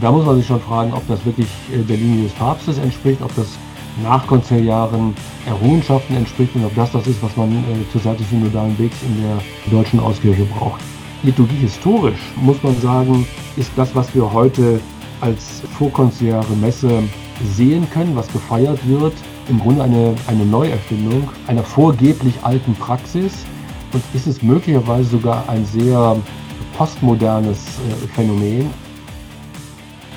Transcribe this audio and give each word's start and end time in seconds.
Da 0.00 0.12
muss 0.12 0.26
man 0.26 0.36
sich 0.36 0.46
schon 0.46 0.60
fragen, 0.60 0.92
ob 0.92 1.06
das 1.08 1.24
wirklich 1.24 1.48
äh, 1.72 1.78
der 1.82 1.96
Linie 1.96 2.24
des 2.24 2.32
Papstes 2.32 2.78
entspricht, 2.78 3.22
ob 3.22 3.34
das 3.34 3.56
Nachkonziliaren 4.02 5.14
Errungenschaften 5.46 6.16
entspricht 6.16 6.54
und 6.54 6.66
ob 6.66 6.74
das 6.74 6.92
das 6.92 7.06
ist, 7.06 7.22
was 7.22 7.34
man 7.36 7.50
äh, 7.50 7.90
zur 7.92 8.02
Seite 8.02 8.18
des 8.18 8.28
synodalen 8.28 8.78
Wegs 8.78 8.96
in 9.02 9.22
der 9.22 9.38
deutschen 9.70 9.98
Auskirche 10.00 10.44
braucht. 10.44 10.80
Liturgie 11.22 11.56
historisch, 11.56 12.20
muss 12.36 12.62
man 12.62 12.78
sagen, 12.80 13.26
ist 13.56 13.70
das, 13.76 13.94
was 13.94 14.14
wir 14.14 14.30
heute 14.30 14.80
als 15.22 15.62
vorkonziliare 15.78 16.54
Messe 16.60 17.02
sehen 17.54 17.88
können, 17.90 18.14
was 18.14 18.30
gefeiert 18.30 18.78
wird, 18.86 19.14
im 19.48 19.58
Grunde 19.58 19.82
eine, 19.82 20.14
eine 20.26 20.44
Neuerfindung 20.44 21.28
einer 21.46 21.62
vorgeblich 21.62 22.34
alten 22.42 22.74
Praxis 22.74 23.46
und 23.94 24.02
ist 24.12 24.26
es 24.26 24.42
möglicherweise 24.42 25.08
sogar 25.08 25.48
ein 25.48 25.64
sehr 25.64 26.16
postmodernes 26.76 27.58
äh, 27.58 28.08
Phänomen. 28.08 28.70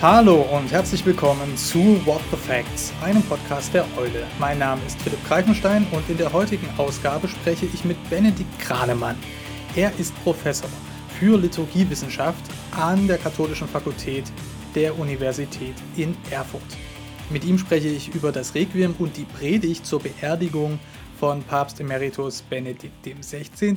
Hallo 0.01 0.43
und 0.43 0.71
herzlich 0.71 1.05
willkommen 1.05 1.57
zu 1.57 1.79
What 2.05 2.21
the 2.31 2.37
Facts, 2.37 2.93
einem 3.03 3.21
Podcast 3.21 3.73
der 3.73 3.85
Eule. 3.97 4.25
Mein 4.39 4.57
Name 4.57 4.81
ist 4.87 4.97
Philipp 5.01 5.19
Greifenstein 5.27 5.85
und 5.91 6.09
in 6.09 6.17
der 6.17 6.31
heutigen 6.31 6.69
Ausgabe 6.77 7.27
spreche 7.27 7.65
ich 7.65 7.83
mit 7.83 7.97
Benedikt 8.09 8.57
Kranemann. 8.59 9.17
Er 9.75 9.91
ist 9.99 10.15
Professor 10.23 10.69
für 11.19 11.37
Liturgiewissenschaft 11.37 12.41
an 12.79 13.09
der 13.09 13.17
Katholischen 13.17 13.67
Fakultät 13.67 14.23
der 14.73 14.97
Universität 14.97 15.75
in 15.97 16.15
Erfurt. 16.31 16.77
Mit 17.29 17.43
ihm 17.43 17.57
spreche 17.57 17.89
ich 17.89 18.15
über 18.15 18.31
das 18.31 18.55
Requiem 18.55 18.95
und 18.99 19.17
die 19.17 19.25
Predigt 19.25 19.85
zur 19.85 19.99
Beerdigung 19.99 20.79
von 21.19 21.43
Papst 21.43 21.81
Emeritus 21.81 22.41
Benedikt 22.43 23.03
XVI., 23.03 23.75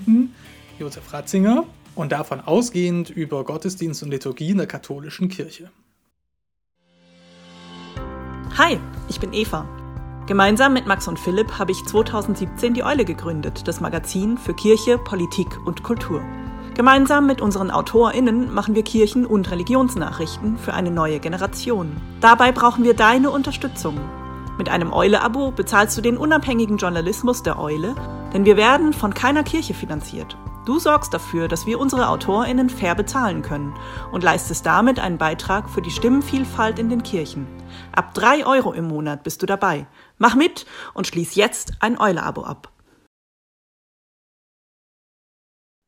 Josef 0.79 1.13
Ratzinger, 1.13 1.67
und 1.97 2.13
davon 2.13 2.41
ausgehend 2.41 3.11
über 3.11 3.45
Gottesdienst 3.45 4.05
und 4.05 4.11
Liturgie 4.11 4.51
in 4.51 4.59
der 4.59 4.69
katholischen 4.69 5.29
Kirche. 5.29 5.71
Hi, 8.59 8.79
ich 9.09 9.19
bin 9.19 9.33
Eva. 9.33 9.65
Gemeinsam 10.27 10.75
mit 10.75 10.87
Max 10.87 11.09
und 11.09 11.19
Philipp 11.19 11.59
habe 11.59 11.73
ich 11.73 11.87
2017 11.87 12.75
die 12.75 12.85
Eule 12.85 13.07
gegründet, 13.07 13.67
das 13.67 13.81
Magazin 13.81 14.37
für 14.37 14.53
Kirche, 14.53 14.99
Politik 14.99 15.59
und 15.65 15.83
Kultur. 15.83 16.21
Gemeinsam 16.75 17.27
mit 17.27 17.41
unseren 17.41 17.71
AutorInnen 17.71 18.53
machen 18.53 18.75
wir 18.75 18.83
Kirchen- 18.83 19.25
und 19.25 19.51
Religionsnachrichten 19.51 20.59
für 20.59 20.75
eine 20.75 20.91
neue 20.91 21.19
Generation. 21.19 21.97
Dabei 22.21 22.53
brauchen 22.53 22.85
wir 22.85 22.93
deine 22.93 23.31
Unterstützung. 23.31 23.99
Mit 24.59 24.69
einem 24.69 24.93
Eule-Abo 24.93 25.53
bezahlst 25.53 25.97
du 25.97 26.03
den 26.03 26.19
unabhängigen 26.19 26.77
Journalismus 26.77 27.43
der 27.43 27.59
Eule, 27.59 27.95
denn 28.35 28.45
wir 28.45 28.59
werden 28.59 28.93
von 28.93 29.15
keiner 29.15 29.45
Kirche 29.45 29.73
finanziert. 29.73 30.37
Du 30.65 30.79
sorgst 30.79 31.13
dafür, 31.13 31.49
dass 31.49 31.67
wir 31.67 31.81
unsere 31.81 32.09
AutorInnen 32.09 32.71
fair 32.71 32.95
bezahlen 32.95 33.43
können 33.43 33.75
und 34.13 34.23
leistest 34.23 34.65
damit 34.65 35.01
einen 35.01 35.19
Beitrag 35.19 35.69
für 35.69 35.83
die 35.83 35.91
Stimmenvielfalt 35.91 36.79
in 36.79 36.89
den 36.89 37.03
Kirchen. 37.03 37.49
Ab 37.91 38.15
drei 38.15 38.47
Euro 38.47 38.73
im 38.73 38.87
Monat 38.87 39.25
bist 39.25 39.43
du 39.43 39.47
dabei. 39.47 39.89
Mach 40.19 40.37
mit 40.37 40.65
und 40.95 41.09
schließ 41.09 41.35
jetzt 41.35 41.73
ein 41.81 41.99
Eule-Abo 41.99 42.45
ab. 42.45 42.73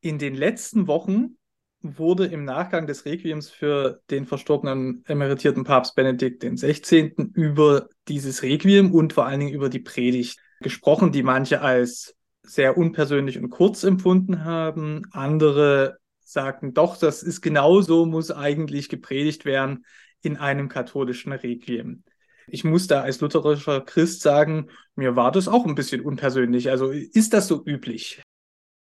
In 0.01 0.19
den 0.19 0.35
letzten 0.35 0.89
Wochen 0.89 1.37
wurde 1.81 2.27
im 2.27 2.45
Nachgang 2.45 2.89
des 2.89 3.05
Requiems 3.05 3.51
für 3.51 4.03
den 4.11 4.27
verstorbenen 4.27 5.05
emeritierten 5.07 5.63
Papst 5.63 5.95
Benedikt 5.95 6.43
XVI. 6.43 7.15
über 7.35 7.89
dieses 8.09 8.43
Requiem 8.43 8.93
und 8.93 9.13
vor 9.13 9.27
allen 9.27 9.39
Dingen 9.39 9.55
über 9.55 9.69
die 9.69 9.79
Predigt 9.79 10.41
gesprochen, 10.61 11.13
die 11.13 11.23
manche 11.23 11.61
als 11.61 12.17
sehr 12.45 12.77
unpersönlich 12.77 13.39
und 13.39 13.51
kurz 13.51 13.85
empfunden 13.85 14.45
haben. 14.45 15.03
Andere 15.13 15.99
sagten, 16.21 16.75
doch, 16.75 16.97
das 16.97 17.23
ist 17.23 17.41
genauso, 17.41 18.07
muss 18.07 18.31
eigentlich 18.31 18.89
gepredigt 18.89 19.45
werden 19.45 19.85
in 20.23 20.37
einem 20.37 20.69
katholischen 20.69 21.33
Requiem. 21.33 22.05
Ich 22.47 22.65
muss 22.65 22.87
da 22.87 23.01
als 23.01 23.21
lutherischer 23.21 23.81
Christ 23.81 24.21
sagen, 24.21 24.69
mir 24.97 25.17
war 25.17 25.33
das 25.33 25.49
auch 25.49 25.67
ein 25.67 25.75
bisschen 25.75 26.03
unpersönlich. 26.03 26.71
Also 26.71 26.91
ist 26.91 27.33
das 27.33 27.49
so 27.49 27.65
üblich? 27.65 28.23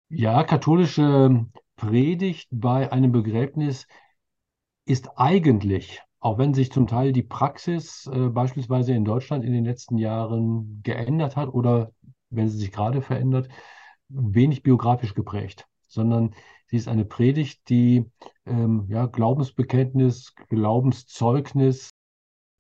Ja, 0.10 0.44
katholische 0.44 1.46
Predigt 1.76 2.48
bei 2.52 2.92
einem 2.92 3.12
Begräbnis 3.12 3.88
ist 4.86 5.10
eigentlich, 5.18 6.02
auch 6.20 6.38
wenn 6.38 6.54
sich 6.54 6.72
zum 6.72 6.88
Teil 6.88 7.12
die 7.12 7.24
Praxis 7.24 8.10
äh, 8.12 8.30
beispielsweise 8.30 8.94
in 8.94 9.06
Deutschland 9.06 9.44
in 9.44 9.54
den 9.54 9.66
letzten 9.66 9.98
Jahren 9.98 10.82
geändert 10.84 11.36
hat 11.36 11.50
oder 11.50 11.92
wenn 12.36 12.50
sie 12.50 12.58
sich 12.58 12.72
gerade 12.72 13.02
verändert, 13.02 13.50
wenig 14.10 14.64
biografisch 14.64 15.14
geprägt, 15.14 15.68
sondern 15.88 16.34
sie 16.68 16.78
ist 16.78 16.88
eine 16.88 17.06
Predigt, 17.06 17.70
die 17.70 18.06
ähm, 18.46 18.86
ja, 18.90 19.06
Glaubensbekenntnis, 19.06 20.36
Glaubenszeugnis, 20.50 21.90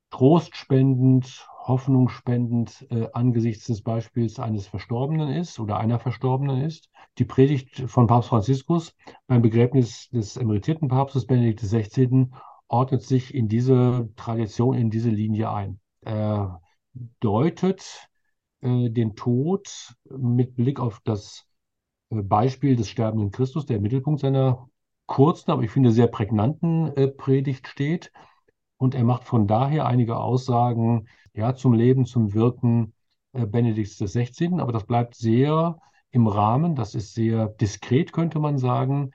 trostspendend, 0.10 1.48
hoffnungsspendend 1.66 2.88
äh, 2.92 3.08
angesichts 3.14 3.66
des 3.66 3.82
Beispiels 3.82 4.40
eines 4.40 4.68
Verstorbenen 4.68 5.30
ist 5.30 5.60
oder 5.60 5.78
einer 5.78 6.00
Verstorbenen 6.00 6.62
ist. 6.62 6.90
Die 7.18 7.26
Predigt 7.26 7.84
von 7.88 8.08
Papst 8.08 8.30
Franziskus 8.30 8.96
beim 9.28 9.42
Begräbnis 9.42 10.10
des 10.10 10.38
emeritierten 10.38 10.88
Papstes 10.88 11.26
Benedikt 11.26 11.62
XVI. 11.62 12.28
ordnet 12.68 13.02
sich 13.04 13.34
in 13.34 13.48
diese 13.48 14.10
Tradition, 14.16 14.76
in 14.76 14.90
diese 14.90 15.10
Linie 15.10 15.52
ein. 15.52 15.80
Er 16.02 16.62
deutet 17.20 18.10
äh, 18.64 18.90
den 18.90 19.16
Tod 19.16 19.94
mit 20.10 20.56
Blick 20.56 20.80
auf 20.80 21.00
das 21.04 21.46
äh, 22.10 22.22
Beispiel 22.22 22.76
des 22.76 22.90
sterbenden 22.90 23.32
Christus, 23.32 23.66
der 23.66 23.78
im 23.78 23.84
Mittelpunkt 23.84 24.22
seiner 24.22 24.70
kurzen, 25.06 25.52
aber 25.52 25.64
ich 25.64 25.72
finde 25.72 25.92
sehr 25.92 26.08
prägnanten 26.08 26.96
äh, 26.96 27.08
Predigt 27.08 27.68
steht. 27.68 28.12
Und 28.78 28.96
er 28.96 29.04
macht 29.04 29.24
von 29.24 29.48
daher 29.48 29.86
einige 29.86 30.18
Aussagen 30.18 31.08
ja, 31.34 31.56
zum 31.56 31.74
Leben, 31.74 32.06
zum 32.06 32.34
Wirken 32.34 32.94
Benedikts 33.32 33.98
XVI. 33.98 34.60
Aber 34.60 34.72
das 34.72 34.86
bleibt 34.86 35.16
sehr 35.16 35.80
im 36.12 36.28
Rahmen, 36.28 36.76
das 36.76 36.94
ist 36.94 37.14
sehr 37.14 37.48
diskret, 37.48 38.12
könnte 38.14 38.40
man 38.40 38.58
sagen. 38.58 39.12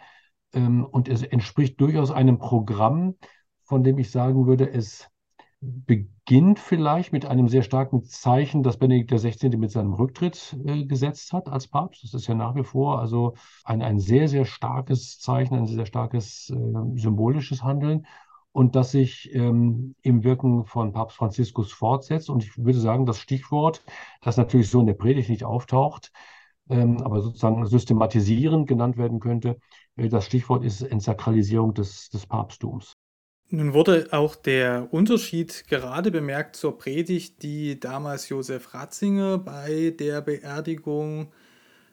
Ähm, 0.52 0.84
und 0.84 1.08
es 1.08 1.22
entspricht 1.22 1.80
durchaus 1.80 2.10
einem 2.10 2.38
Programm, 2.38 3.16
von 3.64 3.84
dem 3.84 3.98
ich 3.98 4.10
sagen 4.10 4.46
würde, 4.46 4.70
es 4.70 5.08
beginnt 5.60 6.17
vielleicht 6.58 7.12
mit 7.12 7.24
einem 7.24 7.48
sehr 7.48 7.62
starken 7.62 8.04
Zeichen, 8.04 8.62
das 8.62 8.76
Benedikt 8.76 9.10
XVI. 9.10 9.56
mit 9.56 9.70
seinem 9.70 9.94
Rücktritt 9.94 10.56
äh, 10.66 10.84
gesetzt 10.84 11.32
hat 11.32 11.48
als 11.48 11.68
Papst. 11.68 12.04
Das 12.04 12.12
ist 12.12 12.26
ja 12.26 12.34
nach 12.34 12.54
wie 12.54 12.64
vor 12.64 13.00
also 13.00 13.34
ein, 13.64 13.80
ein 13.80 13.98
sehr, 13.98 14.28
sehr 14.28 14.44
starkes 14.44 15.18
Zeichen, 15.20 15.54
ein 15.54 15.66
sehr 15.66 15.86
starkes 15.86 16.50
äh, 16.50 16.98
symbolisches 17.00 17.62
Handeln 17.62 18.06
und 18.52 18.76
das 18.76 18.90
sich 18.90 19.34
ähm, 19.34 19.94
im 20.02 20.22
Wirken 20.22 20.66
von 20.66 20.92
Papst 20.92 21.16
Franziskus 21.16 21.72
fortsetzt. 21.72 22.28
Und 22.28 22.44
ich 22.44 22.58
würde 22.58 22.78
sagen, 22.78 23.06
das 23.06 23.18
Stichwort, 23.18 23.82
das 24.20 24.36
natürlich 24.36 24.68
so 24.68 24.80
in 24.80 24.86
der 24.86 24.94
Predigt 24.94 25.30
nicht 25.30 25.44
auftaucht, 25.44 26.12
ähm, 26.68 26.98
aber 27.02 27.22
sozusagen 27.22 27.64
systematisierend 27.66 28.68
genannt 28.68 28.98
werden 28.98 29.20
könnte, 29.20 29.58
äh, 29.96 30.08
das 30.08 30.26
Stichwort 30.26 30.62
ist 30.62 30.82
Entsakralisierung 30.82 31.72
des, 31.72 32.10
des 32.10 32.26
Papsttums. 32.26 32.96
Nun 33.50 33.72
wurde 33.72 34.08
auch 34.10 34.34
der 34.34 34.88
Unterschied 34.90 35.64
gerade 35.68 36.10
bemerkt 36.10 36.54
zur 36.54 36.76
Predigt, 36.76 37.42
die 37.42 37.80
damals 37.80 38.28
Josef 38.28 38.74
Ratzinger 38.74 39.38
bei 39.38 39.94
der 39.98 40.20
Beerdigung 40.20 41.32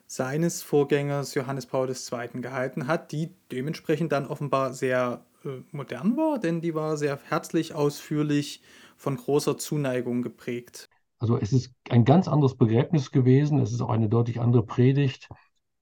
seines 0.05 0.63
Vorgängers 0.63 1.33
Johannes 1.33 1.65
Paul 1.65 1.89
II. 1.89 2.41
gehalten 2.41 2.87
hat, 2.87 3.13
die 3.13 3.29
dementsprechend 3.53 4.11
dann 4.11 4.27
offenbar 4.27 4.73
sehr 4.73 5.23
äh, 5.45 5.61
modern 5.71 6.17
war, 6.17 6.39
denn 6.39 6.59
die 6.59 6.75
war 6.75 6.97
sehr 6.97 7.17
herzlich, 7.29 7.73
ausführlich, 7.73 8.61
von 8.97 9.15
großer 9.15 9.57
Zuneigung 9.57 10.21
geprägt. 10.21 10.89
Also 11.19 11.37
es 11.37 11.53
ist 11.53 11.71
ein 11.89 12.03
ganz 12.03 12.27
anderes 12.27 12.55
Begräbnis 12.55 13.11
gewesen, 13.11 13.59
es 13.59 13.71
ist 13.71 13.81
auch 13.81 13.89
eine 13.89 14.09
deutlich 14.09 14.41
andere 14.41 14.65
Predigt 14.65 15.29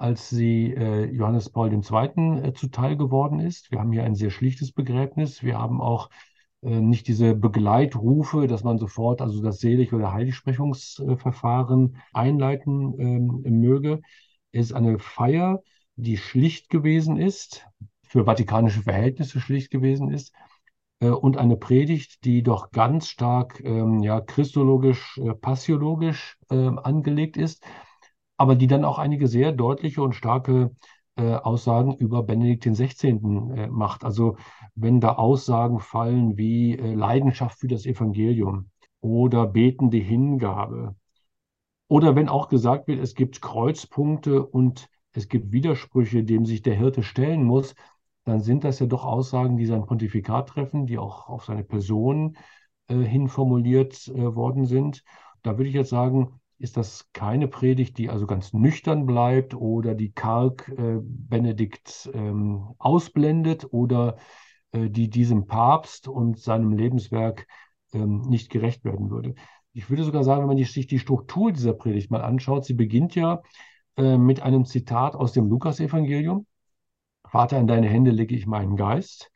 als 0.04 0.30
sie 0.30 0.74
äh, 0.74 1.06
Johannes 1.06 1.50
Paul 1.50 1.72
II. 1.72 2.42
Äh, 2.44 2.54
zuteil 2.54 2.98
geworden 2.98 3.40
ist. 3.40 3.72
Wir 3.72 3.80
haben 3.80 3.94
hier 3.94 4.04
ein 4.04 4.16
sehr 4.16 4.32
schlichtes 4.32 4.74
Begräbnis. 4.74 5.44
Wir 5.44 5.58
haben 5.58 5.80
auch 5.80 6.10
äh, 6.62 6.82
nicht 6.82 7.08
diese 7.08 7.36
Begleitrufe, 7.36 8.48
dass 8.48 8.66
man 8.66 8.78
sofort 8.80 9.22
also 9.22 9.42
das 9.42 9.60
Selig- 9.62 9.94
oder 9.94 10.12
Heiligsprechungsverfahren 10.12 11.96
einleiten 12.12 13.00
ähm, 13.00 13.62
möge. 13.62 14.02
Es 14.52 14.66
ist 14.66 14.74
eine 14.74 15.00
Feier, 15.00 15.62
die 15.96 16.18
schlicht 16.18 16.70
gewesen 16.70 17.16
ist, 17.16 17.66
für 18.06 18.26
vatikanische 18.26 18.82
Verhältnisse 18.82 19.40
schlicht 19.40 19.72
gewesen 19.72 20.12
ist 20.12 20.34
äh, 21.00 21.08
und 21.08 21.38
eine 21.38 21.56
Predigt, 21.56 22.26
die 22.26 22.44
doch 22.44 22.72
ganz 22.72 23.08
stark 23.08 23.62
ähm, 23.64 24.04
ja, 24.04 24.20
christologisch, 24.20 25.18
äh, 25.18 25.34
passiologisch 25.34 26.38
äh, 26.50 26.56
angelegt 26.56 27.38
ist 27.38 27.64
aber 28.44 28.56
die 28.56 28.68
dann 28.68 28.84
auch 28.84 29.00
einige 29.00 29.30
sehr 29.30 29.54
deutliche 29.54 30.02
und 30.04 30.16
starke 30.16 30.76
äh, 31.16 31.34
Aussagen 31.36 31.96
über 31.96 32.24
Benedikt 32.24 32.66
XVI. 32.66 33.54
Äh, 33.56 33.68
macht. 33.68 34.04
Also 34.04 34.36
wenn 34.76 35.00
da 35.00 35.14
Aussagen 35.14 35.80
fallen 35.80 36.36
wie 36.36 36.78
äh, 36.78 36.94
Leidenschaft 36.94 37.58
für 37.58 37.70
das 37.70 37.86
Evangelium 37.86 38.70
oder 39.00 39.48
betende 39.48 39.96
Hingabe 39.96 40.98
oder 41.88 42.18
wenn 42.18 42.28
auch 42.28 42.50
gesagt 42.50 42.90
wird, 42.90 43.00
es 43.00 43.16
gibt 43.16 43.42
Kreuzpunkte 43.42 44.46
und 44.46 44.90
es 45.14 45.30
gibt 45.30 45.54
Widersprüche, 45.54 46.26
dem 46.26 46.46
sich 46.46 46.64
der 46.64 46.76
Hirte 46.76 47.02
stellen 47.02 47.46
muss, 47.46 47.76
dann 48.26 48.42
sind 48.42 48.66
das 48.66 48.80
ja 48.80 48.88
doch 48.88 49.06
Aussagen, 49.06 49.56
die 49.56 49.68
sein 49.68 49.86
Pontifikat 49.86 50.50
treffen, 50.50 50.86
die 50.86 50.98
auch 50.98 51.30
auf 51.30 51.46
seine 51.46 51.64
Person 51.64 52.36
äh, 52.90 52.96
hin 52.96 53.30
formuliert 53.30 54.10
äh, 54.10 54.36
worden 54.36 54.66
sind. 54.66 55.02
Da 55.44 55.58
würde 55.58 55.70
ich 55.70 55.76
jetzt 55.76 55.92
sagen, 55.92 56.42
ist 56.60 56.78
das 56.78 57.12
keine 57.14 57.48
Predigt, 57.48 57.98
die 57.98 58.10
also 58.10 58.28
ganz 58.28 58.54
nüchtern 58.54 59.06
bleibt 59.06 59.54
oder 59.54 59.96
die 59.96 60.12
karg 60.12 60.70
äh, 60.70 61.00
Benedikt 61.02 62.10
ähm, 62.14 62.76
ausblendet 62.78 63.68
oder 63.72 64.18
äh, 64.72 64.90
die 64.90 65.10
diesem 65.10 65.48
Papst 65.48 66.08
und 66.08 66.40
seinem 66.40 66.74
Lebenswerk 66.74 67.48
ähm, 67.94 68.22
nicht 68.22 68.50
gerecht 68.50 68.86
werden 68.86 69.10
würde. 69.10 69.36
Ich 69.74 69.90
würde 69.90 70.04
sogar 70.04 70.24
sagen, 70.24 70.42
wenn 70.42 70.56
man 70.56 70.64
sich 70.64 70.88
die 70.88 71.00
Struktur 71.00 71.52
dieser 71.52 71.74
Predigt 71.74 72.12
mal 72.12 72.22
anschaut, 72.22 72.66
sie 72.66 72.76
beginnt 72.76 73.16
ja 73.16 73.42
äh, 73.98 74.18
mit 74.18 74.42
einem 74.42 74.66
Zitat 74.66 75.16
aus 75.16 75.34
dem 75.34 75.48
Lukasevangelium. 75.50 76.46
Vater, 77.26 77.60
in 77.60 77.68
deine 77.68 77.88
Hände 77.88 78.12
lege 78.12 78.36
ich 78.36 78.46
meinen 78.46 78.76
Geist. 78.76 79.32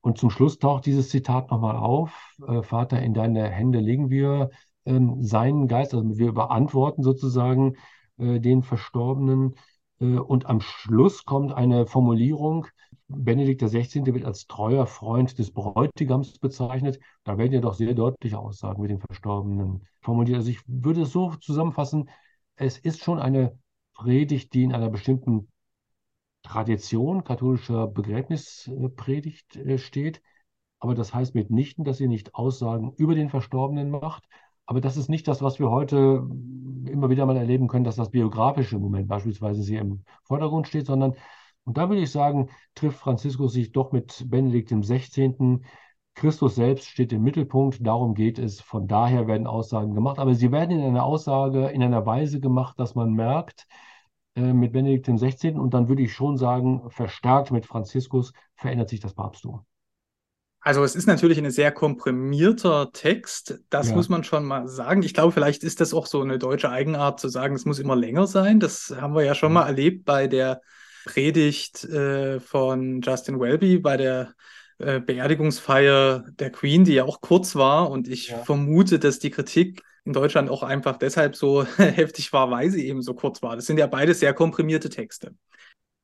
Und 0.00 0.18
zum 0.18 0.30
Schluss 0.30 0.58
taucht 0.58 0.86
dieses 0.86 1.08
Zitat 1.10 1.50
nochmal 1.50 1.76
auf. 1.76 2.34
Äh, 2.46 2.62
Vater, 2.62 3.02
in 3.02 3.14
deine 3.14 3.48
Hände 3.48 3.80
legen 3.80 4.10
wir 4.10 4.50
ähm, 4.88 5.22
seinen 5.22 5.68
Geist, 5.68 5.94
also 5.94 6.18
wir 6.18 6.32
beantworten 6.32 7.02
sozusagen 7.02 7.76
äh, 8.18 8.40
den 8.40 8.62
Verstorbenen. 8.62 9.54
Äh, 10.00 10.18
und 10.18 10.46
am 10.46 10.60
Schluss 10.60 11.24
kommt 11.24 11.52
eine 11.52 11.86
Formulierung, 11.86 12.66
Benedikt 13.08 13.62
XVI. 13.62 14.14
wird 14.14 14.24
als 14.24 14.46
treuer 14.46 14.86
Freund 14.86 15.38
des 15.38 15.50
Bräutigams 15.52 16.38
bezeichnet. 16.38 16.98
Da 17.24 17.38
werden 17.38 17.52
ja 17.52 17.60
doch 17.60 17.74
sehr 17.74 17.94
deutliche 17.94 18.38
Aussagen 18.38 18.82
mit 18.82 18.90
den 18.90 19.00
Verstorbenen 19.00 19.86
formuliert. 20.02 20.36
Also 20.38 20.50
ich 20.50 20.60
würde 20.66 21.02
es 21.02 21.12
so 21.12 21.34
zusammenfassen, 21.36 22.10
es 22.56 22.78
ist 22.78 23.02
schon 23.02 23.18
eine 23.18 23.58
Predigt, 23.94 24.52
die 24.54 24.64
in 24.64 24.72
einer 24.74 24.90
bestimmten 24.90 25.48
Tradition 26.42 27.24
katholischer 27.24 27.86
Begräbnispredigt 27.86 29.56
äh, 29.56 29.78
steht. 29.78 30.22
Aber 30.80 30.94
das 30.94 31.12
heißt 31.14 31.34
mitnichten, 31.34 31.84
dass 31.84 31.98
sie 31.98 32.08
nicht 32.08 32.34
Aussagen 32.34 32.92
über 32.96 33.14
den 33.14 33.30
Verstorbenen 33.30 33.90
macht. 33.90 34.24
Aber 34.68 34.82
das 34.82 34.98
ist 34.98 35.08
nicht 35.08 35.26
das, 35.28 35.40
was 35.40 35.58
wir 35.58 35.70
heute 35.70 36.28
immer 36.84 37.08
wieder 37.08 37.24
mal 37.24 37.38
erleben 37.38 37.68
können, 37.68 37.84
dass 37.84 37.96
das 37.96 38.10
biografische 38.10 38.78
Moment 38.78 39.08
beispielsweise 39.08 39.62
sie 39.62 39.76
im 39.76 40.04
Vordergrund 40.24 40.68
steht, 40.68 40.86
sondern 40.86 41.14
und 41.64 41.78
da 41.78 41.88
würde 41.88 42.02
ich 42.02 42.10
sagen, 42.10 42.50
trifft 42.74 42.98
Franziskus 42.98 43.54
sich 43.54 43.72
doch 43.72 43.92
mit 43.92 44.24
Benedikt 44.28 44.70
XVI. 44.70 45.60
Christus 46.14 46.56
selbst 46.56 46.86
steht 46.86 47.12
im 47.14 47.22
Mittelpunkt, 47.22 47.86
darum 47.86 48.14
geht 48.14 48.38
es. 48.38 48.60
Von 48.60 48.88
daher 48.88 49.26
werden 49.26 49.46
Aussagen 49.46 49.94
gemacht, 49.94 50.18
aber 50.18 50.34
sie 50.34 50.52
werden 50.52 50.78
in 50.78 50.84
einer 50.84 51.04
Aussage, 51.04 51.68
in 51.68 51.82
einer 51.82 52.04
Weise 52.04 52.40
gemacht, 52.40 52.78
dass 52.78 52.94
man 52.94 53.12
merkt, 53.14 53.66
äh, 54.34 54.52
mit 54.52 54.72
Benedikt 54.72 55.06
XVI. 55.06 55.58
und 55.58 55.72
dann 55.72 55.88
würde 55.88 56.02
ich 56.02 56.12
schon 56.12 56.36
sagen, 56.36 56.90
verstärkt 56.90 57.52
mit 57.52 57.64
Franziskus 57.64 58.34
verändert 58.54 58.90
sich 58.90 59.00
das 59.00 59.14
Papsttum. 59.14 59.64
Also 60.60 60.82
es 60.82 60.96
ist 60.96 61.06
natürlich 61.06 61.38
ein 61.38 61.50
sehr 61.50 61.70
komprimierter 61.70 62.90
Text, 62.92 63.60
das 63.70 63.90
ja. 63.90 63.94
muss 63.94 64.08
man 64.08 64.24
schon 64.24 64.44
mal 64.44 64.66
sagen. 64.66 65.02
Ich 65.02 65.14
glaube, 65.14 65.32
vielleicht 65.32 65.62
ist 65.62 65.80
das 65.80 65.94
auch 65.94 66.06
so 66.06 66.20
eine 66.20 66.38
deutsche 66.38 66.70
Eigenart 66.70 67.20
zu 67.20 67.28
sagen, 67.28 67.54
es 67.54 67.64
muss 67.64 67.78
immer 67.78 67.96
länger 67.96 68.26
sein. 68.26 68.58
Das 68.58 68.92
haben 69.00 69.14
wir 69.14 69.24
ja 69.24 69.34
schon 69.34 69.52
mal 69.52 69.66
erlebt 69.66 70.04
bei 70.04 70.26
der 70.26 70.60
Predigt 71.04 71.84
äh, 71.84 72.40
von 72.40 73.00
Justin 73.00 73.40
Welby 73.40 73.78
bei 73.78 73.96
der 73.96 74.34
äh, 74.78 75.00
Beerdigungsfeier 75.00 76.24
der 76.38 76.50
Queen, 76.50 76.84
die 76.84 76.94
ja 76.94 77.04
auch 77.04 77.20
kurz 77.20 77.54
war. 77.54 77.90
Und 77.90 78.08
ich 78.08 78.28
ja. 78.28 78.38
vermute, 78.38 78.98
dass 78.98 79.18
die 79.18 79.30
Kritik 79.30 79.82
in 80.04 80.12
Deutschland 80.12 80.50
auch 80.50 80.62
einfach 80.62 80.96
deshalb 80.96 81.36
so 81.36 81.64
heftig 81.76 82.32
war, 82.32 82.50
weil 82.50 82.70
sie 82.70 82.86
eben 82.86 83.02
so 83.02 83.14
kurz 83.14 83.42
war. 83.42 83.56
Das 83.56 83.66
sind 83.66 83.78
ja 83.78 83.86
beide 83.86 84.14
sehr 84.14 84.34
komprimierte 84.34 84.88
Texte. 84.88 85.34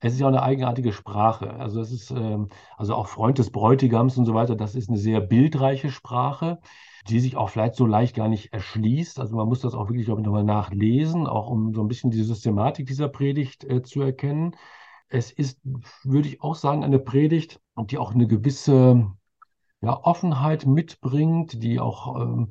Es 0.04 0.12
ist 0.12 0.20
ja 0.20 0.26
auch 0.26 0.32
eine 0.32 0.42
eigenartige 0.42 0.92
Sprache. 0.92 1.54
Also 1.54 1.80
es 1.80 1.90
ist 1.90 2.10
ähm, 2.10 2.50
also 2.76 2.94
auch 2.94 3.08
Freund 3.08 3.38
des 3.38 3.50
Bräutigams 3.50 4.18
und 4.18 4.26
so 4.26 4.34
weiter. 4.34 4.54
Das 4.54 4.74
ist 4.74 4.90
eine 4.90 4.98
sehr 4.98 5.20
bildreiche 5.22 5.90
Sprache, 5.90 6.60
die 7.08 7.20
sich 7.20 7.38
auch 7.38 7.48
vielleicht 7.48 7.74
so 7.74 7.86
leicht 7.86 8.14
gar 8.14 8.28
nicht 8.28 8.52
erschließt. 8.52 9.18
Also 9.18 9.34
man 9.34 9.48
muss 9.48 9.60
das 9.60 9.74
auch 9.74 9.88
wirklich, 9.88 10.06
nochmal 10.08 10.44
nachlesen, 10.44 11.26
auch 11.26 11.48
um 11.48 11.72
so 11.72 11.80
ein 11.80 11.88
bisschen 11.88 12.10
die 12.10 12.22
Systematik 12.22 12.86
dieser 12.86 13.08
Predigt 13.08 13.64
äh, 13.64 13.82
zu 13.82 14.02
erkennen. 14.02 14.56
Es 15.08 15.32
ist, 15.32 15.60
würde 16.02 16.28
ich 16.28 16.42
auch 16.42 16.54
sagen, 16.54 16.84
eine 16.84 16.98
Predigt, 16.98 17.62
die 17.78 17.96
auch 17.96 18.12
eine 18.12 18.26
gewisse 18.26 19.10
ja, 19.80 19.98
Offenheit 20.04 20.66
mitbringt, 20.66 21.62
die 21.62 21.80
auch 21.80 22.20
ähm, 22.20 22.50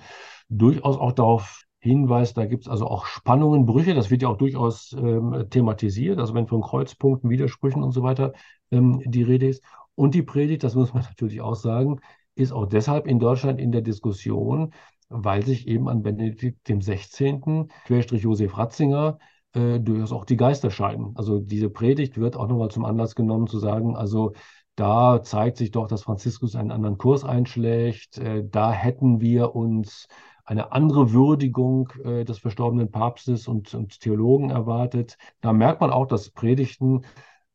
durchaus 0.50 0.98
auch 0.98 1.12
darauf 1.12 1.62
hinweist, 1.84 2.38
da 2.38 2.46
gibt 2.46 2.64
es 2.64 2.70
also 2.70 2.88
auch 2.88 3.06
Spannungen, 3.06 3.66
Brüche, 3.66 3.94
das 3.94 4.10
wird 4.10 4.22
ja 4.22 4.30
auch 4.30 4.38
durchaus 4.38 4.94
ähm, 4.94 5.48
thematisiert, 5.50 6.18
also 6.18 6.34
wenn 6.34 6.48
von 6.48 6.62
Kreuzpunkten, 6.62 7.30
Widersprüchen 7.30 7.84
und 7.84 7.92
so 7.92 8.04
weiter 8.04 8.32
ähm, 8.72 9.02
die 9.06 9.24
Rede 9.24 9.48
ist. 9.48 9.62
Und 9.96 10.16
die 10.16 10.24
Predigt, 10.24 10.64
das 10.64 10.76
muss 10.76 10.94
man 10.94 11.04
natürlich 11.10 11.42
auch 11.42 11.56
sagen, 11.56 12.00
ist 12.36 12.54
auch 12.54 12.68
deshalb 12.68 13.06
in 13.06 13.20
Deutschland 13.20 13.60
in 13.60 13.74
der 13.74 13.82
Diskussion, 13.82 14.74
weil 15.10 15.46
sich 15.46 15.68
eben 15.68 15.90
an 15.90 16.04
Benedikt 16.04 16.70
dem 16.70 16.82
16., 16.82 17.68
Querstrich 17.86 18.24
Josef 18.24 18.58
Ratzinger, 18.58 19.20
äh, 19.52 19.80
durchaus 19.80 20.14
auch 20.14 20.24
die 20.24 20.38
Geister 20.38 20.72
scheiden. 20.72 21.12
Also 21.16 21.40
diese 21.40 21.70
Predigt 21.70 22.18
wird 22.18 22.38
auch 22.38 22.48
nochmal 22.48 22.72
zum 22.72 22.86
Anlass 22.86 23.14
genommen 23.14 23.48
zu 23.48 23.60
sagen, 23.60 23.98
also 23.98 24.32
da 24.76 25.22
zeigt 25.22 25.58
sich 25.58 25.72
doch, 25.72 25.88
dass 25.88 26.04
Franziskus 26.04 26.56
einen 26.56 26.72
anderen 26.72 26.98
Kurs 26.98 27.26
einschlägt. 27.26 28.18
Äh, 28.20 28.48
da 28.50 28.72
hätten 28.72 29.20
wir 29.20 29.54
uns 29.54 30.08
eine 30.46 30.72
andere 30.72 31.12
Würdigung 31.12 31.92
äh, 32.04 32.26
des 32.26 32.40
verstorbenen 32.40 32.92
Papstes 32.92 33.48
und, 33.48 33.74
und, 33.74 34.00
Theologen 34.00 34.50
erwartet. 34.50 35.18
Da 35.42 35.54
merkt 35.54 35.82
man 35.82 35.92
auch, 35.92 36.08
dass 36.08 36.30
Predigten 36.30 37.06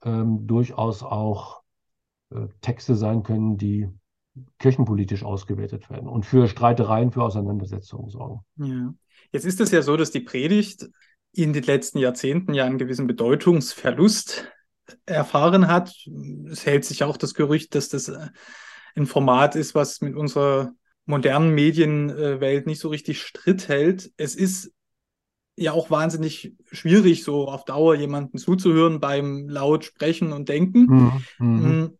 ähm, 0.02 0.46
durchaus 0.46 1.02
auch 1.02 1.62
äh, 2.30 2.46
Texte 2.60 2.94
sein 2.94 3.22
können, 3.22 3.58
die 3.58 3.88
kirchenpolitisch 4.58 5.24
ausgewertet 5.24 5.90
werden 5.90 6.08
und 6.08 6.24
für 6.24 6.48
Streitereien, 6.48 7.10
für 7.10 7.22
Auseinandersetzungen 7.22 8.08
sorgen. 8.08 8.44
Ja. 8.56 8.94
Jetzt 9.32 9.44
ist 9.44 9.60
es 9.60 9.70
ja 9.72 9.82
so, 9.82 9.96
dass 9.96 10.10
die 10.10 10.20
Predigt 10.20 10.88
in 11.32 11.52
den 11.52 11.64
letzten 11.64 11.98
Jahrzehnten 11.98 12.54
ja 12.54 12.64
einen 12.64 12.78
gewissen 12.78 13.06
Bedeutungsverlust 13.06 14.50
erfahren 15.06 15.68
hat. 15.68 15.92
Es 16.50 16.64
hält 16.64 16.84
sich 16.84 17.04
auch 17.04 17.16
das 17.16 17.34
Gerücht, 17.34 17.74
dass 17.74 17.88
das 17.88 18.08
äh, 18.08 18.28
ein 18.94 19.06
Format 19.06 19.54
ist, 19.54 19.74
was 19.74 20.00
mit 20.00 20.14
unserer 20.14 20.72
modernen 21.08 21.54
Medienwelt 21.54 22.66
nicht 22.66 22.80
so 22.80 22.88
richtig 22.88 23.22
Stritt 23.22 23.68
hält. 23.68 24.12
Es 24.16 24.34
ist 24.34 24.72
ja 25.56 25.72
auch 25.72 25.90
wahnsinnig 25.90 26.54
schwierig, 26.70 27.24
so 27.24 27.48
auf 27.48 27.64
Dauer 27.64 27.94
jemanden 27.94 28.38
zuzuhören 28.38 29.00
beim 29.00 29.48
laut 29.48 29.84
sprechen 29.84 30.32
und 30.32 30.48
denken. 30.48 30.86
Mhm. 30.86 31.22
mhm. 31.38 31.80
Mm, 31.80 31.98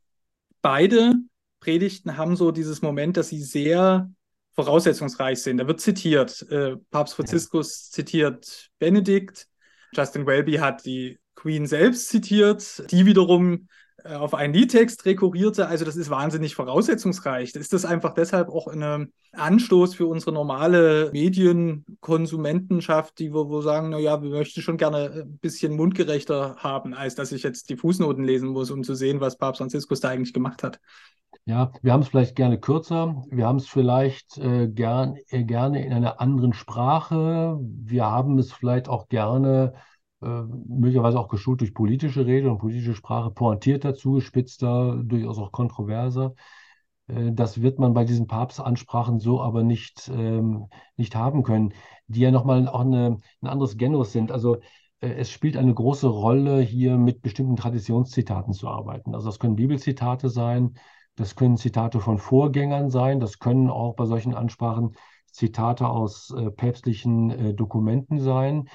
beide 0.62 1.14
Predigten 1.58 2.16
haben 2.16 2.37
so 2.37 2.52
dieses 2.52 2.82
Moment, 2.82 3.16
dass 3.16 3.31
sie 3.31 3.43
sehr 3.43 4.10
voraussetzungsreich 4.52 5.42
sind. 5.42 5.59
Da 5.59 5.66
wird 5.66 5.80
zitiert, 5.80 6.42
äh, 6.50 6.76
Papst 6.90 7.14
Franziskus 7.14 7.90
zitiert 7.90 8.71
Benedikt, 8.78 9.49
Justin 9.92 10.26
Welby 10.26 10.56
hat 10.56 10.85
die 10.85 11.18
Queen 11.35 11.66
selbst 11.66 12.09
zitiert, 12.09 12.85
die 12.90 13.06
wiederum 13.06 13.68
auf 14.17 14.35
einen 14.35 14.55
Liedtext 14.55 15.05
rekurrierte. 15.05 15.69
Also 15.69 15.85
das 15.85 15.97
ist 15.97 16.11
wahnsinnig 16.11 16.55
voraussetzungsreich. 16.55 17.55
Ist 17.55 17.73
das 17.73 17.85
einfach 17.85 18.15
deshalb 18.15 18.49
auch 18.49 18.69
ein 18.69 19.12
Anstoß 19.33 19.95
für 19.95 20.07
unsere 20.07 20.33
normale 20.33 21.11
Medienkonsumentenschaft, 21.12 23.19
die 23.19 23.35
wir, 23.35 23.49
wo 23.49 23.61
sagen, 23.61 23.91
naja, 23.91 24.23
wir 24.23 24.31
möchten 24.31 24.62
schon 24.62 24.77
gerne 24.77 25.25
ein 25.25 25.38
bisschen 25.38 25.77
mundgerechter 25.77 26.57
haben, 26.59 26.95
als 26.95 27.15
dass 27.15 27.33
ich 27.33 27.43
jetzt 27.43 27.71
die 27.71 27.77
Fußnoten 27.77 28.25
lesen 28.25 28.49
muss, 28.49 28.71
um 28.71 28.85
zu 28.85 28.95
sehen, 28.95 29.21
was 29.21 29.38
Papst 29.38 29.59
Franziskus 29.59 30.00
da 30.00 30.09
eigentlich 30.09 30.35
gemacht 30.35 30.62
hat. 30.62 30.81
Ja, 31.45 31.73
wir 31.83 31.93
haben 31.93 32.03
es 32.03 32.09
vielleicht 32.09 32.37
gerne 32.37 32.61
kürzer. 32.61 33.23
Wir 33.31 33.47
haben 33.47 33.57
es 33.57 33.67
vielleicht 33.67 34.37
äh, 34.37 34.69
gern, 34.69 35.17
äh, 35.31 35.45
gerne 35.45 35.85
in 35.85 35.93
einer 35.93 36.21
anderen 36.21 36.53
Sprache. 36.53 37.59
Wir 37.61 38.05
haben 38.05 38.38
es 38.38 38.53
vielleicht 38.53 38.88
auch 38.88 39.09
gerne, 39.09 39.73
äh, 39.75 39.79
möglicherweise 40.20 41.18
auch 41.20 41.28
geschult 41.28 41.60
durch 41.60 41.75
politische 41.75 42.26
Rede 42.26 42.50
und 42.50 42.58
politische 42.58 42.94
Sprache, 42.94 43.30
pointierter, 43.30 43.94
zugespitzter, 43.94 45.02
durchaus 45.04 45.38
auch 45.38 45.52
kontroverser. 45.52 46.34
Äh, 47.08 47.32
das 47.32 47.60
wird 47.62 47.78
man 47.78 47.94
bei 47.94 48.04
diesen 48.04 48.26
Papstansprachen 48.26 49.18
so 49.18 49.40
aber 49.40 49.62
nicht, 49.62 50.10
ähm, 50.14 50.68
nicht 50.96 51.14
haben 51.16 51.42
können, 51.42 51.75
die 52.06 52.20
ja 52.20 52.30
nochmal 52.30 52.68
auch 52.68 52.80
eine, 52.80 53.18
ein 53.42 53.46
anderes 53.48 53.76
Genus 53.76 54.12
sind. 54.12 54.30
Also 54.32 54.56
äh, 55.00 55.08
es 55.10 55.30
spielt 55.30 55.56
eine 55.56 55.75
große 55.75 56.08
Rolle, 56.08 56.60
hier 56.60 56.96
mit 56.96 57.22
bestimmten 57.22 57.56
Traditionszitaten 57.56 58.52
zu 58.52 58.68
arbeiten. 58.68 59.14
Also 59.14 59.28
das 59.28 59.38
können 59.38 59.56
Bibelzitate 59.56 60.28
sein, 60.28 60.75
das 61.16 61.34
können 61.34 61.56
Zitate 61.56 62.00
von 62.00 62.18
Vorgängern 62.18 62.90
sein, 62.90 63.20
das 63.20 63.38
können 63.38 63.70
auch 63.70 63.94
bei 63.94 64.06
solchen 64.06 64.34
Ansprachen 64.34 64.94
Zitate 65.32 65.88
aus 65.88 66.30
äh, 66.37 66.50
päpstlichen 66.50 67.30
äh, 67.30 67.54
Dokumenten 67.54 68.20
sein. 68.20 68.68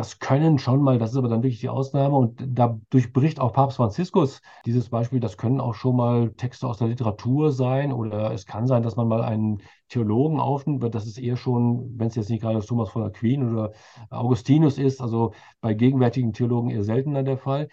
Das 0.00 0.18
können 0.18 0.58
schon 0.58 0.80
mal, 0.80 0.96
das 0.96 1.10
ist 1.10 1.18
aber 1.18 1.28
dann 1.28 1.42
wirklich 1.42 1.60
die 1.60 1.68
Ausnahme 1.68 2.16
und 2.16 2.42
da 2.48 2.80
durchbricht 2.88 3.38
auch 3.38 3.52
Papst 3.52 3.76
Franziskus 3.76 4.40
dieses 4.64 4.88
Beispiel. 4.88 5.20
Das 5.20 5.36
können 5.36 5.60
auch 5.60 5.74
schon 5.74 5.94
mal 5.94 6.32
Texte 6.38 6.66
aus 6.66 6.78
der 6.78 6.88
Literatur 6.88 7.52
sein 7.52 7.92
oder 7.92 8.32
es 8.32 8.46
kann 8.46 8.66
sein, 8.66 8.82
dass 8.82 8.96
man 8.96 9.08
mal 9.08 9.20
einen 9.20 9.60
Theologen 9.90 10.40
aufnimmt. 10.40 10.82
Das 10.94 11.06
ist 11.06 11.18
eher 11.18 11.36
schon, 11.36 11.98
wenn 11.98 12.06
es 12.06 12.14
jetzt 12.14 12.30
nicht 12.30 12.40
gerade 12.40 12.60
Thomas 12.60 12.88
von 12.88 13.02
Aquin 13.02 13.52
oder 13.52 13.72
Augustinus 14.08 14.78
ist, 14.78 15.02
also 15.02 15.34
bei 15.60 15.74
gegenwärtigen 15.74 16.32
Theologen 16.32 16.70
eher 16.70 16.82
seltener 16.82 17.22
der 17.22 17.36
Fall. 17.36 17.68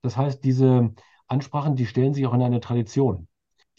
Das 0.00 0.16
heißt, 0.16 0.44
diese 0.44 0.94
ansprachen, 1.26 1.74
die 1.74 1.86
stellen 1.86 2.14
sich 2.14 2.24
auch 2.24 2.34
in 2.34 2.42
eine 2.42 2.60
Tradition. 2.60 3.26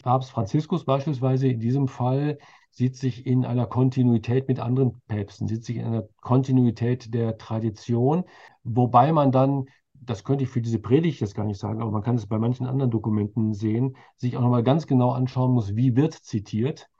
Papst 0.02 0.32
Franziskus 0.32 0.84
beispielsweise 0.84 1.48
in 1.48 1.60
diesem 1.60 1.88
Fall 1.88 2.36
sieht 2.76 2.94
sich 2.96 3.24
in 3.26 3.46
einer 3.46 3.66
Kontinuität 3.66 4.48
mit 4.48 4.60
anderen 4.60 5.00
Päpsten, 5.08 5.48
sieht 5.48 5.64
sich 5.64 5.76
in 5.76 5.86
einer 5.86 6.08
Kontinuität 6.20 7.14
der 7.14 7.38
Tradition, 7.38 8.24
wobei 8.64 9.12
man 9.12 9.32
dann, 9.32 9.64
das 9.94 10.24
könnte 10.24 10.44
ich 10.44 10.50
für 10.50 10.60
diese 10.60 10.78
Predigt 10.78 11.20
jetzt 11.22 11.34
gar 11.34 11.46
nicht 11.46 11.58
sagen, 11.58 11.80
aber 11.80 11.90
man 11.90 12.02
kann 12.02 12.16
es 12.16 12.26
bei 12.26 12.38
manchen 12.38 12.66
anderen 12.66 12.90
Dokumenten 12.90 13.54
sehen, 13.54 13.96
sich 14.16 14.36
auch 14.36 14.42
nochmal 14.42 14.62
ganz 14.62 14.86
genau 14.86 15.12
anschauen 15.12 15.52
muss, 15.52 15.74
wie 15.74 15.96
wird 15.96 16.12
zitiert. 16.12 16.90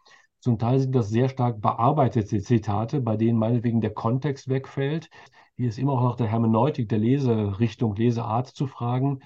Zum 0.40 0.58
Teil 0.58 0.78
sind 0.78 0.94
das 0.94 1.10
sehr 1.10 1.28
stark 1.28 1.60
bearbeitete 1.60 2.40
Zitate, 2.40 3.02
bei 3.02 3.18
denen 3.18 3.38
meinetwegen 3.38 3.82
der 3.82 3.92
Kontext 3.92 4.48
wegfällt. 4.48 5.10
Hier 5.56 5.68
ist 5.68 5.78
immer 5.78 5.92
auch 5.92 6.02
nach 6.02 6.16
der 6.16 6.28
Hermeneutik, 6.28 6.88
der 6.88 7.00
Leserichtung, 7.00 7.94
Leseart 7.96 8.46
zu 8.46 8.66
fragen. 8.66 9.20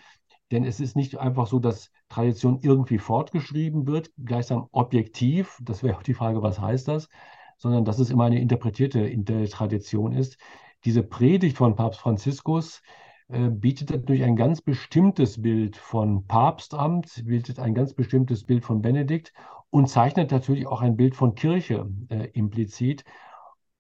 Denn 0.50 0.64
es 0.64 0.80
ist 0.80 0.96
nicht 0.96 1.18
einfach 1.18 1.46
so, 1.46 1.58
dass 1.58 1.90
Tradition 2.08 2.58
irgendwie 2.62 2.98
fortgeschrieben 2.98 3.86
wird, 3.86 4.10
gleichsam 4.24 4.68
objektiv, 4.72 5.58
das 5.62 5.82
wäre 5.82 5.96
auch 5.96 6.02
die 6.02 6.14
Frage, 6.14 6.42
was 6.42 6.60
heißt 6.60 6.88
das, 6.88 7.08
sondern 7.56 7.84
dass 7.84 7.98
es 7.98 8.10
immer 8.10 8.24
eine 8.24 8.40
interpretierte 8.40 9.08
Tradition 9.50 10.12
ist. 10.12 10.38
Diese 10.84 11.02
Predigt 11.02 11.56
von 11.56 11.76
Papst 11.76 12.00
Franziskus 12.00 12.82
äh, 13.28 13.48
bietet 13.48 13.90
natürlich 13.90 14.24
ein 14.24 14.34
ganz 14.34 14.60
bestimmtes 14.60 15.40
Bild 15.40 15.76
von 15.76 16.26
Papstamt, 16.26 17.22
bietet 17.26 17.60
ein 17.60 17.74
ganz 17.74 17.94
bestimmtes 17.94 18.44
Bild 18.44 18.64
von 18.64 18.82
Benedikt 18.82 19.32
und 19.68 19.88
zeichnet 19.88 20.32
natürlich 20.32 20.66
auch 20.66 20.80
ein 20.80 20.96
Bild 20.96 21.14
von 21.14 21.34
Kirche 21.34 21.88
äh, 22.08 22.28
implizit. 22.32 23.04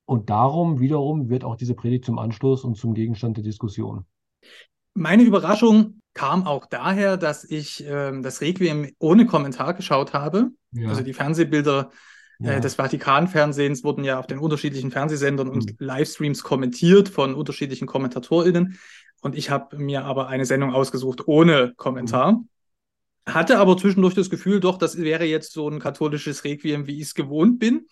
Und 0.04 0.30
darum 0.30 0.78
wiederum 0.78 1.30
wird 1.30 1.44
auch 1.44 1.56
diese 1.56 1.74
Predigt 1.74 2.04
zum 2.04 2.18
Anstoß 2.18 2.64
und 2.64 2.76
zum 2.76 2.94
Gegenstand 2.94 3.38
der 3.38 3.44
Diskussion. 3.44 4.04
Meine 4.94 5.22
Überraschung 5.22 5.99
kam 6.14 6.46
auch 6.46 6.66
daher, 6.66 7.16
dass 7.16 7.44
ich 7.44 7.86
äh, 7.86 8.20
das 8.20 8.40
Requiem 8.40 8.90
ohne 8.98 9.26
Kommentar 9.26 9.74
geschaut 9.74 10.12
habe. 10.12 10.50
Ja. 10.72 10.88
Also 10.88 11.02
die 11.02 11.12
Fernsehbilder 11.12 11.90
äh, 12.40 12.46
ja. 12.46 12.52
äh, 12.52 12.60
des 12.60 12.74
Vatikanfernsehens 12.74 13.84
wurden 13.84 14.04
ja 14.04 14.18
auf 14.18 14.26
den 14.26 14.38
unterschiedlichen 14.38 14.90
Fernsehsendern 14.90 15.48
mhm. 15.48 15.52
und 15.52 15.74
Livestreams 15.78 16.42
kommentiert 16.42 17.08
von 17.08 17.34
unterschiedlichen 17.34 17.86
KommentatorInnen. 17.86 18.78
Und 19.22 19.36
ich 19.36 19.50
habe 19.50 19.76
mir 19.76 20.04
aber 20.04 20.28
eine 20.28 20.46
Sendung 20.46 20.72
ausgesucht 20.72 21.28
ohne 21.28 21.74
Kommentar. 21.76 22.32
Mhm. 22.32 22.48
Hatte 23.26 23.58
aber 23.58 23.76
zwischendurch 23.76 24.14
das 24.14 24.30
Gefühl, 24.30 24.60
doch, 24.60 24.78
das 24.78 24.98
wäre 24.98 25.24
jetzt 25.24 25.52
so 25.52 25.68
ein 25.68 25.78
katholisches 25.78 26.44
Requiem, 26.44 26.86
wie 26.86 26.96
ich 26.96 27.08
es 27.08 27.14
gewohnt 27.14 27.58
bin. 27.58 27.86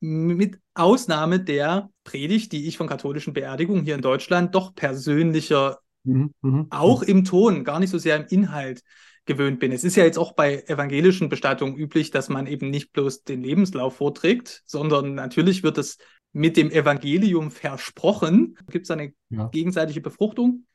Mit 0.00 0.58
Ausnahme 0.74 1.38
der 1.38 1.90
Predigt, 2.02 2.52
die 2.52 2.66
ich 2.66 2.76
von 2.76 2.88
katholischen 2.88 3.32
Beerdigungen 3.32 3.84
hier 3.84 3.94
in 3.94 4.02
Deutschland 4.02 4.54
doch 4.54 4.74
persönlicher 4.74 5.78
Mhm, 6.04 6.34
mhm, 6.42 6.66
auch 6.70 7.02
im 7.02 7.24
Ton, 7.24 7.64
gar 7.64 7.80
nicht 7.80 7.90
so 7.90 7.98
sehr 7.98 8.16
im 8.16 8.26
Inhalt 8.28 8.82
gewöhnt 9.26 9.58
bin. 9.58 9.72
Es 9.72 9.84
ist 9.84 9.96
ja 9.96 10.04
jetzt 10.04 10.18
auch 10.18 10.32
bei 10.32 10.62
evangelischen 10.66 11.28
Bestattungen 11.28 11.76
üblich, 11.76 12.10
dass 12.10 12.28
man 12.28 12.46
eben 12.46 12.70
nicht 12.70 12.92
bloß 12.92 13.24
den 13.24 13.42
Lebenslauf 13.42 13.96
vorträgt, 13.96 14.62
sondern 14.66 15.14
natürlich 15.14 15.62
wird 15.62 15.78
es 15.78 15.98
mit 16.32 16.56
dem 16.56 16.70
Evangelium 16.70 17.50
versprochen. 17.50 18.56
Gibt 18.70 18.84
es 18.84 18.90
eine 18.90 19.12
ja. 19.30 19.48
gegenseitige 19.48 20.00
Befruchtung? 20.00 20.66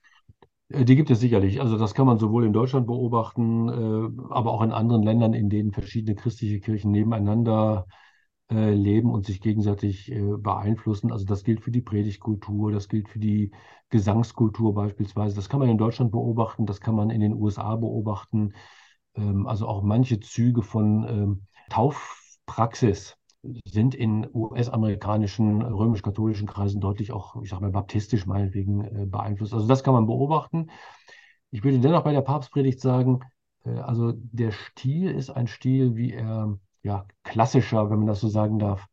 Äh, 0.69 0.85
die 0.85 0.95
gibt 0.95 1.11
es 1.11 1.19
sicherlich. 1.19 1.61
Also 1.61 1.77
das 1.77 1.93
kann 1.93 2.07
man 2.07 2.17
sowohl 2.17 2.45
in 2.45 2.53
Deutschland 2.53 2.87
beobachten, 2.87 3.69
äh, 3.69 4.33
aber 4.33 4.51
auch 4.51 4.63
in 4.63 4.71
anderen 4.71 5.03
Ländern, 5.03 5.33
in 5.33 5.49
denen 5.49 5.71
verschiedene 5.71 6.15
christliche 6.15 6.59
Kirchen 6.59 6.91
nebeneinander 6.91 7.85
äh, 7.87 7.93
leben 8.49 9.11
und 9.11 9.25
sich 9.25 9.41
gegenseitig 9.41 10.11
äh, 10.11 10.19
beeinflussen. 10.37 11.11
Also 11.11 11.25
das 11.25 11.43
gilt 11.43 11.61
für 11.61 11.71
die 11.71 11.81
Predigtkultur, 11.81 12.71
das 12.71 12.89
gilt 12.89 13.07
für 13.07 13.19
die 13.19 13.51
Gesangskultur 13.89 14.73
beispielsweise. 14.73 15.35
Das 15.35 15.49
kann 15.49 15.59
man 15.59 15.69
in 15.69 15.77
Deutschland 15.77 16.11
beobachten, 16.11 16.65
das 16.65 16.81
kann 16.81 16.95
man 16.95 17.11
in 17.11 17.21
den 17.21 17.33
USA 17.33 17.75
beobachten. 17.75 18.53
Ähm, 19.15 19.45
also 19.45 19.67
auch 19.67 19.83
manche 19.83 20.19
Züge 20.19 20.63
von 20.63 21.07
ähm, 21.07 21.41
Taufpraxis 21.69 23.15
sind 23.65 23.93
in 23.95 24.27
US-amerikanischen 24.33 25.61
römisch-katholischen 25.61 26.47
Kreisen 26.47 26.81
deutlich 26.81 27.11
auch, 27.11 27.41
ich 27.43 27.49
sage 27.49 27.61
mal, 27.61 27.71
baptistisch 27.71 28.25
meinetwegen 28.25 28.83
äh, 28.83 29.05
beeinflusst. 29.05 29.53
Also 29.53 29.67
das 29.67 29.83
kann 29.83 29.93
man 29.93 30.07
beobachten. 30.07 30.71
Ich 31.51 31.63
würde 31.63 31.79
dennoch 31.79 32.03
bei 32.03 32.13
der 32.13 32.21
Papstpredigt 32.21 32.79
sagen, 32.79 33.19
also 33.63 34.13
der 34.15 34.51
Stil 34.51 35.11
ist 35.11 35.29
ein 35.29 35.47
Stil, 35.47 35.95
wie 35.95 36.13
er 36.13 36.57
ja, 36.83 37.05
klassischer, 37.23 37.89
wenn 37.89 37.99
man 37.99 38.07
das 38.07 38.21
so 38.21 38.27
sagen 38.27 38.59
darf, 38.59 38.87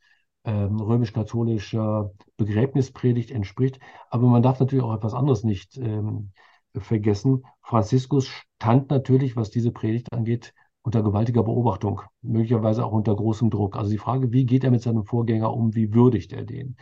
ähm, 0.44 0.80
römisch-katholischer 0.80 2.12
Begräbnispredigt 2.36 3.30
entspricht. 3.30 3.80
Aber 4.10 4.28
man 4.28 4.42
darf 4.42 4.60
natürlich 4.60 4.84
auch 4.84 4.94
etwas 4.94 5.14
anderes 5.14 5.44
nicht 5.44 5.76
ähm, 5.76 6.32
vergessen. 6.74 7.44
Franziskus 7.62 8.28
stand 8.28 8.90
natürlich, 8.90 9.36
was 9.36 9.50
diese 9.50 9.72
Predigt 9.72 10.12
angeht, 10.12 10.54
unter 10.82 11.02
gewaltiger 11.02 11.42
Beobachtung, 11.42 12.02
möglicherweise 12.22 12.84
auch 12.84 12.92
unter 12.92 13.16
großem 13.16 13.50
Druck. 13.50 13.76
Also 13.76 13.90
die 13.90 13.98
Frage, 13.98 14.32
wie 14.32 14.46
geht 14.46 14.62
er 14.62 14.70
mit 14.70 14.82
seinem 14.82 15.04
Vorgänger 15.04 15.52
um, 15.52 15.74
wie 15.74 15.92
würdigt 15.92 16.32
er 16.32 16.44
den? 16.44 16.76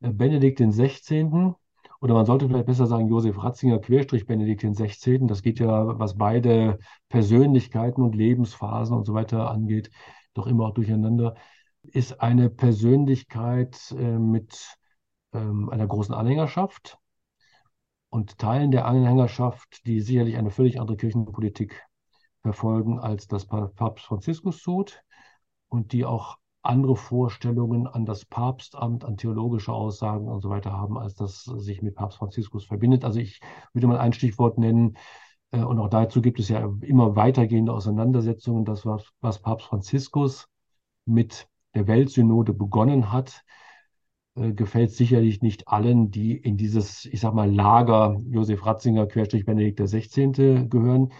Äh, 0.00 0.12
Benedikt 0.12 0.58
XVI., 0.60 1.54
oder 2.00 2.14
man 2.14 2.26
sollte 2.26 2.46
vielleicht 2.46 2.66
besser 2.66 2.86
sagen 2.86 3.08
Josef 3.08 3.42
Ratzinger, 3.42 3.78
Querstrich 3.78 4.26
Benedikt 4.26 4.62
XVI., 4.62 5.26
das 5.26 5.42
geht 5.42 5.58
ja, 5.60 5.98
was 5.98 6.16
beide 6.16 6.78
Persönlichkeiten 7.08 8.02
und 8.02 8.14
Lebensphasen 8.14 8.96
und 8.96 9.04
so 9.04 9.14
weiter 9.14 9.50
angeht, 9.50 9.90
doch 10.36 10.46
immer 10.46 10.66
auch 10.66 10.74
durcheinander, 10.74 11.34
ist 11.82 12.20
eine 12.20 12.50
Persönlichkeit 12.50 13.94
äh, 13.96 14.18
mit 14.18 14.76
ähm, 15.32 15.68
einer 15.70 15.86
großen 15.86 16.14
Anhängerschaft 16.14 16.98
und 18.08 18.38
Teilen 18.38 18.70
der 18.70 18.86
Anhängerschaft, 18.86 19.86
die 19.86 20.00
sicherlich 20.00 20.36
eine 20.36 20.50
völlig 20.50 20.80
andere 20.80 20.96
Kirchenpolitik 20.96 21.84
verfolgen, 22.42 22.98
als 22.98 23.26
das 23.28 23.46
Papst 23.46 24.06
Franziskus 24.06 24.62
tut 24.62 25.02
und 25.68 25.92
die 25.92 26.04
auch 26.04 26.38
andere 26.62 26.96
Vorstellungen 26.96 27.86
an 27.86 28.06
das 28.06 28.24
Papstamt, 28.24 29.04
an 29.04 29.16
theologische 29.16 29.72
Aussagen 29.72 30.28
und 30.28 30.40
so 30.40 30.50
weiter 30.50 30.72
haben, 30.72 30.98
als 30.98 31.14
das 31.14 31.44
sich 31.44 31.82
mit 31.82 31.94
Papst 31.94 32.18
Franziskus 32.18 32.64
verbindet. 32.64 33.04
Also 33.04 33.20
ich 33.20 33.40
würde 33.72 33.86
mal 33.86 33.98
ein 33.98 34.12
Stichwort 34.12 34.58
nennen, 34.58 34.96
und 35.52 35.78
auch 35.78 35.88
dazu 35.88 36.20
gibt 36.20 36.40
es 36.40 36.48
ja 36.48 36.68
immer 36.82 37.16
weitergehende 37.16 37.72
Auseinandersetzungen. 37.72 38.64
Das, 38.64 38.84
was, 38.84 39.04
was 39.20 39.40
Papst 39.40 39.66
Franziskus 39.66 40.48
mit 41.04 41.48
der 41.74 41.86
Weltsynode 41.86 42.52
begonnen 42.52 43.12
hat, 43.12 43.44
äh, 44.36 44.52
gefällt 44.52 44.92
sicherlich 44.92 45.42
nicht 45.42 45.68
allen, 45.68 46.10
die 46.10 46.36
in 46.36 46.56
dieses, 46.56 47.04
ich 47.06 47.20
sag 47.20 47.34
mal, 47.34 47.52
Lager 47.52 48.20
Josef 48.28 48.64
Ratzinger, 48.66 49.06
Querstrich 49.06 49.44
Benedikt 49.44 49.80
XVI. 49.80 50.68
gehören. 50.68 51.12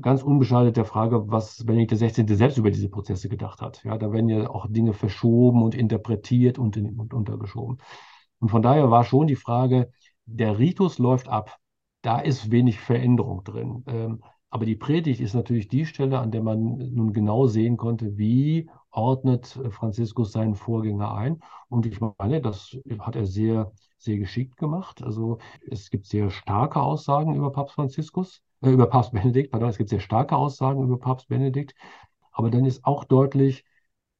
Ganz 0.00 0.22
unbeschadet 0.22 0.76
der 0.76 0.86
Frage, 0.86 1.30
was 1.30 1.64
Benedikt 1.64 1.92
XVI. 1.92 2.34
selbst 2.34 2.56
über 2.56 2.70
diese 2.70 2.88
Prozesse 2.88 3.28
gedacht 3.28 3.60
hat. 3.60 3.84
Ja, 3.84 3.98
da 3.98 4.12
werden 4.12 4.28
ja 4.28 4.48
auch 4.48 4.66
Dinge 4.70 4.94
verschoben 4.94 5.62
und 5.62 5.74
interpretiert 5.74 6.58
und, 6.58 6.76
in, 6.76 6.98
und 6.98 7.12
untergeschoben. 7.12 7.78
Und 8.38 8.48
von 8.50 8.62
daher 8.62 8.90
war 8.90 9.04
schon 9.04 9.26
die 9.26 9.36
Frage, 9.36 9.92
der 10.24 10.58
Ritus 10.58 10.98
läuft 10.98 11.28
ab 11.28 11.58
da 12.02 12.20
ist 12.20 12.50
wenig 12.50 12.80
Veränderung 12.80 13.44
drin. 13.44 13.84
Ähm, 13.86 14.22
aber 14.50 14.66
die 14.66 14.76
Predigt 14.76 15.20
ist 15.20 15.34
natürlich 15.34 15.68
die 15.68 15.86
Stelle, 15.86 16.18
an 16.18 16.32
der 16.32 16.42
man 16.42 16.76
nun 16.92 17.12
genau 17.12 17.46
sehen 17.46 17.76
konnte, 17.76 18.18
wie 18.18 18.68
ordnet 18.90 19.46
Franziskus 19.70 20.32
seinen 20.32 20.56
Vorgänger 20.56 21.14
ein. 21.14 21.40
Und 21.68 21.86
ich 21.86 22.00
meine, 22.00 22.40
das 22.40 22.76
hat 22.98 23.14
er 23.14 23.26
sehr, 23.26 23.72
sehr 23.98 24.18
geschickt 24.18 24.56
gemacht. 24.56 25.02
Also 25.04 25.38
es 25.70 25.90
gibt 25.90 26.06
sehr 26.06 26.30
starke 26.30 26.80
Aussagen 26.80 27.36
über 27.36 27.52
Papst 27.52 27.76
Franziskus, 27.76 28.42
äh, 28.62 28.70
über 28.70 28.86
Papst 28.88 29.12
Benedikt, 29.12 29.52
pardon, 29.52 29.68
es 29.68 29.78
gibt 29.78 29.90
sehr 29.90 30.00
starke 30.00 30.36
Aussagen 30.36 30.82
über 30.82 30.98
Papst 30.98 31.28
Benedikt. 31.28 31.74
Aber 32.32 32.50
dann 32.50 32.64
ist 32.64 32.84
auch 32.84 33.04
deutlich, 33.04 33.64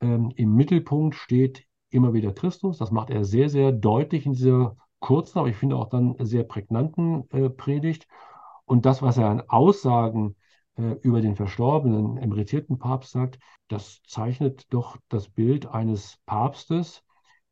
ähm, 0.00 0.32
im 0.36 0.54
Mittelpunkt 0.54 1.16
steht 1.16 1.66
immer 1.90 2.12
wieder 2.12 2.32
Christus. 2.32 2.78
Das 2.78 2.92
macht 2.92 3.10
er 3.10 3.24
sehr, 3.24 3.48
sehr 3.48 3.72
deutlich 3.72 4.26
in 4.26 4.32
dieser 4.32 4.76
kurzen, 5.00 5.38
aber 5.38 5.48
ich 5.48 5.56
finde 5.56 5.76
auch 5.76 5.88
dann 5.88 6.14
sehr 6.20 6.44
prägnanten 6.44 7.28
äh, 7.30 7.50
Predigt. 7.50 8.06
Und 8.64 8.86
das, 8.86 9.02
was 9.02 9.18
er 9.18 9.28
an 9.28 9.42
Aussagen 9.48 10.36
äh, 10.76 10.92
über 11.02 11.20
den 11.20 11.36
verstorbenen, 11.36 12.16
emeritierten 12.18 12.78
Papst 12.78 13.12
sagt, 13.12 13.38
das 13.68 14.00
zeichnet 14.06 14.66
doch 14.70 14.96
das 15.08 15.28
Bild 15.28 15.66
eines 15.66 16.18
Papstes, 16.26 17.02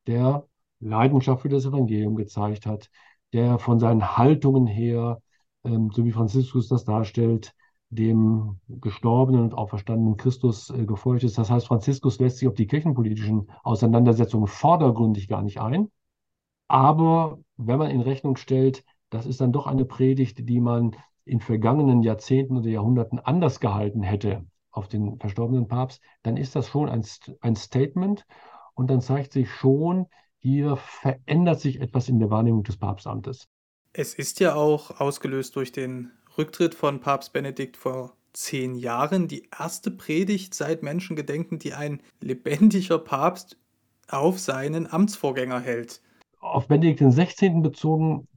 der 0.06 0.46
Leidenschaft 0.80 1.42
für 1.42 1.48
das 1.48 1.66
Evangelium 1.66 2.16
gezeigt 2.16 2.66
hat, 2.66 2.90
der 3.32 3.58
von 3.58 3.78
seinen 3.78 4.16
Haltungen 4.16 4.66
her, 4.66 5.20
ähm, 5.64 5.90
so 5.92 6.04
wie 6.04 6.12
Franziskus 6.12 6.68
das 6.68 6.84
darstellt, 6.84 7.54
dem 7.90 8.60
gestorbenen 8.68 9.42
und 9.42 9.54
auferstandenen 9.54 10.16
Christus 10.16 10.70
äh, 10.70 10.84
gefolgt 10.84 11.24
ist. 11.24 11.38
Das 11.38 11.50
heißt, 11.50 11.66
Franziskus 11.66 12.18
lässt 12.18 12.38
sich 12.38 12.48
auf 12.48 12.54
die 12.54 12.66
kirchenpolitischen 12.66 13.50
Auseinandersetzungen 13.62 14.46
vordergründig 14.46 15.28
gar 15.28 15.42
nicht 15.42 15.60
ein, 15.60 15.90
aber 16.68 17.38
wenn 17.56 17.78
man 17.78 17.90
in 17.90 18.00
Rechnung 18.00 18.36
stellt, 18.36 18.84
das 19.10 19.26
ist 19.26 19.40
dann 19.40 19.52
doch 19.52 19.66
eine 19.66 19.84
Predigt, 19.84 20.48
die 20.48 20.60
man 20.60 20.94
in 21.24 21.40
vergangenen 21.40 22.02
Jahrzehnten 22.02 22.56
oder 22.56 22.68
Jahrhunderten 22.68 23.18
anders 23.18 23.60
gehalten 23.60 24.02
hätte 24.02 24.44
auf 24.70 24.88
den 24.88 25.18
verstorbenen 25.18 25.68
Papst, 25.68 26.00
dann 26.22 26.36
ist 26.36 26.54
das 26.54 26.68
schon 26.68 26.88
ein, 26.88 27.04
ein 27.40 27.56
Statement 27.56 28.24
und 28.74 28.88
dann 28.88 29.00
zeigt 29.00 29.32
sich 29.32 29.50
schon, 29.50 30.06
hier 30.38 30.76
verändert 30.76 31.60
sich 31.60 31.80
etwas 31.80 32.08
in 32.08 32.18
der 32.20 32.30
Wahrnehmung 32.30 32.62
des 32.62 32.76
Papstamtes. 32.76 33.48
Es 33.92 34.14
ist 34.14 34.38
ja 34.40 34.54
auch 34.54 35.00
ausgelöst 35.00 35.56
durch 35.56 35.72
den 35.72 36.12
Rücktritt 36.36 36.74
von 36.74 37.00
Papst 37.00 37.32
Benedikt 37.32 37.76
vor 37.76 38.14
zehn 38.32 38.76
Jahren 38.76 39.26
die 39.26 39.48
erste 39.58 39.90
Predigt 39.90 40.54
seit 40.54 40.82
Menschengedenken, 40.82 41.58
die 41.58 41.74
ein 41.74 42.00
lebendiger 42.20 42.98
Papst 42.98 43.56
auf 44.08 44.38
seinen 44.38 44.86
Amtsvorgänger 44.90 45.60
hält. 45.60 46.00
Auf 46.40 46.68
Benedikt 46.68 47.00
XVI. 47.00 47.60
bezogen 47.60 48.28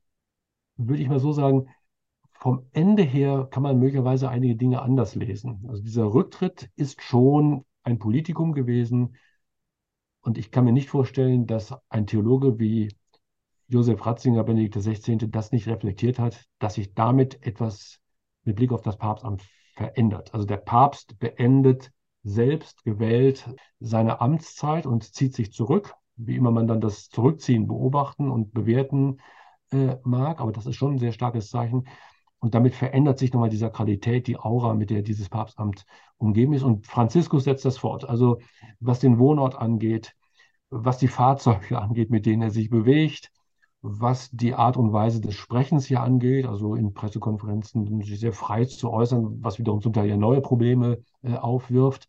würde 0.78 1.02
ich 1.02 1.10
mal 1.10 1.20
so 1.20 1.32
sagen, 1.32 1.68
vom 2.34 2.66
Ende 2.72 3.04
her 3.04 3.48
kann 3.52 3.64
man 3.64 3.78
möglicherweise 3.78 4.30
einige 4.30 4.56
Dinge 4.56 4.82
anders 4.82 5.14
lesen. 5.16 5.66
Also 5.70 5.84
dieser 5.84 6.12
Rücktritt 6.12 6.72
ist 6.76 7.02
schon 7.02 7.66
ein 7.84 8.00
Politikum 8.00 8.54
gewesen. 8.54 9.16
Und 10.22 10.38
ich 10.38 10.52
kann 10.52 10.66
mir 10.66 10.72
nicht 10.72 10.90
vorstellen, 10.90 11.46
dass 11.46 11.76
ein 11.90 12.08
Theologe 12.08 12.60
wie 12.60 12.96
Josef 13.68 14.06
Ratzinger, 14.06 14.44
Benedikt 14.44 14.76
XVI., 14.76 15.18
das 15.30 15.52
nicht 15.52 15.68
reflektiert 15.68 16.20
hat, 16.20 16.46
dass 16.60 16.76
sich 16.76 16.94
damit 16.94 17.46
etwas 17.46 18.00
mit 18.44 18.56
Blick 18.56 18.72
auf 18.72 18.82
das 18.82 18.98
Papstamt 18.98 19.44
verändert. 19.76 20.34
Also 20.34 20.46
der 20.46 20.58
Papst 20.58 21.20
beendet 21.20 21.92
selbst 22.24 22.84
gewählt 22.84 23.50
seine 23.80 24.20
Amtszeit 24.22 24.86
und 24.86 25.04
zieht 25.14 25.36
sich 25.36 25.54
zurück, 25.54 25.94
wie 26.26 26.36
immer 26.36 26.52
man 26.52 26.68
dann 26.68 26.82
das 26.82 27.10
Zurückziehen 27.10 27.68
beobachten 27.68 28.30
und 28.30 28.54
bewerten 28.54 29.20
äh, 29.72 29.98
mag. 30.04 30.42
Aber 30.42 30.52
das 30.52 30.66
ist 30.66 30.76
schon 30.76 30.94
ein 30.94 31.00
sehr 31.00 31.12
starkes 31.12 31.50
Zeichen. 31.50 31.88
Und 32.40 32.56
damit 32.56 32.74
verändert 32.74 33.20
sich 33.20 33.34
nochmal 33.34 33.50
die 33.50 33.58
Sakralität, 33.58 34.28
die 34.28 34.38
Aura, 34.38 34.74
mit 34.74 34.90
der 34.90 35.04
dieses 35.04 35.30
Papstamt 35.30 35.86
umgeben 36.18 36.54
ist. 36.54 36.64
Und 36.64 36.88
Franziskus 36.88 37.44
setzt 37.44 37.66
das 37.66 37.78
fort. 37.78 38.08
Also 38.10 38.40
was 38.80 39.00
den 39.00 39.20
Wohnort 39.20 39.56
angeht, 39.56 40.16
was 40.70 40.98
die 40.98 41.08
Fahrzeuge 41.08 41.80
angeht, 41.82 42.10
mit 42.10 42.26
denen 42.26 42.42
er 42.42 42.52
sich 42.52 42.70
bewegt, 42.70 43.32
was 43.82 44.30
die 44.32 44.54
Art 44.54 44.78
und 44.78 44.94
Weise 44.94 45.22
des 45.22 45.36
Sprechens 45.36 45.86
hier 45.88 46.02
angeht, 46.02 46.46
also 46.46 46.76
in 46.76 46.94
Pressekonferenzen 46.94 48.02
sich 48.04 48.20
sehr 48.20 48.34
frei 48.34 48.66
zu 48.66 48.92
äußern, 48.92 49.44
was 49.44 49.60
wiederum 49.60 49.82
zum 49.82 49.94
Teil 49.94 50.08
ja 50.08 50.18
neue 50.18 50.42
Probleme 50.42 51.04
äh, 51.24 51.36
aufwirft. 51.36 52.08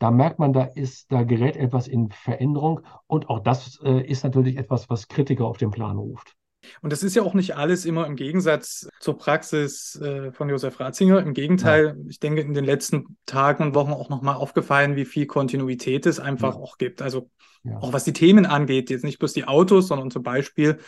Da 0.00 0.10
merkt 0.10 0.38
man, 0.38 0.52
da 0.52 0.64
ist, 0.64 1.12
da 1.12 1.22
gerät 1.22 1.56
etwas 1.56 1.86
in 1.86 2.10
Veränderung 2.10 2.80
und 3.06 3.28
auch 3.28 3.38
das 3.38 3.78
äh, 3.84 4.00
ist 4.00 4.24
natürlich 4.24 4.56
etwas, 4.56 4.90
was 4.90 5.06
Kritiker 5.06 5.44
auf 5.44 5.58
den 5.58 5.70
Plan 5.70 5.96
ruft. 5.98 6.34
Und 6.82 6.92
das 6.92 7.02
ist 7.02 7.14
ja 7.14 7.22
auch 7.22 7.34
nicht 7.34 7.56
alles 7.56 7.84
immer 7.84 8.06
im 8.06 8.16
Gegensatz 8.16 8.88
zur 8.98 9.16
Praxis 9.16 9.96
äh, 9.96 10.32
von 10.32 10.48
Josef 10.48 10.80
Ratzinger. 10.80 11.20
Im 11.20 11.34
Gegenteil, 11.34 11.96
ja. 11.96 12.04
ich 12.08 12.18
denke, 12.18 12.40
in 12.40 12.54
den 12.54 12.64
letzten 12.64 13.16
Tagen 13.26 13.62
und 13.62 13.74
Wochen 13.74 13.92
auch 13.92 14.08
nochmal 14.08 14.36
aufgefallen, 14.36 14.96
wie 14.96 15.04
viel 15.04 15.26
Kontinuität 15.26 16.06
es 16.06 16.18
einfach 16.18 16.54
ja. 16.54 16.60
auch 16.60 16.78
gibt. 16.78 17.02
Also 17.02 17.30
ja. 17.64 17.76
auch 17.78 17.92
was 17.92 18.04
die 18.04 18.12
Themen 18.12 18.46
angeht, 18.46 18.90
jetzt 18.90 19.04
nicht 19.04 19.18
bloß 19.18 19.32
die 19.32 19.44
Autos, 19.44 19.88
sondern 19.88 20.10
zum 20.10 20.22
Beispiel 20.22 20.78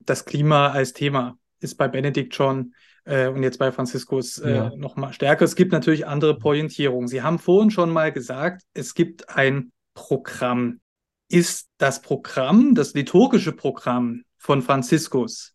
das 0.00 0.24
Klima 0.24 0.68
als 0.68 0.92
Thema 0.92 1.38
ist 1.60 1.76
bei 1.76 1.88
Benedikt 1.88 2.34
schon 2.34 2.74
äh, 3.06 3.28
und 3.28 3.42
jetzt 3.42 3.58
bei 3.58 3.72
Franziskus 3.72 4.38
äh, 4.38 4.54
ja. 4.54 4.72
nochmal 4.76 5.12
stärker. 5.12 5.44
Es 5.44 5.56
gibt 5.56 5.72
natürlich 5.72 6.06
andere 6.06 6.38
Pointierungen. 6.38 7.08
Sie 7.08 7.22
haben 7.22 7.38
vorhin 7.38 7.70
schon 7.70 7.90
mal 7.90 8.12
gesagt, 8.12 8.62
es 8.74 8.94
gibt 8.94 9.30
ein 9.30 9.72
Programm. 9.94 10.80
Ist 11.28 11.70
das 11.78 12.02
Programm, 12.02 12.74
das 12.74 12.94
liturgische 12.94 13.52
Programm 13.52 14.22
von 14.36 14.62
Franziskus 14.62 15.54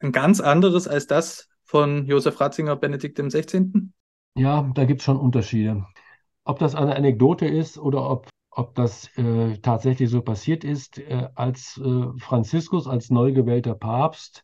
ein 0.00 0.12
ganz 0.12 0.40
anderes 0.40 0.88
als 0.88 1.06
das 1.06 1.48
von 1.62 2.06
Josef 2.06 2.40
Ratzinger, 2.40 2.76
Benedikt 2.76 3.18
XVI.? 3.18 3.70
Ja, 4.34 4.70
da 4.74 4.84
gibt 4.84 5.00
es 5.00 5.04
schon 5.04 5.16
Unterschiede. 5.16 5.86
Ob 6.44 6.58
das 6.58 6.74
eine 6.74 6.96
Anekdote 6.96 7.46
ist 7.46 7.78
oder 7.78 8.10
ob, 8.10 8.28
ob 8.50 8.74
das 8.74 9.08
äh, 9.16 9.58
tatsächlich 9.58 10.10
so 10.10 10.22
passiert 10.22 10.64
ist, 10.64 10.98
äh, 10.98 11.28
als 11.34 11.80
äh, 11.82 12.18
Franziskus 12.18 12.86
als 12.88 13.10
neu 13.10 13.32
gewählter 13.32 13.74
Papst 13.74 14.42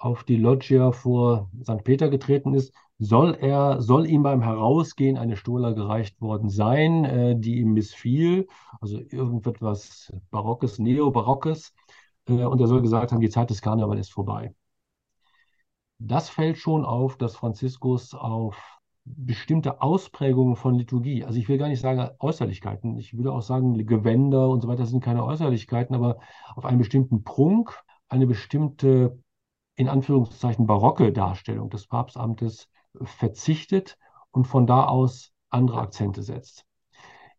auf 0.00 0.24
die 0.24 0.36
Loggia 0.36 0.92
vor 0.92 1.50
St. 1.62 1.84
Peter 1.84 2.08
getreten 2.08 2.54
ist, 2.54 2.72
soll 2.98 3.36
er, 3.40 3.80
soll 3.80 4.06
ihm 4.06 4.22
beim 4.22 4.42
Herausgehen 4.42 5.16
eine 5.16 5.36
Stola 5.36 5.72
gereicht 5.72 6.20
worden 6.20 6.48
sein, 6.48 7.04
äh, 7.04 7.36
die 7.38 7.60
ihm 7.60 7.72
missfiel, 7.72 8.48
also 8.80 8.98
irgendetwas 8.98 10.12
Barockes, 10.30 10.78
Neobarockes. 10.78 11.74
Äh, 12.28 12.44
und 12.44 12.60
er 12.60 12.66
soll 12.66 12.82
gesagt 12.82 13.12
haben, 13.12 13.20
die 13.20 13.30
Zeit 13.30 13.50
des 13.50 13.62
Karneval 13.62 13.98
ist 13.98 14.12
vorbei. 14.12 14.54
Das 15.98 16.30
fällt 16.30 16.56
schon 16.56 16.84
auf, 16.84 17.16
dass 17.16 17.36
Franziskus 17.36 18.14
auf 18.14 18.80
bestimmte 19.04 19.82
Ausprägungen 19.82 20.56
von 20.56 20.74
Liturgie, 20.74 21.24
also 21.24 21.38
ich 21.38 21.48
will 21.48 21.58
gar 21.58 21.68
nicht 21.68 21.80
sagen 21.80 22.10
Äußerlichkeiten, 22.18 22.98
ich 22.98 23.16
würde 23.16 23.32
auch 23.32 23.42
sagen 23.42 23.86
Gewänder 23.86 24.48
und 24.48 24.60
so 24.62 24.68
weiter 24.68 24.86
sind 24.86 25.02
keine 25.02 25.24
Äußerlichkeiten, 25.24 25.94
aber 25.94 26.18
auf 26.54 26.64
einen 26.64 26.78
bestimmten 26.78 27.24
Prunk, 27.24 27.82
eine 28.08 28.26
bestimmte, 28.26 29.18
in 29.80 29.88
Anführungszeichen, 29.88 30.66
barocke 30.66 31.10
Darstellung 31.10 31.70
des 31.70 31.86
Papstamtes 31.86 32.68
verzichtet 33.00 33.96
und 34.30 34.46
von 34.46 34.66
da 34.66 34.84
aus 34.84 35.32
andere 35.48 35.80
Akzente 35.80 36.22
setzt. 36.22 36.66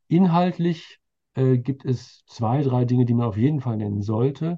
Inhaltlich 0.08 0.97
äh, 1.36 1.60
gibt 1.60 1.86
es 1.86 2.25
zwei, 2.25 2.63
drei 2.63 2.86
Dinge, 2.86 3.06
die 3.06 3.13
man 3.13 3.27
auf 3.27 3.38
jeden 3.38 3.62
Fall 3.62 3.77
nennen 3.77 4.01
sollte. 4.01 4.58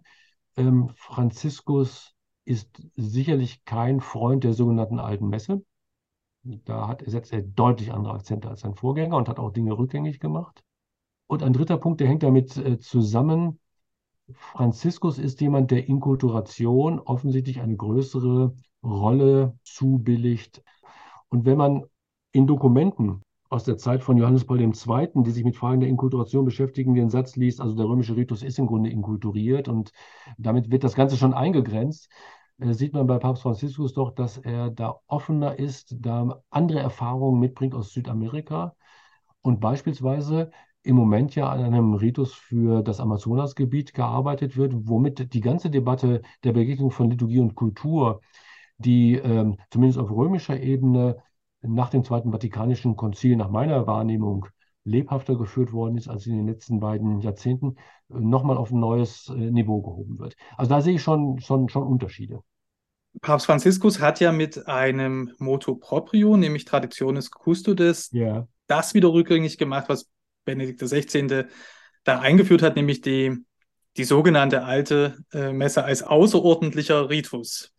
Ähm, 0.55 0.91
Franziskus 0.95 2.13
ist 2.45 2.81
sicherlich 2.95 3.65
kein 3.65 3.99
Freund 3.99 4.45
der 4.45 4.53
sogenannten 4.53 4.99
alten 4.99 5.27
Messe. 5.27 5.61
Da 6.43 6.87
hat, 6.87 7.03
setzt 7.05 7.33
er 7.33 7.41
deutlich 7.41 7.91
andere 7.91 8.13
Akzente 8.13 8.47
als 8.47 8.61
sein 8.61 8.75
Vorgänger 8.75 9.17
und 9.17 9.27
hat 9.27 9.39
auch 9.39 9.51
Dinge 9.51 9.77
rückgängig 9.77 10.21
gemacht. 10.21 10.63
Und 11.27 11.43
ein 11.43 11.51
dritter 11.51 11.77
Punkt, 11.77 11.99
der 11.99 12.07
hängt 12.07 12.23
damit 12.23 12.55
äh, 12.55 12.79
zusammen. 12.79 13.59
Franziskus 14.31 15.19
ist 15.19 15.41
jemand, 15.41 15.71
der 15.71 15.87
Inkulturation 15.87 16.99
offensichtlich 16.99 17.59
eine 17.61 17.75
größere 17.75 18.53
Rolle 18.83 19.57
zubilligt. 19.63 20.63
Und 21.29 21.45
wenn 21.45 21.57
man 21.57 21.83
in 22.31 22.47
Dokumenten 22.47 23.23
aus 23.49 23.63
der 23.63 23.77
Zeit 23.77 24.03
von 24.03 24.17
Johannes 24.17 24.45
Paul 24.45 24.61
II., 24.61 25.09
die 25.23 25.31
sich 25.31 25.43
mit 25.43 25.55
Fragen 25.55 25.79
der 25.79 25.89
Inkulturation 25.89 26.45
beschäftigen, 26.45 26.95
den 26.95 27.09
Satz 27.09 27.35
liest, 27.35 27.61
also 27.61 27.75
der 27.75 27.85
römische 27.85 28.15
Ritus 28.15 28.41
ist 28.41 28.57
im 28.57 28.67
Grunde 28.67 28.89
inkulturiert 28.89 29.67
und 29.67 29.91
damit 30.37 30.71
wird 30.71 30.83
das 30.83 30.95
Ganze 30.95 31.17
schon 31.17 31.33
eingegrenzt, 31.33 32.09
äh, 32.59 32.73
sieht 32.73 32.93
man 32.93 33.05
bei 33.07 33.17
Papst 33.19 33.43
Franziskus 33.43 33.93
doch, 33.93 34.11
dass 34.11 34.37
er 34.37 34.71
da 34.71 34.99
offener 35.07 35.59
ist, 35.59 35.95
da 35.99 36.41
andere 36.49 36.79
Erfahrungen 36.79 37.39
mitbringt 37.39 37.75
aus 37.75 37.91
Südamerika 37.93 38.75
und 39.41 39.59
beispielsweise 39.59 40.51
im 40.83 40.95
Moment 40.95 41.35
ja 41.35 41.49
an 41.49 41.61
einem 41.61 41.93
Ritus 41.93 42.33
für 42.33 42.83
das 42.83 42.99
Amazonasgebiet 42.99 43.93
gearbeitet 43.93 44.57
wird, 44.57 44.73
womit 44.87 45.33
die 45.33 45.41
ganze 45.41 45.69
Debatte 45.69 46.21
der 46.43 46.53
Begegnung 46.53 46.91
von 46.91 47.09
Liturgie 47.09 47.39
und 47.39 47.55
Kultur, 47.55 48.21
die 48.77 49.15
ähm, 49.15 49.57
zumindest 49.71 49.99
auf 49.99 50.11
römischer 50.11 50.59
Ebene 50.59 51.17
nach 51.61 51.89
dem 51.89 52.03
Zweiten 52.03 52.31
Vatikanischen 52.31 52.95
Konzil 52.97 53.37
nach 53.37 53.49
meiner 53.49 53.87
Wahrnehmung 53.87 54.47
lebhafter 54.83 55.37
geführt 55.37 55.71
worden 55.71 55.97
ist 55.97 56.09
als 56.09 56.27
in 56.27 56.35
den 56.35 56.47
letzten 56.47 56.79
beiden 56.81 57.21
Jahrzehnten, 57.21 57.77
nochmal 58.09 58.57
auf 58.57 58.71
ein 58.71 58.79
neues 58.79 59.29
äh, 59.29 59.51
Niveau 59.51 59.81
gehoben 59.81 60.19
wird. 60.19 60.35
Also 60.57 60.69
da 60.69 60.81
sehe 60.81 60.95
ich 60.95 61.01
schon, 61.01 61.39
schon, 61.39 61.69
schon 61.69 61.83
Unterschiede. 61.83 62.41
Papst 63.21 63.45
Franziskus 63.45 64.01
hat 64.01 64.19
ja 64.19 64.31
mit 64.31 64.67
einem 64.67 65.31
Motto 65.37 65.75
proprio, 65.75 66.35
nämlich 66.35 66.65
Traditionis 66.65 67.29
Custodes, 67.31 68.11
yeah. 68.11 68.47
das 68.67 68.93
wieder 68.93 69.13
rückgängig 69.13 69.57
gemacht, 69.57 69.85
was 69.87 70.09
Benedikt 70.45 70.81
XVI. 70.81 71.45
da 72.03 72.19
eingeführt 72.19 72.61
hat, 72.61 72.75
nämlich 72.75 73.01
die, 73.01 73.37
die 73.97 74.03
sogenannte 74.03 74.63
alte 74.63 75.17
äh, 75.33 75.51
Messe 75.51 75.83
als 75.83 76.03
außerordentlicher 76.03 77.09
Ritus. 77.09 77.73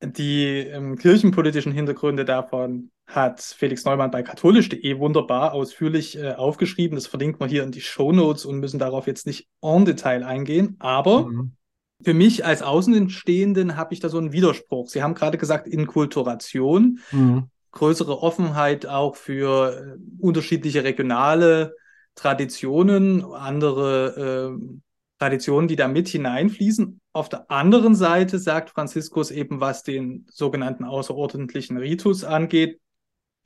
Die 0.00 0.58
ähm, 0.58 0.96
kirchenpolitischen 0.96 1.72
Hintergründe 1.72 2.24
davon 2.24 2.90
hat 3.08 3.40
Felix 3.40 3.84
Neumann 3.84 4.10
bei 4.10 4.22
katholisch.de 4.22 4.98
wunderbar 4.98 5.54
ausführlich 5.54 6.16
äh, 6.18 6.34
aufgeschrieben. 6.34 6.94
Das 6.94 7.06
verlinkt 7.06 7.40
man 7.40 7.48
hier 7.48 7.64
in 7.64 7.72
die 7.72 7.80
Show 7.80 8.12
Notes 8.12 8.44
und 8.44 8.60
müssen 8.60 8.78
darauf 8.78 9.06
jetzt 9.06 9.26
nicht 9.26 9.48
en 9.60 9.84
Detail 9.84 10.24
eingehen. 10.24 10.76
Aber 10.78 11.26
mhm. 11.26 11.52
für 12.02 12.14
mich 12.14 12.44
als 12.44 12.62
Außenstehenden 12.62 13.76
habe 13.76 13.94
ich 13.94 14.00
da 14.00 14.08
so 14.08 14.18
einen 14.18 14.32
Widerspruch. 14.32 14.88
Sie 14.88 15.02
haben 15.02 15.14
gerade 15.14 15.38
gesagt, 15.38 15.66
Inkulturation, 15.66 17.00
mhm. 17.10 17.46
größere 17.72 18.22
Offenheit 18.22 18.86
auch 18.86 19.16
für 19.16 19.96
äh, 19.96 20.22
unterschiedliche 20.22 20.84
regionale 20.84 21.74
Traditionen, 22.18 23.24
andere 23.24 24.58
äh, 24.58 24.78
Traditionen, 25.20 25.68
die 25.68 25.76
da 25.76 25.86
mit 25.86 26.08
hineinfließen. 26.08 27.00
Auf 27.12 27.28
der 27.28 27.50
anderen 27.50 27.94
Seite 27.94 28.38
sagt 28.38 28.70
Franziskus 28.70 29.30
eben, 29.30 29.60
was 29.60 29.84
den 29.84 30.26
sogenannten 30.28 30.84
außerordentlichen 30.84 31.76
Ritus 31.76 32.24
angeht, 32.24 32.80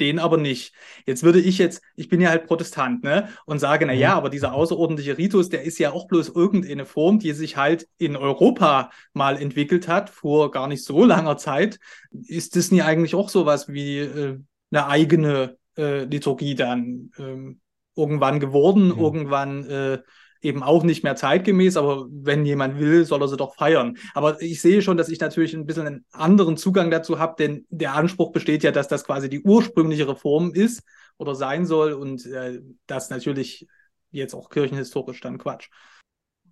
den 0.00 0.18
aber 0.18 0.38
nicht. 0.38 0.74
Jetzt 1.06 1.22
würde 1.22 1.38
ich 1.38 1.58
jetzt, 1.58 1.82
ich 1.96 2.08
bin 2.08 2.20
ja 2.20 2.30
halt 2.30 2.46
Protestant, 2.46 3.04
ne, 3.04 3.28
und 3.44 3.58
sage, 3.58 3.84
na 3.84 3.92
ja, 3.92 4.12
mhm. 4.12 4.16
aber 4.16 4.30
dieser 4.30 4.54
außerordentliche 4.54 5.18
Ritus, 5.18 5.50
der 5.50 5.62
ist 5.62 5.78
ja 5.78 5.92
auch 5.92 6.08
bloß 6.08 6.30
irgendeine 6.30 6.86
Form, 6.86 7.18
die 7.18 7.32
sich 7.32 7.58
halt 7.58 7.86
in 7.98 8.16
Europa 8.16 8.90
mal 9.12 9.36
entwickelt 9.36 9.86
hat, 9.86 10.08
vor 10.08 10.50
gar 10.50 10.66
nicht 10.66 10.82
so 10.82 11.04
langer 11.04 11.36
Zeit. 11.36 11.78
Ist 12.10 12.56
das 12.56 12.70
nie 12.70 12.82
eigentlich 12.82 13.14
auch 13.14 13.28
sowas 13.28 13.68
wie 13.68 13.98
äh, 13.98 14.38
eine 14.70 14.86
eigene 14.86 15.58
äh, 15.76 16.04
Liturgie 16.04 16.54
dann 16.54 17.10
ähm, 17.18 17.61
irgendwann 17.96 18.40
geworden, 18.40 18.90
ja. 18.90 19.02
irgendwann 19.02 19.64
äh, 19.66 19.98
eben 20.42 20.62
auch 20.62 20.82
nicht 20.82 21.04
mehr 21.04 21.16
zeitgemäß, 21.16 21.76
aber 21.76 22.06
wenn 22.10 22.44
jemand 22.44 22.78
will, 22.78 23.04
soll 23.04 23.22
er 23.22 23.28
sie 23.28 23.36
doch 23.36 23.54
feiern. 23.54 23.96
Aber 24.12 24.42
ich 24.42 24.60
sehe 24.60 24.82
schon, 24.82 24.96
dass 24.96 25.08
ich 25.08 25.20
natürlich 25.20 25.54
ein 25.54 25.66
bisschen 25.66 25.86
einen 25.86 26.04
anderen 26.10 26.56
Zugang 26.56 26.90
dazu 26.90 27.18
habe, 27.18 27.36
denn 27.38 27.64
der 27.70 27.94
Anspruch 27.94 28.32
besteht 28.32 28.64
ja, 28.64 28.72
dass 28.72 28.88
das 28.88 29.04
quasi 29.04 29.28
die 29.28 29.42
ursprüngliche 29.42 30.08
Reform 30.08 30.52
ist 30.52 30.82
oder 31.16 31.34
sein 31.34 31.64
soll 31.64 31.92
und 31.92 32.26
äh, 32.26 32.60
das 32.86 33.08
natürlich 33.10 33.66
jetzt 34.10 34.34
auch 34.34 34.50
kirchenhistorisch 34.50 35.20
dann 35.20 35.38
Quatsch. 35.38 35.70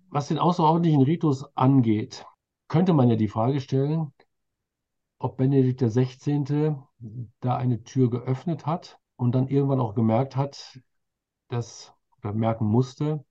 Was 0.09 0.29
den 0.29 0.39
außerordentlichen 0.39 1.03
Ritus 1.03 1.45
angeht, 1.55 2.25
könnte 2.67 2.93
man 2.93 3.09
ja 3.09 3.15
die 3.15 3.27
Frage 3.27 3.59
stellen, 3.59 4.13
ob 5.19 5.37
Benedikt 5.37 5.81
XVI. 5.81 6.75
da 7.41 7.57
eine 7.57 7.83
Tür 7.83 8.09
geöffnet 8.09 8.65
hat 8.65 8.99
und 9.17 9.33
dann 9.33 9.47
irgendwann 9.47 9.79
auch 9.79 9.93
gemerkt 9.93 10.35
hat, 10.35 10.79
dass, 11.51 11.93
oder 12.19 12.33
merken 12.33 12.65
musste, 12.65 13.23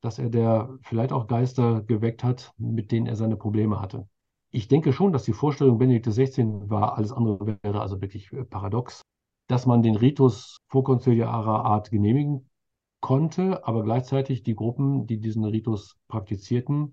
dass 0.00 0.18
er 0.18 0.30
der 0.30 0.78
vielleicht 0.82 1.12
auch 1.12 1.26
Geister 1.26 1.82
geweckt 1.82 2.24
hat, 2.24 2.52
mit 2.58 2.92
denen 2.92 3.06
er 3.06 3.16
seine 3.16 3.36
Probleme 3.36 3.80
hatte. 3.80 4.08
Ich 4.50 4.68
denke 4.68 4.92
schon, 4.92 5.12
dass 5.12 5.24
die 5.24 5.32
Vorstellung 5.32 5.78
Benedikt 5.78 6.06
XVI. 6.06 6.68
war, 6.68 6.98
alles 6.98 7.12
andere 7.12 7.58
wäre 7.62 7.80
also 7.80 8.00
wirklich 8.00 8.32
äh, 8.32 8.44
paradox, 8.44 9.02
dass 9.46 9.66
man 9.66 9.82
den 9.82 9.96
Ritus 9.96 10.58
vorkonziliarer 10.68 11.64
Art 11.64 11.90
genehmigen 11.90 12.50
konnte, 13.00 13.66
aber 13.66 13.82
gleichzeitig 13.82 14.42
die 14.42 14.54
Gruppen, 14.54 15.06
die 15.06 15.18
diesen 15.18 15.44
Ritus 15.44 15.96
praktizierten, 16.08 16.92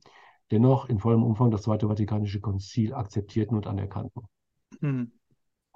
dennoch 0.52 0.90
in 0.90 1.00
vollem 1.00 1.24
Umfang 1.24 1.52
das 1.52 1.64
Zweite 1.64 1.88
Vatikanische 1.88 2.42
Konzil 2.42 2.94
akzeptierten 2.94 3.58
und 3.58 3.68
anerkannten. 3.68 4.24
Hm. 4.82 5.12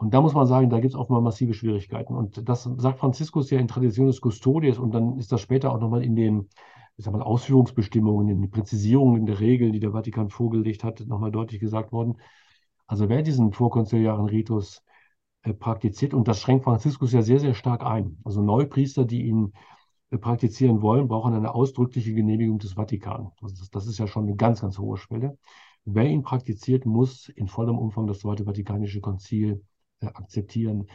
Und 0.03 0.13
da 0.13 0.21
muss 0.21 0.33
man 0.33 0.45
sagen, 0.45 0.69
da 0.69 0.79
gibt 0.79 0.93
es 0.93 1.09
mal 1.09 1.21
massive 1.21 1.53
Schwierigkeiten. 1.53 2.13
Und 2.13 2.47
das 2.47 2.63
sagt 2.63 2.99
Franziskus 2.99 3.49
ja 3.49 3.59
in 3.59 3.67
Traditionis 3.67 4.19
Custodies 4.21 4.77
und 4.77 4.93
dann 4.93 5.17
ist 5.17 5.31
das 5.31 5.41
später 5.41 5.71
auch 5.71 5.79
nochmal 5.79 6.03
in 6.03 6.15
den 6.15 6.49
ich 6.97 7.05
sag 7.05 7.13
mal, 7.13 7.21
Ausführungsbestimmungen, 7.23 8.27
in 8.27 8.41
die 8.41 8.47
Präzisierungen 8.47 9.25
der 9.25 9.39
Regeln, 9.39 9.73
die 9.73 9.79
der 9.79 9.91
Vatikan 9.91 10.29
vorgelegt 10.29 10.83
hat, 10.83 10.99
nochmal 11.07 11.31
deutlich 11.31 11.59
gesagt 11.59 11.91
worden. 11.91 12.17
Also 12.85 13.09
wer 13.09 13.21
diesen 13.23 13.53
vorkonziliaren 13.53 14.27
Ritus 14.27 14.83
äh, 15.43 15.53
praktiziert, 15.53 16.13
und 16.13 16.27
das 16.27 16.39
schränkt 16.39 16.65
Franziskus 16.65 17.13
ja 17.13 17.21
sehr, 17.21 17.39
sehr 17.39 17.53
stark 17.53 17.83
ein. 17.83 18.17
Also 18.23 18.41
Neupriester, 18.41 19.05
die 19.05 19.23
ihn 19.23 19.53
äh, 20.11 20.17
praktizieren 20.17 20.81
wollen, 20.81 21.07
brauchen 21.07 21.33
eine 21.33 21.55
ausdrückliche 21.55 22.13
Genehmigung 22.13 22.59
des 22.59 22.73
Vatikan. 22.73 23.31
Das 23.41 23.53
ist, 23.53 23.73
das 23.73 23.87
ist 23.87 23.97
ja 23.97 24.05
schon 24.05 24.25
eine 24.25 24.35
ganz, 24.35 24.61
ganz 24.61 24.77
hohe 24.77 24.97
Schwelle. 24.97 25.37
Wer 25.85 26.05
ihn 26.05 26.21
praktiziert, 26.21 26.85
muss 26.85 27.29
in 27.29 27.47
vollem 27.47 27.77
Umfang 27.77 28.05
das 28.05 28.19
Zweite 28.19 28.45
Vatikanische 28.45 29.01
Konzil 29.01 29.63
akzeptieren. 30.03 30.87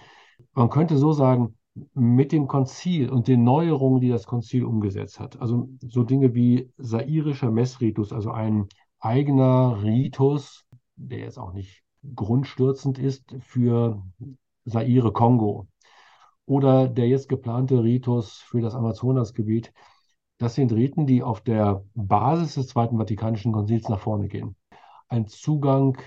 Man 0.54 0.70
könnte 0.70 0.96
so 0.96 1.12
sagen, 1.12 1.56
mit 1.94 2.32
dem 2.32 2.48
Konzil 2.48 3.08
und 3.10 3.28
den 3.28 3.44
Neuerungen, 3.44 4.00
die 4.00 4.08
das 4.08 4.26
Konzil 4.26 4.64
umgesetzt 4.64 5.20
hat, 5.20 5.40
also 5.40 5.68
so 5.80 6.02
Dinge 6.02 6.34
wie 6.34 6.72
sairischer 6.76 7.50
Messritus, 7.50 8.12
also 8.12 8.30
ein 8.30 8.66
eigener 9.00 9.82
Ritus, 9.82 10.66
der 10.96 11.20
jetzt 11.20 11.38
auch 11.38 11.52
nicht 11.52 11.82
grundstürzend 12.14 12.98
ist 12.98 13.34
für 13.40 14.02
Saire 14.64 15.12
Kongo 15.12 15.68
oder 16.46 16.88
der 16.88 17.08
jetzt 17.08 17.28
geplante 17.28 17.82
Ritus 17.82 18.38
für 18.38 18.60
das 18.60 18.74
Amazonasgebiet, 18.74 19.72
das 20.38 20.54
sind 20.54 20.72
Riten, 20.72 21.06
die 21.06 21.22
auf 21.22 21.40
der 21.40 21.84
Basis 21.94 22.54
des 22.54 22.68
Zweiten 22.68 22.96
Vatikanischen 22.96 23.52
Konzils 23.52 23.88
nach 23.88 24.00
vorne 24.00 24.28
gehen. 24.28 24.54
Ein 25.08 25.26
Zugang 25.26 25.98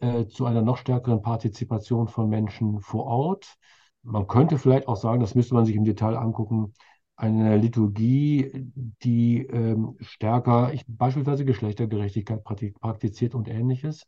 äh, 0.00 0.26
zu 0.26 0.46
einer 0.46 0.62
noch 0.62 0.76
stärkeren 0.76 1.22
Partizipation 1.22 2.08
von 2.08 2.28
Menschen 2.28 2.80
vor 2.80 3.04
Ort, 3.06 3.56
man 4.02 4.26
könnte 4.26 4.58
vielleicht 4.58 4.88
auch 4.88 4.96
sagen, 4.96 5.20
das 5.20 5.34
müsste 5.34 5.54
man 5.54 5.66
sich 5.66 5.76
im 5.76 5.84
Detail 5.84 6.16
angucken, 6.16 6.72
eine 7.16 7.58
Liturgie, 7.58 8.50
die 8.54 9.42
ähm, 9.42 9.96
stärker 10.00 10.72
ich, 10.72 10.84
beispielsweise 10.88 11.44
Geschlechtergerechtigkeit 11.44 12.42
praktiziert 12.42 13.34
und 13.34 13.46
ähnliches. 13.46 14.06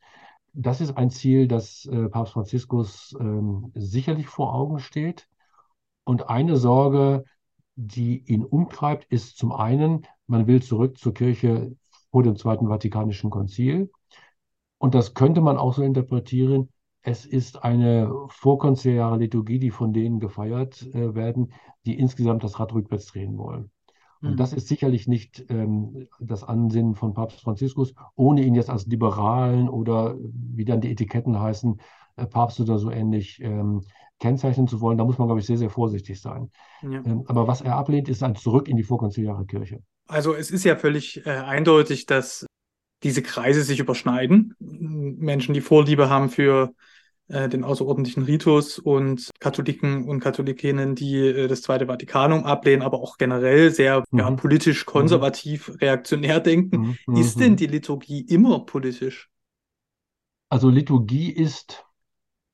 Das 0.55 0.81
ist 0.81 0.97
ein 0.97 1.11
Ziel, 1.11 1.47
das 1.47 1.85
äh, 1.87 2.09
Papst 2.09 2.33
Franziskus 2.33 3.15
ähm, 3.21 3.71
sicherlich 3.75 4.29
vor 4.29 4.55
Augen 4.55 4.79
steht. 4.79 5.29
Und 6.05 6.29
eine 6.31 6.57
Sorge, 6.57 7.25
die 7.75 8.25
ihn 8.31 8.45
umtreibt, 8.45 9.05
ist 9.11 9.37
zum 9.37 9.53
einen, 9.53 10.07
man 10.27 10.47
will 10.47 10.63
zurück 10.63 10.99
zur 10.99 11.13
Kirche 11.15 11.77
vor 12.11 12.23
dem 12.23 12.37
Zweiten 12.37 12.69
Vatikanischen 12.69 13.31
Konzil. 13.31 13.91
Und 14.83 14.97
das 14.97 15.15
könnte 15.15 15.41
man 15.41 15.59
auch 15.59 15.75
so 15.75 15.83
interpretieren, 15.83 16.69
es 17.03 17.25
ist 17.25 17.63
eine 17.63 18.13
vorkonziliare 18.27 19.17
Liturgie, 19.17 19.61
die 19.61 19.71
von 19.71 19.93
denen 19.93 20.19
gefeiert 20.19 20.83
äh, 20.93 21.15
werden, 21.15 21.53
die 21.87 21.97
insgesamt 21.97 22.43
das 22.43 22.59
Rad 22.59 22.75
rückwärts 22.75 23.07
drehen 23.07 23.39
wollen. 23.39 23.71
Und 24.23 24.33
mhm. 24.33 24.37
das 24.39 24.53
ist 24.53 24.67
sicherlich 24.67 25.07
nicht 25.07 25.47
ähm, 25.51 26.09
das 26.19 26.43
Ansinnen 26.43 26.97
von 26.97 27.15
Papst 27.15 27.43
Franziskus, 27.43 27.95
ohne 28.17 28.43
ihn 28.43 28.57
jetzt 28.57 28.71
als 28.71 28.85
liberalen 28.87 29.69
oder 29.69 30.17
wie 30.19 30.65
dann 30.65 30.81
die 30.81 30.91
Etiketten 30.91 31.39
heißen, 31.39 31.81
äh, 32.17 32.27
Papst 32.27 32.59
oder 32.59 32.77
so 32.81 32.91
ähnlich 32.91 33.41
ähm, 33.41 33.83
kennzeichnen 34.19 34.67
zu 34.67 34.81
wollen. 34.81 34.99
Da 34.99 35.05
muss 35.05 35.17
man, 35.17 35.29
glaube 35.29 35.39
ich, 35.39 35.47
sehr, 35.47 35.59
sehr 35.59 35.71
vorsichtig 35.71 36.21
sein. 36.21 36.51
Ja. 36.83 37.05
Ähm, 37.05 37.23
aber 37.27 37.47
was 37.47 37.61
er 37.61 37.77
ablehnt, 37.77 38.09
ist 38.09 38.25
ein 38.25 38.35
Zurück 38.35 38.67
in 38.67 38.77
die 38.77 38.83
vorkonziliare 38.83 39.47
Kirche. 39.47 39.81
Also 40.09 40.35
es 40.35 40.51
ist 40.51 40.65
ja 40.65 40.75
völlig 40.75 41.25
äh, 41.25 41.31
eindeutig, 41.31 42.07
dass 42.07 42.47
diese 43.03 43.23
Kreise 43.23 43.63
sich 43.63 43.81
überschneiden. 43.81 44.55
Menschen, 44.59 45.55
die 45.55 45.61
Vorliebe 45.61 46.09
haben 46.09 46.29
für 46.29 46.75
äh, 47.29 47.49
den 47.49 47.65
außerordentlichen 47.65 48.25
Ritus 48.25 48.79
und 48.79 49.31
Katholiken 49.41 50.09
und 50.09 50.21
Katholikinnen, 50.21 50.95
die 50.95 51.17
äh, 51.17 51.49
das 51.49 51.63
Zweite 51.63 51.87
Vatikanum 51.87 52.45
ablehnen, 52.45 52.83
aber 52.83 53.01
auch 53.01 53.17
generell 53.17 53.71
sehr 53.71 54.05
mhm. 54.11 54.19
ja, 54.19 54.31
politisch 54.33 54.85
konservativ, 54.85 55.69
mhm. 55.71 55.75
reaktionär 55.77 56.41
denken. 56.41 56.99
Mhm. 57.07 57.17
Ist 57.17 57.41
denn 57.41 57.53
mhm. 57.53 57.57
die 57.57 57.67
Liturgie 57.69 58.21
immer 58.21 58.67
politisch? 58.67 59.31
Also 60.49 60.69
Liturgie 60.69 61.31
ist 61.31 61.85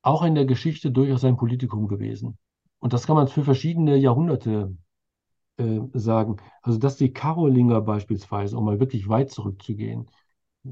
auch 0.02 0.22
in 0.22 0.34
der 0.34 0.44
Geschichte 0.44 0.90
durchaus 0.90 1.24
ein 1.24 1.36
Politikum 1.36 1.88
gewesen. 1.88 2.38
Und 2.78 2.92
das 2.92 3.06
kann 3.06 3.16
man 3.16 3.26
für 3.26 3.42
verschiedene 3.42 3.96
Jahrhunderte 3.96 4.76
äh, 5.56 5.80
sagen. 5.92 6.36
Also 6.62 6.78
dass 6.78 6.96
die 6.96 7.12
Karolinger 7.12 7.80
beispielsweise, 7.80 8.56
um 8.56 8.64
mal 8.64 8.78
wirklich 8.78 9.08
weit 9.08 9.32
zurückzugehen, 9.32 10.08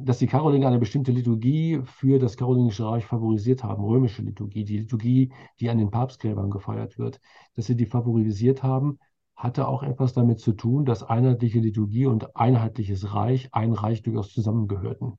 dass 0.04 0.18
die 0.18 0.26
Karolinger 0.26 0.68
eine 0.68 0.78
bestimmte 0.78 1.12
Liturgie 1.12 1.80
für 1.84 2.18
das 2.18 2.36
Karolingische 2.36 2.84
Reich 2.86 3.06
favorisiert 3.06 3.64
haben, 3.64 3.84
römische 3.84 4.22
Liturgie, 4.22 4.64
die 4.64 4.78
Liturgie, 4.78 5.32
die 5.60 5.70
an 5.70 5.78
den 5.78 5.90
Papstgräbern 5.90 6.50
gefeiert 6.50 6.98
wird, 6.98 7.20
dass 7.54 7.66
sie 7.66 7.76
die 7.76 7.86
favorisiert 7.86 8.62
haben, 8.62 8.98
hatte 9.34 9.68
auch 9.68 9.82
etwas 9.82 10.12
damit 10.12 10.40
zu 10.40 10.52
tun, 10.52 10.84
dass 10.84 11.02
einheitliche 11.02 11.60
Liturgie 11.60 12.06
und 12.06 12.36
einheitliches 12.36 13.14
Reich, 13.14 13.48
ein 13.52 13.72
Reich 13.72 14.02
durchaus 14.02 14.32
zusammengehörten. 14.32 15.18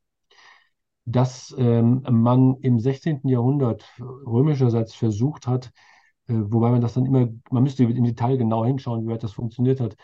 Dass 1.06 1.56
ähm, 1.58 2.04
man 2.10 2.58
im 2.62 2.80
16. 2.80 3.30
Jahrhundert 3.30 3.86
römischerseits 4.00 4.94
versucht 4.94 5.48
hat, 5.48 5.72
äh, 6.28 6.34
wobei 6.34 6.72
man 6.72 6.82
das 6.82 6.94
dann 6.94 7.06
immer, 7.06 7.30
man 7.52 7.63
müsste 7.63 7.84
im 7.84 8.04
Detail 8.04 8.38
genau 8.38 8.66
hinschauen, 8.66 9.06
wie 9.06 9.12
weit 9.12 9.24
das 9.24 9.32
funktioniert 9.34 9.80
hat, 9.80 9.96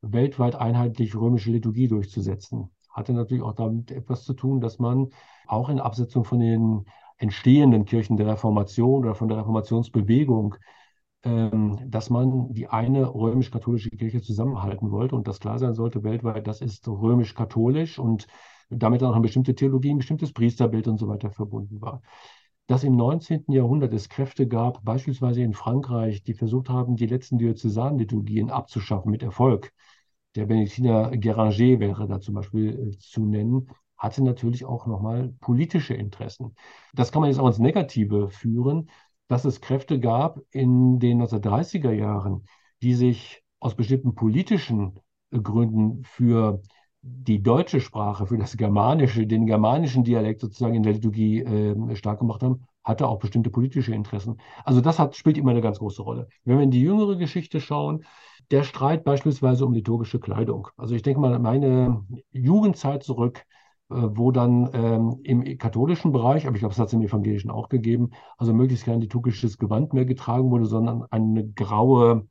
weltweit 0.00 0.54
einheitlich 0.56 1.14
römische 1.14 1.50
Liturgie 1.50 1.88
durchzusetzen 1.88 2.70
hatte 2.96 3.12
natürlich 3.12 3.42
auch 3.42 3.54
damit 3.54 3.90
etwas 3.90 4.24
zu 4.24 4.34
tun, 4.34 4.60
dass 4.60 4.78
man 4.78 5.10
auch 5.46 5.68
in 5.68 5.78
Absetzung 5.80 6.24
von 6.24 6.40
den 6.40 6.86
entstehenden 7.18 7.84
Kirchen 7.84 8.16
der 8.16 8.26
Reformation 8.26 9.04
oder 9.04 9.14
von 9.14 9.28
der 9.28 9.38
Reformationsbewegung, 9.38 10.56
ähm, 11.22 11.78
dass 11.86 12.10
man 12.10 12.52
die 12.52 12.68
eine 12.68 13.14
römisch-katholische 13.14 13.90
Kirche 13.90 14.22
zusammenhalten 14.22 14.90
wollte 14.90 15.14
und 15.14 15.28
das 15.28 15.40
klar 15.40 15.58
sein 15.58 15.74
sollte 15.74 16.02
weltweit, 16.04 16.46
das 16.46 16.60
ist 16.60 16.88
römisch-katholisch 16.88 17.98
und 17.98 18.26
damit 18.70 19.02
auch 19.02 19.12
eine 19.12 19.20
bestimmte 19.20 19.54
Theologie, 19.54 19.90
ein 19.90 19.98
bestimmtes 19.98 20.32
Priesterbild 20.32 20.88
und 20.88 20.98
so 20.98 21.08
weiter 21.08 21.30
verbunden 21.30 21.80
war. 21.80 22.02
Dass 22.66 22.82
im 22.82 22.96
19. 22.96 23.52
Jahrhundert 23.52 23.92
es 23.92 24.08
Kräfte 24.08 24.48
gab, 24.48 24.84
beispielsweise 24.84 25.42
in 25.42 25.52
Frankreich, 25.52 26.24
die 26.24 26.34
versucht 26.34 26.68
haben, 26.68 26.96
die 26.96 27.06
letzten 27.06 27.38
Diözesanliturgien 27.38 28.50
abzuschaffen 28.50 29.10
mit 29.10 29.22
Erfolg 29.22 29.72
der 30.36 30.46
Benediktiner 30.46 31.10
Geranger 31.16 31.80
wäre 31.80 32.06
da 32.06 32.20
zum 32.20 32.34
Beispiel 32.34 32.92
äh, 32.92 32.98
zu 32.98 33.24
nennen, 33.24 33.68
hatte 33.96 34.22
natürlich 34.22 34.64
auch 34.64 34.86
nochmal 34.86 35.34
politische 35.40 35.94
Interessen. 35.94 36.54
Das 36.94 37.12
kann 37.12 37.22
man 37.22 37.30
jetzt 37.30 37.40
auch 37.40 37.46
ins 37.48 37.58
Negative 37.58 38.28
führen, 38.30 38.90
dass 39.28 39.44
es 39.44 39.60
Kräfte 39.60 39.98
gab 39.98 40.40
in 40.50 40.98
den 40.98 41.22
1930er 41.22 41.92
Jahren, 41.92 42.46
die 42.82 42.94
sich 42.94 43.42
aus 43.58 43.74
bestimmten 43.74 44.14
politischen 44.14 45.00
äh, 45.30 45.40
Gründen 45.40 46.04
für 46.04 46.60
die 47.02 47.42
deutsche 47.42 47.80
Sprache, 47.80 48.26
für 48.26 48.36
das 48.36 48.56
Germanische, 48.56 49.26
den 49.26 49.46
germanischen 49.46 50.04
Dialekt 50.04 50.40
sozusagen 50.40 50.74
in 50.74 50.82
der 50.82 50.94
Liturgie 50.94 51.40
äh, 51.40 51.96
stark 51.96 52.18
gemacht 52.18 52.42
haben, 52.42 52.66
hatte 52.82 53.06
auch 53.06 53.18
bestimmte 53.18 53.50
politische 53.50 53.94
Interessen. 53.94 54.40
Also 54.64 54.80
das 54.80 54.98
hat, 54.98 55.16
spielt 55.16 55.38
immer 55.38 55.52
eine 55.52 55.60
ganz 55.60 55.78
große 55.78 56.02
Rolle. 56.02 56.28
Wenn 56.44 56.58
wir 56.58 56.64
in 56.64 56.70
die 56.70 56.82
jüngere 56.82 57.16
Geschichte 57.16 57.60
schauen, 57.60 58.04
der 58.50 58.62
Streit 58.62 59.04
beispielsweise 59.04 59.66
um 59.66 59.72
liturgische 59.72 60.20
Kleidung. 60.20 60.68
Also 60.76 60.94
ich 60.94 61.02
denke 61.02 61.20
mal 61.20 61.38
meine 61.38 62.04
Jugendzeit 62.32 63.02
zurück, 63.02 63.44
äh, 63.90 63.94
wo 63.94 64.32
dann 64.32 64.70
ähm, 64.72 65.20
im 65.22 65.58
katholischen 65.58 66.12
Bereich, 66.12 66.46
aber 66.46 66.56
ich 66.56 66.60
glaube, 66.60 66.72
es 66.72 66.78
hat 66.78 66.88
es 66.88 66.92
im 66.92 67.02
evangelischen 67.02 67.50
auch 67.50 67.68
gegeben, 67.68 68.10
also 68.36 68.52
möglichst 68.52 68.84
kein 68.84 69.00
liturgisches 69.00 69.58
Gewand 69.58 69.92
mehr 69.92 70.04
getragen 70.04 70.50
wurde, 70.50 70.66
sondern 70.66 71.04
eine 71.10 71.46
graue, 71.48 72.28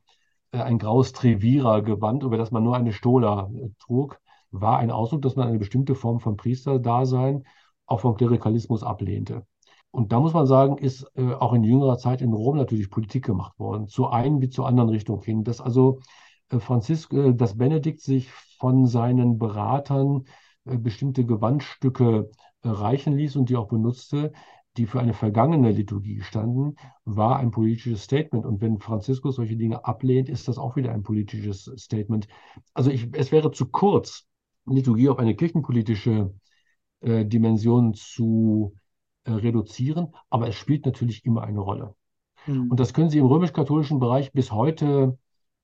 äh, 0.51 0.59
ein 0.59 0.79
graues 0.79 1.13
Trevira-Gewand, 1.13 2.23
über 2.23 2.37
das 2.37 2.51
man 2.51 2.63
nur 2.63 2.75
eine 2.75 2.93
Stola 2.93 3.49
äh, 3.55 3.69
trug. 3.79 4.19
war 4.51 4.79
ein 4.79 4.91
Ausdruck, 4.91 5.21
dass 5.21 5.35
man 5.35 5.47
eine 5.47 5.59
bestimmte 5.59 5.95
Form 5.95 6.19
von 6.19 6.37
Priesterdasein, 6.37 7.43
auch 7.85 8.01
vom 8.01 8.15
Klerikalismus 8.15 8.83
ablehnte. 8.83 9.45
Und 9.95 10.11
da 10.11 10.19
muss 10.19 10.33
man 10.33 10.45
sagen, 10.45 10.77
ist 10.77 11.09
äh, 11.15 11.31
auch 11.33 11.53
in 11.53 11.63
jüngerer 11.63 11.97
Zeit 11.97 12.21
in 12.21 12.33
Rom 12.33 12.57
natürlich 12.57 12.89
Politik 12.89 13.23
gemacht 13.23 13.57
worden, 13.57 13.87
zur 13.87 14.13
einen 14.13 14.41
wie 14.41 14.49
zur 14.49 14.67
anderen 14.67 14.89
Richtung 14.89 15.21
hin. 15.23 15.45
Dass 15.45 15.61
also 15.61 16.01
äh, 16.49 16.59
Franzisk, 16.59 17.13
äh, 17.13 17.33
dass 17.33 17.57
Benedikt 17.57 18.01
sich 18.01 18.29
von 18.59 18.87
seinen 18.87 19.37
Beratern 19.37 20.25
äh, 20.65 20.77
bestimmte 20.77 21.25
Gewandstücke 21.25 22.29
äh, 22.61 22.67
reichen 22.67 23.13
ließ 23.13 23.37
und 23.37 23.49
die 23.49 23.55
auch 23.55 23.69
benutzte, 23.69 24.33
die 24.75 24.85
für 24.85 24.99
eine 24.99 25.13
vergangene 25.13 25.71
Liturgie 25.71 26.19
standen, 26.19 26.75
war 27.05 27.37
ein 27.37 27.51
politisches 27.51 28.03
Statement. 28.03 28.45
Und 28.45 28.59
wenn 28.59 28.79
Franziskus 28.79 29.35
solche 29.37 29.55
Dinge 29.55 29.85
ablehnt, 29.85 30.27
ist 30.27 30.49
das 30.49 30.57
auch 30.57 30.75
wieder 30.75 30.91
ein 30.91 31.03
politisches 31.03 31.71
Statement. 31.77 32.27
Also 32.73 32.91
ich, 32.91 33.07
es 33.13 33.31
wäre 33.31 33.51
zu 33.51 33.67
kurz, 33.67 34.27
Liturgie 34.65 35.07
auf 35.07 35.19
eine 35.19 35.35
kirchenpolitische 35.35 36.33
äh, 36.99 37.23
Dimension 37.25 37.93
zu 37.93 38.73
äh, 39.25 39.31
reduzieren, 39.31 40.13
aber 40.29 40.47
es 40.47 40.55
spielt 40.55 40.85
natürlich 40.85 41.25
immer 41.25 41.43
eine 41.43 41.59
Rolle. 41.59 41.95
Mhm. 42.45 42.71
Und 42.71 42.79
das 42.79 42.93
können 42.93 43.09
Sie 43.09 43.19
im 43.19 43.25
römisch-katholischen 43.25 43.99
Bereich 43.99 44.31
bis 44.31 44.51
heute, 44.51 45.17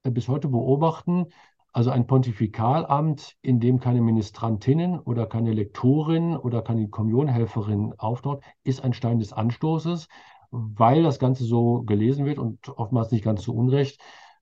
äh, 0.03 0.11
bis 0.11 0.27
heute 0.27 0.47
beobachten. 0.47 1.27
Also 1.73 1.89
ein 1.89 2.05
Pontifikalamt, 2.05 3.37
in 3.41 3.61
dem 3.61 3.79
keine 3.79 4.01
Ministrantinnen 4.01 4.99
oder 4.99 5.25
keine 5.25 5.53
Lektorin 5.53 6.35
oder 6.35 6.61
keine 6.61 6.89
Kommunionhelferin 6.89 7.93
auftaucht, 7.97 8.41
ist 8.63 8.83
ein 8.83 8.93
Stein 8.93 9.19
des 9.19 9.31
Anstoßes, 9.31 10.09
weil 10.49 11.03
das 11.03 11.17
Ganze 11.17 11.45
so 11.45 11.83
gelesen 11.83 12.25
wird 12.25 12.39
und 12.39 12.67
oftmals 12.67 13.11
nicht 13.11 13.23
ganz 13.23 13.41
zu 13.43 13.55
Unrecht. 13.55 14.01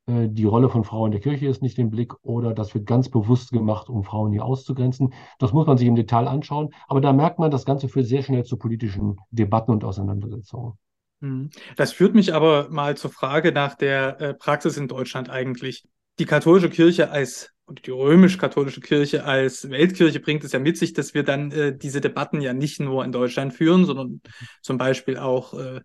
Äh, 0.10 0.30
die 0.30 0.46
Rolle 0.46 0.70
von 0.70 0.84
Frauen 0.84 1.08
in 1.08 1.12
der 1.12 1.22
Kirche 1.22 1.48
ist 1.48 1.62
nicht 1.62 1.78
im 1.78 1.90
Blick 1.90 2.14
oder 2.24 2.54
das 2.54 2.74
wird 2.74 2.86
ganz 2.86 3.10
bewusst 3.10 3.52
gemacht, 3.52 3.90
um 3.90 4.04
Frauen 4.04 4.32
hier 4.32 4.44
auszugrenzen. 4.44 5.14
Das 5.38 5.54
muss 5.54 5.68
man 5.68 5.78
sich 5.78 5.88
im 5.88 5.96
Detail 5.96 6.28
anschauen. 6.28 6.70
Aber 6.88 7.02
da 7.02 7.14
merkt 7.14 7.40
man, 7.40 7.52
das 7.52 7.66
Ganze 7.66 7.88
führt 7.88 8.08
sehr 8.08 8.24
schnell 8.24 8.44
zu 8.44 8.58
politischen 8.58 9.18
Debatten 9.32 9.72
und 9.72 9.84
Auseinandersetzungen. 9.84 10.74
Hm. 11.22 11.50
Das 11.76 11.92
führt 11.92 12.16
mich 12.16 12.34
aber 12.34 12.70
mal 12.70 12.98
zur 12.98 13.12
Frage 13.12 13.52
nach 13.52 13.76
der 13.76 14.20
äh, 14.22 14.34
Praxis 14.34 14.78
in 14.78 14.88
Deutschland 14.88 15.30
eigentlich 15.30 15.86
die 16.18 16.26
katholische 16.26 16.70
Kirche 16.70 17.12
als 17.12 17.52
und 17.66 17.86
die 17.86 17.92
römisch-katholische 17.92 18.82
Kirche 18.82 19.26
als 19.26 19.70
Weltkirche 19.70 20.20
bringt 20.20 20.44
es 20.44 20.54
ja 20.54 20.60
mit 20.60 20.76
sich, 20.76 20.94
dass 20.94 21.14
wir 21.14 21.24
dann 21.24 21.52
äh, 21.52 21.78
diese 21.78 22.02
Debatten 22.02 22.42
ja 22.42 22.52
nicht 22.52 22.80
nur 22.80 23.06
in 23.06 23.12
Deutschland 23.12 23.54
führen, 23.54 23.86
sondern 23.86 24.22
zum 24.64 24.80
Beispiel 24.80 25.18
auch 25.18 25.54
äh, 25.54 25.82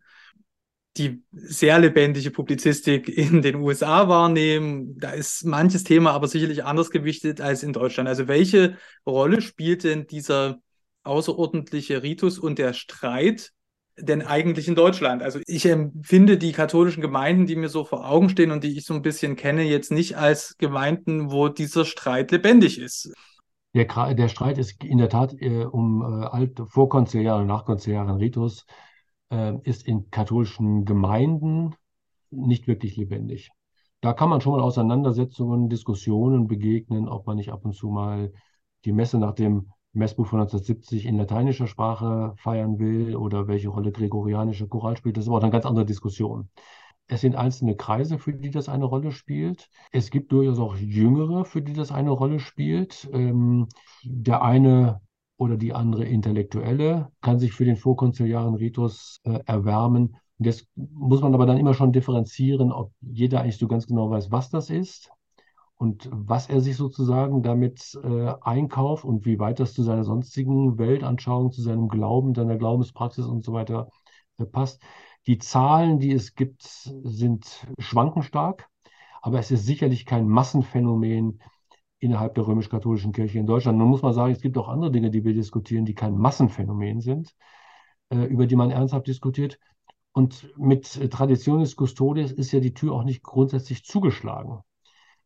die 0.97 1.25
sehr 1.33 1.79
lebendige 1.79 2.31
Publizistik 2.31 3.09
in 3.09 3.43
den 3.43 3.57
USA 3.57 4.09
wahrnehmen. 4.09 4.97
Da 4.99 5.11
ist 5.11 5.45
manches 5.45 5.83
Thema 5.83 6.13
aber 6.13 6.29
sicherlich 6.29 6.65
anders 6.65 6.91
gewichtet 6.91 7.41
als 7.41 7.63
in 7.63 7.73
Deutschland. 7.73 8.09
Also 8.09 8.29
welche 8.29 8.77
Rolle 9.07 9.41
spielt 9.43 9.85
denn 9.85 10.07
dieser 10.07 10.59
außerordentliche 11.03 12.03
Ritus 12.03 12.39
und 12.39 12.59
der 12.59 12.73
Streit 12.73 13.51
denn 13.99 14.23
eigentlich 14.23 14.69
in 14.69 14.77
Deutschland? 14.77 15.23
Also 15.23 15.41
ich 15.47 15.67
empfinde 15.67 16.39
die 16.39 16.53
katholischen 16.53 17.01
Gemeinden, 17.01 17.47
die 17.47 17.57
mir 17.57 17.69
so 17.69 17.85
vor 17.85 18.09
Augen 18.09 18.29
stehen 18.29 18.53
und 18.53 18.63
die 18.63 18.79
ich 18.79 18.85
so 18.85 18.95
ein 18.95 19.03
bisschen 19.03 19.35
kenne, 19.35 19.63
jetzt 19.65 19.91
nicht 19.91 20.17
als 20.17 20.57
Gemeinden, 20.59 21.33
wo 21.33 21.49
dieser 21.49 21.85
Streit 21.85 22.31
lebendig 22.31 22.79
ist. 22.79 23.13
Der, 23.75 24.15
der 24.15 24.29
Streit 24.29 24.59
ist 24.59 24.85
in 24.85 24.99
der 24.99 25.09
Tat 25.09 25.35
äh, 25.41 25.65
um 25.65 26.03
äh, 26.03 26.27
alt, 26.27 26.61
vorkonziliaren 26.65 27.43
und 27.43 27.49
nachkonziliaren 27.49 28.17
Ritus, 28.17 28.67
äh, 29.31 29.55
ist 29.63 29.87
in 29.87 30.11
katholischen 30.11 30.85
Gemeinden 30.85 31.75
nicht 32.31 32.67
wirklich 32.67 32.97
lebendig. 32.97 33.51
Da 34.01 34.13
kann 34.13 34.29
man 34.29 34.41
schon 34.41 34.53
mal 34.53 34.63
Auseinandersetzungen, 34.63 35.69
Diskussionen 35.69 36.47
begegnen, 36.47 37.09
ob 37.09 37.27
man 37.27 37.37
nicht 37.37 37.51
ab 37.51 37.65
und 37.65 37.75
zu 37.75 37.89
mal 37.89 38.33
die 38.85 38.93
Messe 38.93 39.19
nach 39.19 39.33
dem 39.33 39.71
Messbuch 39.95 40.27
von 40.27 40.41
1970 40.41 41.07
in 41.07 41.17
lateinischer 41.17 41.67
Sprache 41.67 42.35
feiern 42.37 42.79
will 42.79 43.17
oder 43.17 43.47
welche 43.47 43.69
Rolle 43.69 43.93
gregorianische 43.93 44.69
Choral 44.69 44.97
spielt, 44.97 45.17
das 45.17 45.25
ist 45.25 45.29
aber 45.29 45.39
auch 45.39 45.43
eine 45.43 45.53
ganz 45.53 45.67
andere 45.67 45.87
Diskussion. 45.87 46.51
Es 47.07 47.21
sind 47.21 47.37
einzelne 47.37 47.77
Kreise, 47.77 48.19
für 48.19 48.33
die 48.33 48.51
das 48.51 48.69
eine 48.69 48.87
Rolle 48.87 49.13
spielt. 49.13 49.69
Es 49.93 50.11
gibt 50.11 50.33
durchaus 50.33 50.59
auch 50.59 50.77
Jüngere, 50.77 51.45
für 51.45 51.61
die 51.63 51.75
das 51.75 51.93
eine 51.93 52.11
Rolle 52.11 52.41
spielt. 52.41 53.09
Ähm, 53.13 53.69
der 54.05 54.43
eine 54.43 55.01
oder 55.45 55.57
die 55.57 55.75
andere 55.75 56.05
Intellektuelle 56.05 57.11
kann 57.21 57.39
sich 57.39 57.53
für 57.53 57.65
den 57.65 57.77
vorkonziliaren 57.77 58.55
Ritus 58.55 59.21
äh, 59.25 59.41
erwärmen. 59.45 60.17
Und 60.39 60.47
jetzt 60.47 60.67
muss 60.75 61.21
man 61.21 61.35
aber 61.35 61.47
dann 61.47 61.59
immer 61.59 61.75
schon 61.75 61.93
differenzieren, 61.93 62.73
ob 62.73 62.93
jeder 63.01 63.41
eigentlich 63.43 63.59
so 63.59 63.69
ganz 63.69 63.87
genau 63.87 64.11
weiß, 64.11 64.33
was 64.33 64.51
das 64.51 64.71
ist 64.71 65.11
und 65.77 66.09
was 66.11 66.49
er 66.49 66.61
sich 66.61 66.77
sozusagen 66.77 67.43
damit 67.43 67.99
äh, 68.03 68.33
einkauft 68.41 69.05
und 69.05 69.27
wie 69.27 69.39
weit 69.39 69.61
das 69.61 69.75
zu 69.75 69.83
seiner 69.83 70.05
sonstigen 70.05 70.79
Weltanschauung, 70.79 71.53
zu 71.53 71.63
seinem 71.63 71.89
Glauben, 71.89 72.35
seiner 72.35 72.57
Glaubenspraxis 72.57 73.27
und 73.27 73.45
so 73.45 73.53
weiter 73.53 73.91
äh, 74.39 74.47
passt. 74.47 74.83
Die 75.27 75.39
Zahlen, 75.39 75.99
die 75.99 76.13
es 76.13 76.35
gibt, 76.35 76.63
sind 76.63 77.67
schwankenstark, 77.79 78.69
aber 79.21 79.39
es 79.39 79.51
ist 79.51 79.67
sicherlich 79.67 80.07
kein 80.07 80.27
Massenphänomen 80.27 81.41
innerhalb 81.99 82.35
der 82.35 82.47
römisch-katholischen 82.47 83.13
Kirche 83.13 83.39
in 83.39 83.47
Deutschland. 83.47 83.79
Nun 83.79 83.89
muss 83.89 84.03
man 84.03 84.13
sagen, 84.13 84.33
es 84.33 84.41
gibt 84.41 84.59
auch 84.59 84.69
andere 84.69 84.91
Dinge, 84.91 85.11
die 85.11 85.25
wir 85.25 85.35
diskutieren, 85.35 85.85
die 85.85 85.95
kein 85.95 86.17
Massenphänomen 86.17 87.01
sind, 87.01 87.35
äh, 88.11 88.25
über 88.25 88.47
die 88.47 88.57
man 88.57 88.71
ernsthaft 88.71 89.07
diskutiert. 89.07 89.59
Und 90.13 90.53
mit 90.57 91.11
Traditionis 91.11 91.77
Custodes 91.77 92.33
ist 92.33 92.53
ja 92.53 92.61
die 92.61 92.75
Tür 92.75 92.93
auch 92.93 93.05
nicht 93.05 93.23
grundsätzlich 93.23 93.85
zugeschlagen 93.85 94.63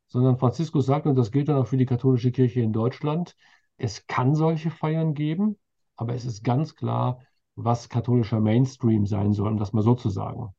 sondern 0.08 0.38
Franziskus 0.38 0.86
sagt, 0.86 1.06
und 1.06 1.16
das 1.16 1.30
gilt 1.30 1.48
dann 1.48 1.56
auch 1.56 1.66
für 1.66 1.76
die 1.76 1.86
katholische 1.86 2.32
Kirche 2.32 2.60
in 2.60 2.72
Deutschland, 2.72 3.36
es 3.76 4.06
kann 4.06 4.34
solche 4.34 4.70
Feiern 4.70 5.14
geben, 5.14 5.58
aber 5.96 6.14
es 6.14 6.24
ist 6.24 6.42
ganz 6.42 6.74
klar, 6.74 7.20
was 7.54 7.88
katholischer 7.88 8.40
Mainstream 8.40 9.06
sein 9.06 9.32
soll, 9.32 9.52
um 9.52 9.58
das 9.58 9.72
mal 9.72 9.82
so 9.82 9.94
zu 9.94 10.08
sagen. 10.08 10.54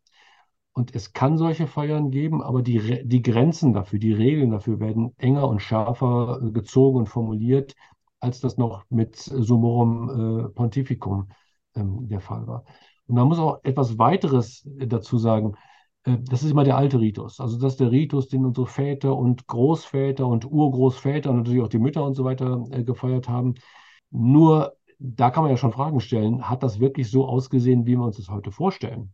Und 0.80 0.96
es 0.96 1.12
kann 1.12 1.38
solche 1.38 1.68
Feiern 1.68 2.10
geben, 2.10 2.42
aber 2.42 2.62
die, 2.62 3.06
die 3.06 3.22
Grenzen 3.22 3.74
dafür, 3.74 4.00
die 4.00 4.14
Regeln 4.14 4.52
dafür 4.52 4.80
werden 4.80 5.14
enger 5.18 5.46
und 5.46 5.62
schärfer 5.62 6.40
gezogen 6.54 7.00
und 7.00 7.10
formuliert, 7.10 7.76
als 8.22 8.40
das 8.40 8.58
noch 8.58 8.86
mit 8.90 9.18
Summorum 9.18 10.46
äh, 10.46 10.50
Pontificum 10.52 11.28
ähm, 11.76 12.08
der 12.08 12.22
Fall 12.22 12.48
war. 12.48 12.64
Und 13.08 13.16
man 13.16 13.28
muss 13.28 13.40
auch 13.40 13.60
etwas 13.64 13.98
weiteres 13.98 14.66
dazu 14.78 15.18
sagen. 15.18 15.56
Äh, 16.06 16.20
das 16.30 16.44
ist 16.44 16.52
immer 16.52 16.64
der 16.64 16.78
alte 16.78 16.98
Ritus. 16.98 17.42
Also 17.42 17.60
das 17.60 17.74
ist 17.74 17.82
der 17.82 17.92
Ritus, 17.92 18.30
den 18.30 18.46
unsere 18.46 18.68
Väter 18.68 19.18
und 19.18 19.48
Großväter 19.48 20.26
und 20.26 20.50
Urgroßväter 20.50 21.30
und 21.30 21.40
natürlich 21.40 21.62
auch 21.62 21.68
die 21.68 21.80
Mütter 21.80 22.06
und 22.06 22.14
so 22.14 22.24
weiter 22.24 22.64
äh, 22.72 22.86
gefeiert 22.86 23.28
haben. 23.28 23.56
Nur 24.12 24.78
da 24.98 25.30
kann 25.30 25.44
man 25.44 25.52
ja 25.52 25.58
schon 25.58 25.74
Fragen 25.74 26.00
stellen, 26.00 26.50
hat 26.50 26.64
das 26.64 26.80
wirklich 26.80 27.12
so 27.12 27.28
ausgesehen, 27.28 27.86
wie 27.86 27.98
wir 27.98 28.06
uns 28.06 28.16
das 28.16 28.30
heute 28.30 28.54
vorstellen? 28.54 29.14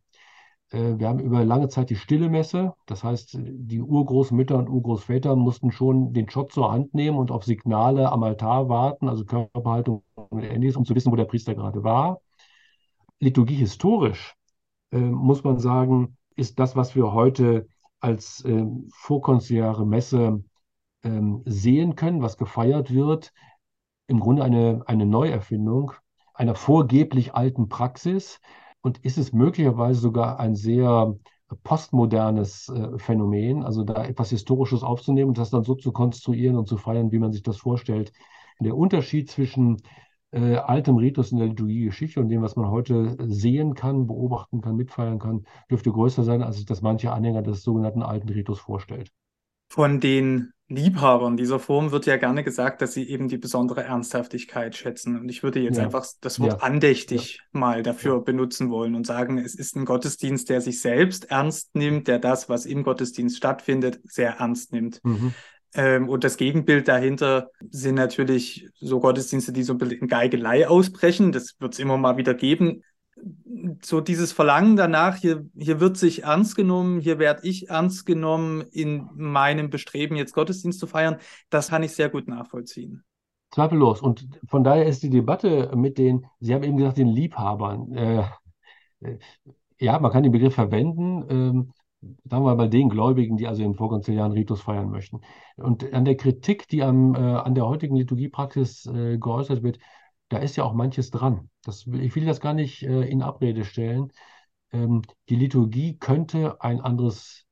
Äh, 0.72 0.98
wir 0.98 1.08
haben 1.08 1.20
über 1.20 1.44
lange 1.46 1.70
Zeit 1.70 1.90
die 1.90 1.96
stille 1.96 2.30
Messe, 2.30 2.74
das 2.86 3.04
heißt, 3.04 3.38
die 3.40 3.82
Urgroßmütter 3.82 4.58
und 4.58 4.70
Urgroßväter 4.70 5.36
mussten 5.36 5.72
schon 5.72 6.14
den 6.14 6.30
Schott 6.30 6.52
zur 6.52 6.72
Hand 6.72 6.94
nehmen 6.94 7.18
und 7.18 7.32
auf 7.32 7.44
Signale 7.44 8.12
am 8.12 8.24
Altar 8.24 8.70
warten, 8.70 9.10
also 9.10 9.26
Körperhaltung 9.26 10.04
und 10.16 10.44
ähnliches, 10.44 10.76
um 10.76 10.86
zu 10.86 10.96
wissen, 10.96 11.12
wo 11.12 11.16
der 11.16 11.26
Priester 11.26 11.56
gerade 11.56 11.84
war. 11.84 12.20
Liturgie 13.20 13.56
historisch 13.56 14.36
äh, 14.92 14.98
muss 14.98 15.44
man 15.44 15.60
sagen, 15.60 16.18
ist 16.36 16.60
das, 16.60 16.76
was 16.76 16.96
wir 16.96 17.14
heute 17.14 17.68
als 18.00 18.44
äh, 18.46 18.66
vorkonziliare 18.94 19.86
Messe 19.86 20.44
äh, 21.04 21.22
sehen 21.46 21.96
können, 21.96 22.22
was 22.22 22.38
gefeiert 22.38 22.94
wird, 22.94 23.32
im 24.08 24.20
Grunde 24.20 24.44
eine, 24.44 24.84
eine 24.86 25.06
Neuerfindung 25.06 25.94
einer 26.34 26.56
vorgeblich 26.56 27.34
alten 27.34 27.70
Praxis 27.70 28.40
und 28.86 29.00
ist 29.00 29.18
es 29.18 29.34
möglicherweise 29.34 30.00
sogar 30.00 30.40
ein 30.40 30.54
sehr 30.54 31.16
postmodernes 31.64 32.70
äh, 32.70 33.00
Phänomen, 33.00 33.64
also 33.64 33.84
da 33.84 34.06
etwas 34.06 34.30
Historisches 34.30 34.84
aufzunehmen 34.84 35.30
und 35.30 35.40
das 35.40 35.50
dann 35.50 35.64
so 35.64 35.74
zu 35.74 35.92
konstruieren 35.92 36.56
und 36.56 36.68
zu 36.68 36.78
feiern, 36.78 37.12
wie 37.12 37.18
man 37.18 37.32
sich 37.32 37.42
das 37.42 37.58
vorstellt. 37.58 38.14
Der 38.60 38.78
Unterschied 38.78 39.32
zwischen 39.32 39.82
äh, 40.30 40.58
altem 40.58 40.98
Ritus 40.98 41.32
in 41.32 41.40
der 41.40 41.48
Liturgie-Geschichte 41.48 42.20
und 42.20 42.30
dem, 42.30 42.44
was 42.44 42.56
man 42.56 42.70
heute 42.70 43.18
sehen 43.28 43.74
kann, 43.74 44.06
beobachten 44.06 44.62
kann, 44.62 44.76
mitfeiern 44.76 45.18
kann, 45.18 45.48
dürfte 45.68 45.92
größer 45.92 46.24
sein, 46.24 46.44
als 46.44 46.58
sich 46.58 46.66
das 46.68 46.84
manche 46.84 47.12
Anhänger 47.12 47.42
des 47.42 47.64
sogenannten 47.64 48.04
alten 48.04 48.30
Ritus 48.30 48.60
vorstellt. 48.60 49.12
Von 49.68 50.00
den 50.00 50.52
Liebhabern 50.68 51.38
dieser 51.38 51.60
Form 51.60 51.92
wird 51.92 52.08
ja 52.08 52.18
gerne 52.18 52.44
gesagt, 52.44 52.82
dass 52.82 52.94
sie 52.94 53.08
eben 53.08 53.28
die 53.28 53.38
besondere 53.38 53.84
Ernsthaftigkeit 53.84 54.76
schätzen. 54.76 55.20
Und 55.20 55.30
ich 55.30 55.44
würde 55.44 55.60
jetzt 55.60 55.78
ja. 55.78 55.84
einfach 55.84 56.08
das 56.22 56.40
Wort 56.40 56.54
ja. 56.54 56.58
andächtig 56.60 57.38
ja. 57.38 57.60
mal 57.60 57.84
dafür 57.84 58.24
benutzen 58.24 58.72
wollen 58.72 58.96
und 58.96 59.06
sagen, 59.06 59.38
es 59.38 59.54
ist 59.54 59.76
ein 59.76 59.86
Gottesdienst, 59.86 60.50
der 60.50 60.62
sich 60.62 60.82
selbst 60.82 61.30
ernst 61.30 61.76
nimmt, 61.76 62.08
der 62.08 62.18
das, 62.18 62.50
was 62.50 62.66
im 62.66 62.84
Gottesdienst 62.84 63.38
stattfindet, 63.38 64.00
sehr 64.06 64.38
ernst 64.38 64.74
nimmt. 64.74 65.02
Mhm. 65.04 65.36
Ähm, 65.76 66.10
und 66.10 66.24
das 66.24 66.38
Gegenbild 66.38 66.88
dahinter 66.88 67.52
sind 67.70 67.96
natürlich 67.96 68.68
so 68.80 69.00
Gottesdienste, 69.00 69.54
die 69.54 69.62
so 69.62 69.74
ein 69.74 69.78
bisschen 69.78 70.00
in 70.00 70.08
Geigelei 70.08 70.68
ausbrechen. 70.68 71.32
Das 71.32 71.56
wird 71.60 71.74
es 71.74 71.80
immer 71.80 71.98
mal 71.98 72.18
wieder 72.18 72.34
geben. 72.34 72.82
So 73.82 74.02
dieses 74.02 74.32
Verlangen 74.32 74.76
danach, 74.76 75.16
hier, 75.16 75.50
hier 75.58 75.80
wird 75.80 75.98
sich 75.98 76.24
ernst 76.24 76.56
genommen, 76.56 77.00
hier 77.00 77.18
werde 77.18 77.48
ich 77.48 77.70
ernst 77.70 78.06
genommen 78.06 78.62
in 78.72 79.10
meinem 79.16 79.70
Bestreben, 79.70 80.16
jetzt 80.16 80.34
Gottesdienst 80.34 80.80
zu 80.80 80.86
feiern, 80.86 81.18
das 81.50 81.70
kann 81.70 81.82
ich 81.82 81.94
sehr 81.94 82.10
gut 82.10 82.28
nachvollziehen. 82.28 83.04
Zweifellos. 83.52 84.02
Und 84.02 84.28
von 84.48 84.64
daher 84.64 84.86
ist 84.86 85.02
die 85.02 85.10
Debatte 85.10 85.72
mit 85.76 85.98
den, 85.98 86.26
Sie 86.40 86.54
haben 86.54 86.64
eben 86.64 86.78
gesagt, 86.78 86.98
den 86.98 87.08
Liebhabern. 87.08 87.92
Äh, 87.94 88.26
äh, 89.00 89.18
ja, 89.80 89.98
man 90.00 90.12
kann 90.12 90.24
den 90.24 90.32
Begriff 90.32 90.56
verwenden, 90.56 91.26
ähm, 91.30 91.74
sagen 92.26 92.46
wir 92.46 92.56
mal 92.56 92.70
den 92.70 92.90
Gläubigen, 92.90 93.38
die 93.38 93.48
also 93.48 93.62
den 93.62 93.76
vorkonziliaren 93.76 94.32
Ritus 94.32 94.62
feiern 94.62 94.90
möchten. 94.90 95.22
Und 95.58 95.92
an 95.94 96.06
der 96.06 96.18
Kritik, 96.18 96.68
die 96.68 96.84
am, 96.84 97.16
äh, 97.16 97.18
an 97.18 97.56
der 97.56 97.66
heutigen 97.66 97.96
Liturgiepraxis 97.96 98.86
äh, 98.86 99.18
geäußert 99.18 99.64
wird, 99.64 99.80
da 100.30 100.38
ist 100.38 100.56
ja 100.56 100.64
auch 100.64 100.74
manches 100.74 101.12
dran. 101.12 101.50
Das, 101.66 101.88
ich 101.88 102.16
will 102.16 102.26
das 102.26 102.40
gar 102.40 102.54
nicht 102.54 102.84
äh, 102.84 103.02
in 103.10 103.22
Abrede 103.22 103.66
stellen. 103.66 104.12
Ähm, 104.72 105.02
die 105.30 105.36
Liturgie 105.36 105.98
könnte 105.98 106.62
ein 106.62 106.82
anderes 106.82 107.46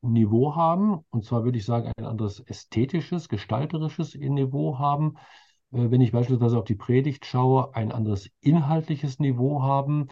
Niveau 0.00 0.54
haben, 0.54 1.04
und 1.10 1.24
zwar 1.24 1.44
würde 1.44 1.58
ich 1.58 1.64
sagen, 1.64 1.92
ein 1.96 2.04
anderes 2.04 2.40
ästhetisches, 2.40 3.28
gestalterisches 3.28 4.14
Niveau 4.14 4.78
haben. 4.78 5.16
Äh, 5.72 5.90
wenn 5.90 6.00
ich 6.00 6.12
beispielsweise 6.12 6.58
auf 6.58 6.64
die 6.64 6.74
Predigt 6.76 7.26
schaue, 7.26 7.74
ein 7.74 7.92
anderes 7.92 8.30
inhaltliches 8.40 9.18
Niveau 9.18 9.62
haben. 9.62 10.08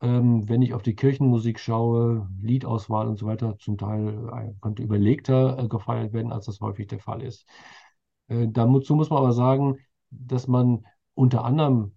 Ähm, 0.00 0.48
wenn 0.48 0.62
ich 0.62 0.74
auf 0.74 0.82
die 0.82 0.94
Kirchenmusik 0.94 1.58
schaue, 1.58 2.28
Liedauswahl 2.40 3.08
und 3.08 3.16
so 3.18 3.26
weiter, 3.26 3.56
zum 3.58 3.78
Teil 3.78 4.28
äh, 4.32 4.52
könnte 4.60 4.82
überlegter 4.82 5.58
äh, 5.58 5.68
gefeiert 5.68 6.12
werden, 6.12 6.32
als 6.32 6.46
das 6.46 6.60
häufig 6.60 6.86
der 6.86 7.00
Fall 7.00 7.22
ist. 7.22 7.46
Äh, 8.28 8.48
dazu 8.48 8.94
muss 8.94 9.10
man 9.10 9.18
aber 9.18 9.32
sagen, 9.32 9.78
dass 10.10 10.48
man 10.48 10.84
unter 11.14 11.44
anderem 11.44 11.96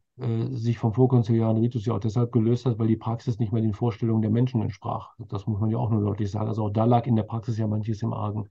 sich 0.52 0.78
vom 0.78 0.94
vorkonziliaren 0.94 1.58
Ritus 1.58 1.86
ja 1.86 1.94
auch 1.94 2.00
deshalb 2.00 2.32
gelöst 2.32 2.66
hat, 2.66 2.78
weil 2.78 2.88
die 2.88 2.98
Praxis 2.98 3.40
nicht 3.40 3.54
mehr 3.54 3.62
den 3.62 3.74
Vorstellungen 3.74 4.22
der 4.22 4.32
Menschen 4.32 4.62
entsprach. 4.62 5.14
Das 5.30 5.48
muss 5.48 5.60
man 5.60 5.70
ja 5.70 5.78
auch 5.78 5.90
nur 5.90 6.02
deutlich 6.02 6.30
sagen. 6.30 6.48
Also 6.48 6.66
auch 6.66 6.70
da 6.72 6.86
lag 6.86 7.06
in 7.08 7.16
der 7.16 7.24
Praxis 7.24 7.58
ja 7.58 7.68
manches 7.68 8.02
im 8.02 8.14
Argen. 8.14 8.50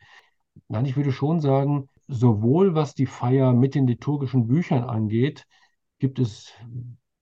Nein, 0.69 0.87
ich 0.87 0.97
würde 0.97 1.13
schon 1.13 1.41
sagen, 1.41 1.89
sowohl 2.07 2.75
was 2.75 2.95
die 2.95 3.07
Feier 3.07 3.53
mit 3.53 3.75
den 3.75 3.87
liturgischen 3.87 4.47
Büchern 4.47 4.85
angeht, 4.85 5.47
gibt 5.99 6.19
es, 6.19 6.53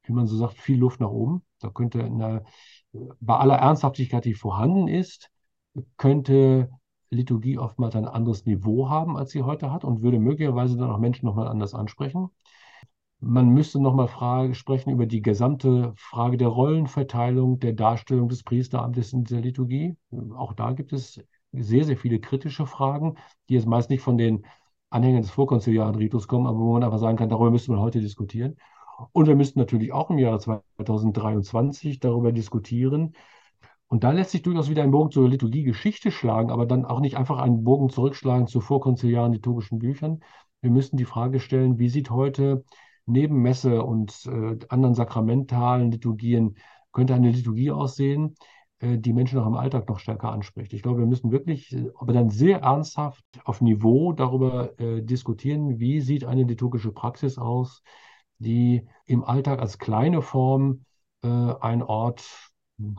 wie 0.04 0.12
man 0.12 0.26
so 0.26 0.36
sagt, 0.36 0.54
viel 0.54 0.78
Luft 0.78 1.00
nach 1.00 1.10
oben. 1.10 1.42
Da 1.60 1.70
könnte 1.70 2.04
eine, 2.04 2.44
bei 3.20 3.36
aller 3.36 3.56
Ernsthaftigkeit, 3.56 4.24
die 4.24 4.34
vorhanden 4.34 4.88
ist, 4.88 5.30
könnte 5.96 6.70
Liturgie 7.10 7.58
oftmals 7.58 7.96
ein 7.96 8.06
anderes 8.06 8.46
Niveau 8.46 8.88
haben, 8.88 9.16
als 9.16 9.30
sie 9.30 9.42
heute 9.42 9.72
hat 9.72 9.84
und 9.84 10.02
würde 10.02 10.18
möglicherweise 10.18 10.76
dann 10.76 10.90
auch 10.90 10.98
Menschen 10.98 11.26
nochmal 11.26 11.48
anders 11.48 11.74
ansprechen. 11.74 12.30
Man 13.20 13.48
müsste 13.48 13.80
nochmal 13.80 14.54
sprechen 14.54 14.90
über 14.90 15.06
die 15.06 15.22
gesamte 15.22 15.92
Frage 15.96 16.36
der 16.36 16.48
Rollenverteilung, 16.48 17.58
der 17.58 17.72
Darstellung 17.72 18.28
des 18.28 18.42
Priesteramtes 18.42 19.12
in 19.12 19.24
der 19.24 19.40
Liturgie. 19.40 19.96
Auch 20.36 20.52
da 20.52 20.72
gibt 20.72 20.92
es 20.92 21.22
sehr, 21.52 21.84
sehr 21.84 21.96
viele 21.96 22.20
kritische 22.20 22.66
Fragen, 22.66 23.16
die 23.48 23.54
jetzt 23.54 23.66
meist 23.66 23.90
nicht 23.90 24.02
von 24.02 24.18
den 24.18 24.46
Anhängern 24.90 25.22
des 25.22 25.30
vorkonziliaren 25.30 25.94
Ritus 25.94 26.28
kommen, 26.28 26.46
aber 26.46 26.58
wo 26.58 26.74
man 26.74 26.84
einfach 26.84 26.98
sagen 26.98 27.16
kann, 27.16 27.28
darüber 27.28 27.50
müsste 27.50 27.72
man 27.72 27.80
heute 27.80 28.00
diskutieren. 28.00 28.56
Und 29.12 29.26
wir 29.26 29.36
müssten 29.36 29.58
natürlich 29.58 29.92
auch 29.92 30.10
im 30.10 30.18
Jahre 30.18 30.38
2023 30.38 32.00
darüber 32.00 32.32
diskutieren. 32.32 33.14
Und 33.88 34.04
da 34.04 34.10
lässt 34.10 34.30
sich 34.30 34.42
durchaus 34.42 34.68
wieder 34.68 34.82
ein 34.82 34.90
Bogen 34.90 35.10
zur 35.10 35.28
Liturgiegeschichte 35.28 36.10
schlagen, 36.10 36.50
aber 36.50 36.66
dann 36.66 36.84
auch 36.84 37.00
nicht 37.00 37.16
einfach 37.16 37.38
einen 37.38 37.64
Bogen 37.64 37.88
zurückschlagen 37.88 38.46
zu 38.46 38.60
vorkonziliaren 38.60 39.32
liturgischen 39.32 39.78
Büchern. 39.78 40.20
Wir 40.60 40.70
müssen 40.70 40.96
die 40.96 41.04
Frage 41.04 41.40
stellen, 41.40 41.78
wie 41.78 41.88
sieht 41.88 42.10
heute 42.10 42.64
neben 43.06 43.40
Messe 43.40 43.82
und 43.82 44.26
äh, 44.26 44.58
anderen 44.68 44.94
sakramentalen 44.94 45.90
Liturgien, 45.90 46.56
könnte 46.92 47.14
eine 47.14 47.30
Liturgie 47.30 47.70
aussehen, 47.70 48.34
äh, 48.80 48.98
die 48.98 49.12
Menschen 49.12 49.38
auch 49.38 49.46
im 49.46 49.54
Alltag 49.54 49.88
noch 49.88 49.98
stärker 49.98 50.32
anspricht. 50.32 50.72
Ich 50.72 50.82
glaube, 50.82 51.00
wir 51.00 51.06
müssen 51.06 51.30
wirklich, 51.30 51.72
äh, 51.72 51.90
aber 51.98 52.12
dann 52.12 52.30
sehr 52.30 52.60
ernsthaft 52.60 53.24
auf 53.44 53.60
Niveau 53.60 54.12
darüber 54.12 54.78
äh, 54.80 55.02
diskutieren, 55.02 55.78
wie 55.78 56.00
sieht 56.00 56.24
eine 56.24 56.44
liturgische 56.44 56.92
Praxis 56.92 57.38
aus, 57.38 57.82
die 58.38 58.86
im 59.06 59.24
Alltag 59.24 59.60
als 59.60 59.78
kleine 59.78 60.22
Form 60.22 60.84
äh, 61.22 61.28
ein 61.28 61.82
Ort 61.82 62.50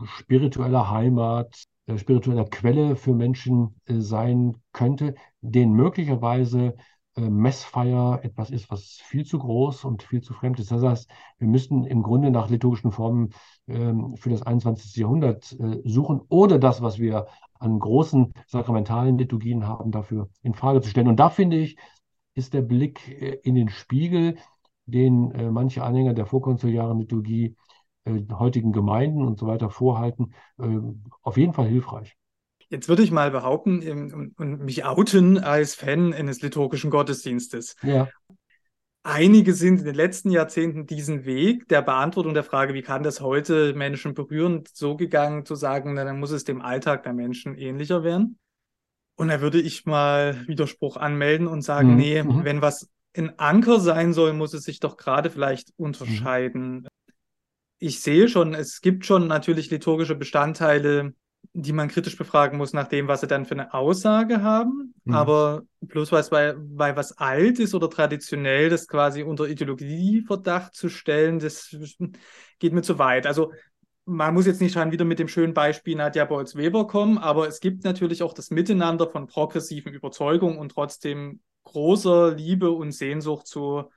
spiritueller 0.05 0.89
Heimat, 0.89 1.63
äh, 1.85 1.97
spiritueller 1.97 2.45
Quelle 2.45 2.95
für 2.95 3.13
Menschen 3.13 3.79
sein 3.87 4.55
könnte, 4.71 5.15
den 5.41 5.73
möglicherweise 5.73 6.75
Messfeier 7.21 8.19
etwas 8.23 8.49
ist, 8.49 8.69
was 8.69 9.01
viel 9.03 9.25
zu 9.25 9.39
groß 9.39 9.85
und 9.85 10.03
viel 10.03 10.21
zu 10.21 10.33
fremd 10.33 10.59
ist. 10.59 10.71
Das 10.71 10.83
heißt, 10.83 11.09
wir 11.39 11.47
müssten 11.47 11.85
im 11.85 12.03
Grunde 12.03 12.31
nach 12.31 12.49
liturgischen 12.49 12.91
Formen 12.91 13.31
ähm, 13.67 14.15
für 14.17 14.29
das 14.29 14.43
21. 14.43 14.95
Jahrhundert 14.95 15.51
äh, 15.59 15.81
suchen 15.83 16.21
oder 16.29 16.59
das, 16.59 16.81
was 16.81 16.99
wir 16.99 17.27
an 17.59 17.79
großen 17.79 18.33
sakramentalen 18.47 19.17
Liturgien 19.17 19.67
haben, 19.67 19.91
dafür 19.91 20.29
in 20.43 20.53
Frage 20.53 20.81
zu 20.81 20.89
stellen. 20.89 21.07
Und 21.07 21.19
da 21.19 21.29
finde 21.29 21.57
ich, 21.57 21.77
ist 22.35 22.53
der 22.53 22.61
Blick 22.61 23.07
äh, 23.21 23.39
in 23.43 23.55
den 23.55 23.69
Spiegel, 23.69 24.37
den 24.85 25.31
äh, 25.31 25.51
manche 25.51 25.83
Anhänger 25.83 26.13
der 26.13 26.25
vorkonsuliaren 26.25 26.99
Liturgie 26.99 27.55
äh, 28.05 28.21
heutigen 28.33 28.71
Gemeinden 28.71 29.23
und 29.23 29.37
so 29.39 29.47
weiter 29.47 29.69
vorhalten, 29.69 30.33
äh, 30.59 30.79
auf 31.21 31.37
jeden 31.37 31.53
Fall 31.53 31.67
hilfreich. 31.67 32.15
Jetzt 32.69 32.89
würde 32.89 33.03
ich 33.03 33.11
mal 33.11 33.31
behaupten 33.31 34.33
und 34.37 34.59
mich 34.63 34.83
outen 34.83 35.37
als 35.37 35.75
Fan 35.75 36.13
eines 36.13 36.41
liturgischen 36.41 36.89
Gottesdienstes. 36.89 37.75
Ja. 37.81 38.09
Einige 39.03 39.53
sind 39.53 39.79
in 39.79 39.85
den 39.85 39.95
letzten 39.95 40.31
Jahrzehnten 40.31 40.85
diesen 40.85 41.23
Weg 41.23 41.69
der 41.69 41.81
Beantwortung 41.81 42.33
der 42.33 42.43
Frage, 42.43 42.73
wie 42.73 42.81
kann 42.81 43.03
das 43.03 43.21
heute 43.21 43.73
Menschen 43.73 44.13
berühren, 44.13 44.65
so 44.73 44.97
gegangen 44.97 45.45
zu 45.45 45.55
sagen, 45.55 45.93
na, 45.93 46.03
dann 46.03 46.19
muss 46.19 46.31
es 46.31 46.43
dem 46.43 46.61
Alltag 46.61 47.03
der 47.03 47.13
Menschen 47.13 47.55
ähnlicher 47.55 48.03
werden. 48.03 48.37
Und 49.15 49.29
da 49.29 49.39
würde 49.39 49.61
ich 49.61 49.85
mal 49.85 50.45
Widerspruch 50.47 50.97
anmelden 50.97 51.47
und 51.47 51.61
sagen, 51.61 51.91
mhm. 51.91 51.95
nee, 51.95 52.21
mhm. 52.21 52.43
wenn 52.43 52.61
was 52.61 52.89
ein 53.15 53.39
Anker 53.39 53.79
sein 53.79 54.11
soll, 54.11 54.33
muss 54.33 54.53
es 54.53 54.63
sich 54.63 54.81
doch 54.81 54.97
gerade 54.97 55.29
vielleicht 55.29 55.71
unterscheiden. 55.77 56.81
Mhm. 56.81 56.87
Ich 57.79 58.01
sehe 58.01 58.27
schon, 58.27 58.53
es 58.53 58.81
gibt 58.81 59.05
schon 59.05 59.27
natürlich 59.27 59.71
liturgische 59.71 60.15
Bestandteile, 60.15 61.13
die 61.53 61.73
man 61.73 61.87
kritisch 61.87 62.17
befragen 62.17 62.57
muss 62.57 62.73
nach 62.73 62.87
dem, 62.87 63.07
was 63.07 63.21
sie 63.21 63.27
dann 63.27 63.45
für 63.45 63.55
eine 63.55 63.73
Aussage 63.73 64.43
haben. 64.43 64.93
Mhm. 65.05 65.13
Aber 65.13 65.63
bloß 65.81 66.11
weil, 66.11 66.55
weil 66.57 66.95
was 66.95 67.17
alt 67.17 67.57
ist 67.59 67.73
oder 67.73 67.89
traditionell, 67.89 68.69
das 68.69 68.87
quasi 68.87 69.23
unter 69.23 69.47
Ideologieverdacht 69.47 70.75
zu 70.75 70.89
stellen, 70.89 71.39
das 71.39 71.75
geht 72.59 72.73
mir 72.73 72.83
zu 72.83 72.99
weit. 72.99 73.25
Also 73.25 73.53
man 74.05 74.33
muss 74.33 74.45
jetzt 74.45 74.61
nicht 74.61 74.73
schon 74.73 74.91
wieder 74.91 75.03
mit 75.03 75.19
dem 75.19 75.27
schönen 75.27 75.53
Beispiel 75.53 75.95
Nadja 75.95 76.25
Bolz-Weber 76.25 76.87
kommen, 76.87 77.17
aber 77.17 77.47
es 77.47 77.59
gibt 77.59 77.83
natürlich 77.83 78.23
auch 78.23 78.33
das 78.33 78.51
Miteinander 78.51 79.09
von 79.09 79.27
progressiven 79.27 79.93
Überzeugungen 79.93 80.57
und 80.57 80.73
trotzdem 80.73 81.41
großer 81.63 82.35
Liebe 82.35 82.71
und 82.71 82.91
Sehnsucht 82.91 83.47
zu 83.47 83.89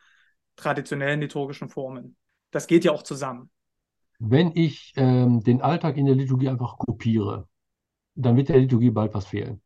traditionellen 0.56 1.20
liturgischen 1.20 1.68
Formen. 1.68 2.16
Das 2.50 2.66
geht 2.66 2.84
ja 2.84 2.92
auch 2.92 3.04
zusammen. 3.04 3.50
Wenn 4.20 4.52
ich 4.54 4.92
ähm, 4.96 5.42
den 5.42 5.62
Alltag 5.62 5.96
in 5.96 6.04
der 6.06 6.14
Liturgie 6.14 6.50
einfach 6.50 6.76
kopiere, 6.76 7.48
dann 8.14 8.36
wird 8.36 8.50
der 8.50 8.58
Liturgie 8.58 8.90
bald 8.90 9.14
was 9.14 9.26
fehlen. 9.26 9.62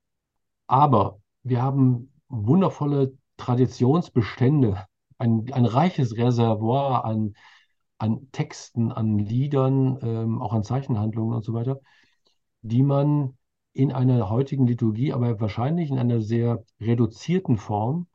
Aber 0.69 1.21
wir 1.43 1.61
haben 1.63 2.13
wundervolle 2.29 3.15
Traditionsbestände, 3.37 4.87
ein, 5.19 5.53
ein 5.53 5.67
reiches 5.67 6.17
Reservoir 6.17 7.05
an, 7.05 7.35
an 7.99 8.29
Texten, 8.33 8.93
an 8.93 9.19
Liedern, 9.19 9.99
ähm, 10.03 10.41
auch 10.41 10.53
an 10.53 10.63
Zeichenhandlungen 10.63 11.35
und 11.35 11.45
so 11.45 11.53
weiter, 11.53 11.81
die 12.63 12.85
man 12.85 13.37
in 13.73 13.93
einer 13.93 14.31
heutigen 14.31 14.67
Liturgie, 14.69 15.13
aber 15.13 15.41
wahrscheinlich 15.41 15.91
in 15.91 15.99
einer 15.99 16.21
sehr 16.21 16.65
reduzierten 16.81 17.57
Form 17.57 18.07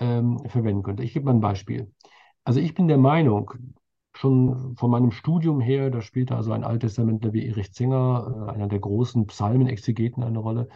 ähm, 0.00 0.40
verwenden 0.48 0.82
könnte. 0.82 1.04
Ich 1.04 1.12
gebe 1.12 1.26
mal 1.26 1.34
ein 1.34 1.40
Beispiel. 1.40 1.92
Also 2.44 2.58
ich 2.60 2.74
bin 2.74 2.88
der 2.88 2.98
Meinung, 2.98 3.52
schon 4.16 4.76
von 4.76 4.90
meinem 4.90 5.10
Studium 5.10 5.60
her, 5.60 5.90
da 5.90 6.00
spielte 6.00 6.36
also 6.36 6.52
ein 6.52 6.64
Alttestamentler 6.64 7.32
wie 7.32 7.46
Erich 7.46 7.72
Zinger, 7.72 8.48
äh, 8.48 8.52
einer 8.52 8.68
der 8.68 8.78
großen 8.78 9.26
Psalmenexegeten, 9.26 10.22
eine 10.22 10.38
Rolle. 10.38 10.68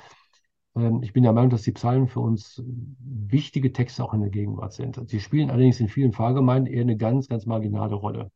Ähm, 0.76 1.02
ich 1.02 1.12
bin 1.12 1.22
der 1.22 1.32
Meinung, 1.32 1.50
dass 1.50 1.62
die 1.62 1.72
Psalmen 1.72 2.08
für 2.08 2.20
uns 2.20 2.62
wichtige 2.98 3.72
Texte 3.72 4.04
auch 4.04 4.14
in 4.14 4.20
der 4.20 4.30
Gegenwart 4.30 4.72
sind. 4.72 5.00
Sie 5.08 5.20
spielen 5.20 5.50
allerdings 5.50 5.80
in 5.80 5.88
vielen 5.88 6.12
Pfarrgemeinden 6.12 6.72
eher 6.72 6.82
eine 6.82 6.96
ganz, 6.96 7.28
ganz 7.28 7.46
marginale 7.46 7.94
Rolle. 7.94 8.30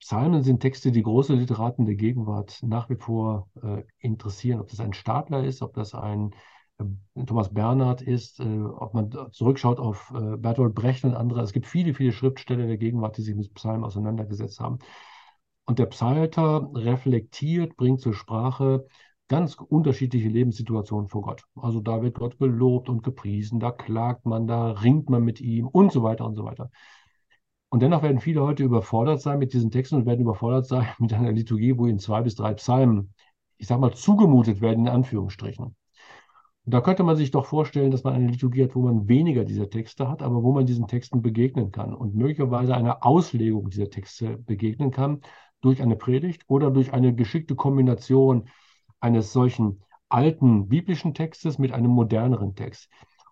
Psalmen 0.00 0.42
sind 0.42 0.60
Texte, 0.60 0.92
die 0.92 1.02
große 1.02 1.34
Literaten 1.34 1.84
der 1.84 1.94
Gegenwart 1.94 2.58
nach 2.62 2.88
wie 2.88 2.96
vor 2.96 3.48
äh, 3.62 3.82
interessieren. 3.98 4.60
Ob 4.60 4.68
das 4.68 4.80
ein 4.80 4.94
Stadler 4.94 5.44
ist, 5.44 5.62
ob 5.62 5.74
das 5.74 5.94
ein 5.94 6.30
Thomas 7.26 7.52
Bernhard 7.52 8.02
ist, 8.02 8.40
äh, 8.40 8.62
ob 8.62 8.94
man 8.94 9.10
zurückschaut 9.32 9.78
auf 9.78 10.12
äh, 10.14 10.36
Bertolt 10.36 10.74
Brecht 10.74 11.04
und 11.04 11.14
andere. 11.14 11.42
Es 11.42 11.52
gibt 11.52 11.66
viele, 11.66 11.94
viele 11.94 12.12
Schriftsteller 12.12 12.66
der 12.66 12.78
Gegenwart, 12.78 13.16
die 13.16 13.22
sich 13.22 13.34
mit 13.34 13.52
Psalmen 13.54 13.84
auseinandergesetzt 13.84 14.60
haben. 14.60 14.78
Und 15.66 15.78
der 15.78 15.86
Psalter 15.86 16.70
reflektiert, 16.74 17.76
bringt 17.76 18.00
zur 18.00 18.14
Sprache 18.14 18.86
ganz 19.28 19.54
unterschiedliche 19.54 20.28
Lebenssituationen 20.28 21.08
vor 21.08 21.22
Gott. 21.22 21.44
Also 21.54 21.80
da 21.80 22.02
wird 22.02 22.16
Gott 22.18 22.38
gelobt 22.38 22.88
und 22.88 23.04
gepriesen, 23.04 23.60
da 23.60 23.70
klagt 23.70 24.26
man, 24.26 24.48
da 24.48 24.72
ringt 24.72 25.08
man 25.08 25.22
mit 25.22 25.40
ihm 25.40 25.68
und 25.68 25.92
so 25.92 26.02
weiter 26.02 26.24
und 26.24 26.34
so 26.34 26.44
weiter. 26.44 26.70
Und 27.68 27.80
dennoch 27.82 28.02
werden 28.02 28.18
viele 28.18 28.42
heute 28.42 28.64
überfordert 28.64 29.20
sein 29.20 29.38
mit 29.38 29.52
diesen 29.52 29.70
Texten 29.70 29.94
und 29.94 30.06
werden 30.06 30.20
überfordert 30.20 30.66
sein 30.66 30.88
mit 30.98 31.12
einer 31.12 31.30
Liturgie, 31.30 31.78
wo 31.78 31.86
ihnen 31.86 32.00
zwei 32.00 32.22
bis 32.22 32.34
drei 32.34 32.54
Psalmen, 32.54 33.14
ich 33.58 33.68
sag 33.68 33.78
mal, 33.78 33.94
zugemutet 33.94 34.60
werden, 34.60 34.86
in 34.86 34.92
Anführungsstrichen. 34.92 35.76
Da 36.64 36.80
könnte 36.80 37.02
man 37.02 37.16
sich 37.16 37.30
doch 37.30 37.46
vorstellen, 37.46 37.90
dass 37.90 38.04
man 38.04 38.14
eine 38.14 38.28
Liturgie 38.28 38.64
hat, 38.64 38.74
wo 38.74 38.82
man 38.82 39.08
weniger 39.08 39.44
dieser 39.44 39.70
Texte 39.70 40.08
hat, 40.08 40.22
aber 40.22 40.42
wo 40.42 40.52
man 40.52 40.66
diesen 40.66 40.86
Texten 40.86 41.22
begegnen 41.22 41.72
kann 41.72 41.94
und 41.94 42.14
möglicherweise 42.14 42.74
einer 42.74 43.04
Auslegung 43.04 43.70
dieser 43.70 43.90
Texte 43.90 44.36
begegnen 44.38 44.90
kann 44.90 45.22
durch 45.62 45.82
eine 45.82 45.96
Predigt 45.96 46.44
oder 46.48 46.70
durch 46.70 46.92
eine 46.92 47.14
geschickte 47.14 47.54
Kombination 47.56 48.48
eines 49.00 49.32
solchen 49.32 49.82
alten 50.08 50.68
biblischen 50.68 51.14
Textes 51.14 51.58
mit 51.58 51.72
einem 51.72 51.90
moderneren 51.90 52.54
Text. 52.54 52.88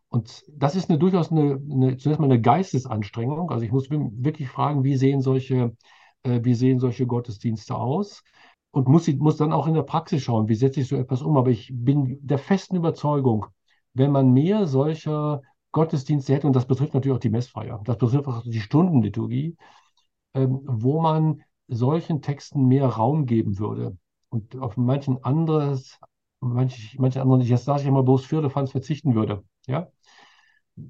Und 0.09 0.45
das 0.51 0.75
ist 0.75 0.89
eine, 0.89 0.99
durchaus 0.99 1.31
eine, 1.31 1.61
eine, 1.71 1.97
zunächst 1.99 2.21
mal 2.21 2.25
eine 2.27 2.41
Geistesanstrengung. 2.41 3.51
Also 3.51 3.65
ich 3.65 3.73
muss 3.73 3.91
wirklich 3.91 4.49
fragen, 4.49 4.85
wie 4.85 4.97
sehen 4.97 5.21
solche, 5.21 5.77
äh, 6.23 6.41
wie 6.43 6.55
sehen 6.55 6.81
solche 6.81 7.07
Gottesdienste 7.07 7.75
aus? 7.75 8.25
Und 8.71 8.87
muss, 8.89 9.09
muss 9.09 9.37
dann 9.37 9.53
auch 9.53 9.67
in 9.67 9.75
der 9.75 9.83
Praxis 9.83 10.23
schauen, 10.23 10.49
wie 10.49 10.55
setze 10.55 10.81
ich 10.81 10.89
so 10.89 10.97
etwas 10.97 11.23
um. 11.23 11.37
Aber 11.37 11.51
ich 11.51 11.71
bin 11.73 12.19
der 12.21 12.39
festen 12.39 12.77
Überzeugung, 12.77 13.47
wenn 13.95 14.13
man 14.13 14.33
mehr 14.33 14.67
solcher 14.67 15.43
Gottesdienste 15.73 16.35
hätte, 16.35 16.47
und 16.47 16.55
das 16.55 16.67
betrifft 16.67 16.95
natürlich 16.95 17.17
auch 17.17 17.21
die 17.21 17.31
Messfeier, 17.31 17.81
das 17.85 17.99
betrifft 17.99 18.27
auch 18.27 18.43
die 18.43 18.61
Stundenliturgie, 18.61 19.57
ähm, 20.35 20.61
wo 20.65 21.01
man 21.01 21.43
solchen 21.69 22.23
Texten 22.23 22.67
mehr 22.67 22.87
Raum 22.87 23.27
geben 23.27 23.59
würde. 23.59 23.97
Und 24.31 24.57
auf 24.57 24.77
manchen 24.77 25.23
anderes, 25.25 25.99
manch, 26.41 26.97
manche 26.99 27.21
anderen, 27.23 27.43
jetzt 27.43 27.65
sage 27.65 27.83
ich 27.83 27.87
immer 27.89 28.03
bloß 28.03 28.25
Firlefanz 28.25 28.73
verzichten 28.73 29.15
würde, 29.15 29.45
ja, 29.67 29.89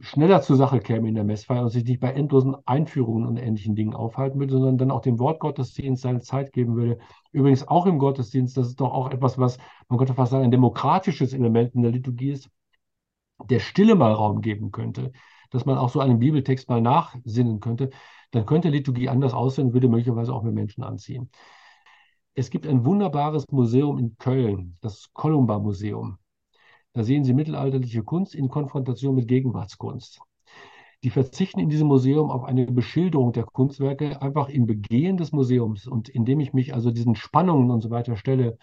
schneller 0.00 0.42
zur 0.42 0.56
Sache 0.56 0.80
käme 0.80 1.08
in 1.08 1.14
der 1.14 1.24
Messfeier 1.24 1.62
und 1.62 1.70
sich 1.70 1.84
nicht 1.84 2.00
bei 2.00 2.12
endlosen 2.12 2.56
Einführungen 2.66 3.26
und 3.26 3.36
ähnlichen 3.36 3.74
Dingen 3.74 3.94
aufhalten 3.94 4.38
würde, 4.38 4.52
sondern 4.52 4.78
dann 4.78 4.90
auch 4.90 5.00
dem 5.00 5.18
Wortgottesdienst 5.18 6.02
seine 6.02 6.20
Zeit 6.20 6.52
geben 6.52 6.76
würde. 6.76 6.98
Übrigens 7.32 7.66
auch 7.66 7.86
im 7.86 7.98
Gottesdienst, 7.98 8.56
das 8.56 8.68
ist 8.68 8.80
doch 8.80 8.92
auch 8.92 9.10
etwas, 9.10 9.38
was, 9.38 9.58
man 9.88 9.98
könnte 9.98 10.14
fast 10.14 10.32
sagen, 10.32 10.44
ein 10.44 10.50
demokratisches 10.50 11.32
Element 11.32 11.74
in 11.74 11.82
der 11.82 11.90
Liturgie 11.90 12.30
ist, 12.30 12.50
der 13.48 13.60
Stille 13.60 13.94
mal 13.94 14.12
Raum 14.12 14.40
geben 14.40 14.70
könnte, 14.72 15.12
dass 15.50 15.64
man 15.64 15.78
auch 15.78 15.88
so 15.88 16.00
einen 16.00 16.18
Bibeltext 16.18 16.68
mal 16.68 16.80
nachsinnen 16.80 17.60
könnte, 17.60 17.90
dann 18.30 18.46
könnte 18.46 18.68
Liturgie 18.68 19.08
anders 19.08 19.32
aussehen 19.32 19.68
und 19.68 19.72
würde 19.74 19.88
möglicherweise 19.88 20.34
auch 20.34 20.42
mehr 20.42 20.52
Menschen 20.52 20.84
anziehen. 20.84 21.30
Es 22.34 22.50
gibt 22.50 22.66
ein 22.66 22.84
wunderbares 22.84 23.46
Museum 23.50 23.98
in 23.98 24.16
Köln, 24.18 24.76
das 24.80 25.10
Columba 25.12 25.58
Museum. 25.58 26.18
Da 26.98 27.04
sehen 27.04 27.22
Sie 27.22 27.32
mittelalterliche 27.32 28.02
Kunst 28.02 28.34
in 28.34 28.48
Konfrontation 28.48 29.14
mit 29.14 29.28
Gegenwartskunst. 29.28 30.20
Die 31.04 31.10
verzichten 31.10 31.60
in 31.60 31.68
diesem 31.68 31.86
Museum 31.86 32.28
auf 32.28 32.42
eine 32.42 32.66
Beschilderung 32.66 33.32
der 33.32 33.44
Kunstwerke, 33.44 34.20
einfach 34.20 34.48
im 34.48 34.66
Begehen 34.66 35.16
des 35.16 35.30
Museums. 35.30 35.86
Und 35.86 36.08
indem 36.08 36.40
ich 36.40 36.54
mich 36.54 36.74
also 36.74 36.90
diesen 36.90 37.14
Spannungen 37.14 37.70
und 37.70 37.82
so 37.82 37.90
weiter 37.90 38.16
stelle, 38.16 38.58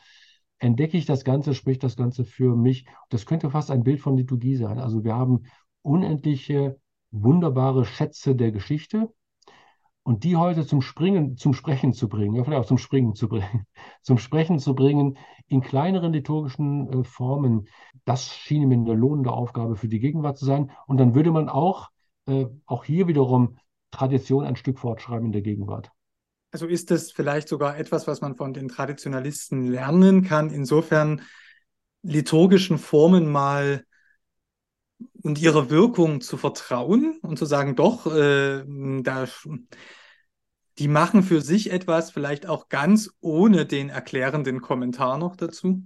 entdecke 0.59 0.97
ich 0.97 1.05
das 1.05 1.23
Ganze, 1.23 1.53
spricht 1.53 1.81
das 1.81 1.95
Ganze 1.95 2.25
für 2.25 2.57
mich. 2.57 2.85
Das 3.07 3.25
könnte 3.25 3.49
fast 3.49 3.71
ein 3.71 3.85
Bild 3.85 4.01
von 4.01 4.17
Liturgie 4.17 4.57
sein. 4.57 4.79
Also 4.79 5.05
wir 5.05 5.15
haben 5.15 5.43
unendliche, 5.81 6.77
wunderbare 7.11 7.85
Schätze 7.85 8.35
der 8.35 8.51
Geschichte, 8.51 9.13
und 10.05 10.23
die 10.23 10.35
heute 10.35 10.67
zum 10.67 10.81
Springen, 10.81 11.35
zum 11.35 11.55
Sprechen 11.55 11.91
zu 11.91 12.07
bringen, 12.07 12.35
ja, 12.35 12.43
vielleicht 12.43 12.61
auch 12.61 12.67
zum 12.67 12.77
Springen 12.77 13.15
zu 13.15 13.27
bringen, 13.27 13.65
zum 14.03 14.19
Sprechen 14.19 14.59
zu 14.59 14.75
bringen, 14.75 15.17
in 15.47 15.61
kleineren 15.61 16.13
liturgischen 16.13 17.01
äh, 17.01 17.03
Formen, 17.03 17.67
das 18.05 18.27
schien 18.27 18.67
mir 18.67 18.75
eine 18.75 18.93
lohnende 18.93 19.31
Aufgabe 19.31 19.75
für 19.75 19.87
die 19.87 19.99
Gegenwart 19.99 20.37
zu 20.37 20.45
sein. 20.45 20.71
Und 20.85 20.97
dann 20.97 21.15
würde 21.15 21.31
man 21.31 21.49
auch, 21.49 21.89
äh, 22.27 22.45
auch 22.67 22.85
hier 22.85 23.07
wiederum 23.07 23.57
Tradition 23.89 24.45
ein 24.45 24.55
Stück 24.55 24.77
fortschreiben 24.77 25.25
in 25.25 25.31
der 25.31 25.41
Gegenwart. 25.41 25.91
Also 26.51 26.67
ist 26.67 26.91
das 26.91 27.11
vielleicht 27.11 27.47
sogar 27.47 27.75
etwas, 27.75 28.05
was 28.05 28.21
man 28.21 28.35
von 28.35 28.53
den 28.53 28.67
Traditionalisten 28.67 29.65
lernen 29.65 30.23
kann, 30.23 30.51
insofern 30.51 31.23
liturgischen 32.03 32.77
Formen 32.77 33.31
mal 33.31 33.83
und 35.23 35.39
ihrer 35.39 35.69
Wirkung 35.69 36.21
zu 36.21 36.37
vertrauen 36.37 37.19
und 37.21 37.37
zu 37.37 37.45
sagen, 37.45 37.75
doch, 37.75 38.05
äh, 38.07 38.63
da, 39.01 39.25
die 40.77 40.87
machen 40.87 41.23
für 41.23 41.41
sich 41.41 41.71
etwas, 41.71 42.11
vielleicht 42.11 42.47
auch 42.47 42.69
ganz 42.69 43.11
ohne 43.21 43.65
den 43.65 43.89
erklärenden 43.89 44.61
Kommentar 44.61 45.17
noch 45.17 45.35
dazu? 45.35 45.83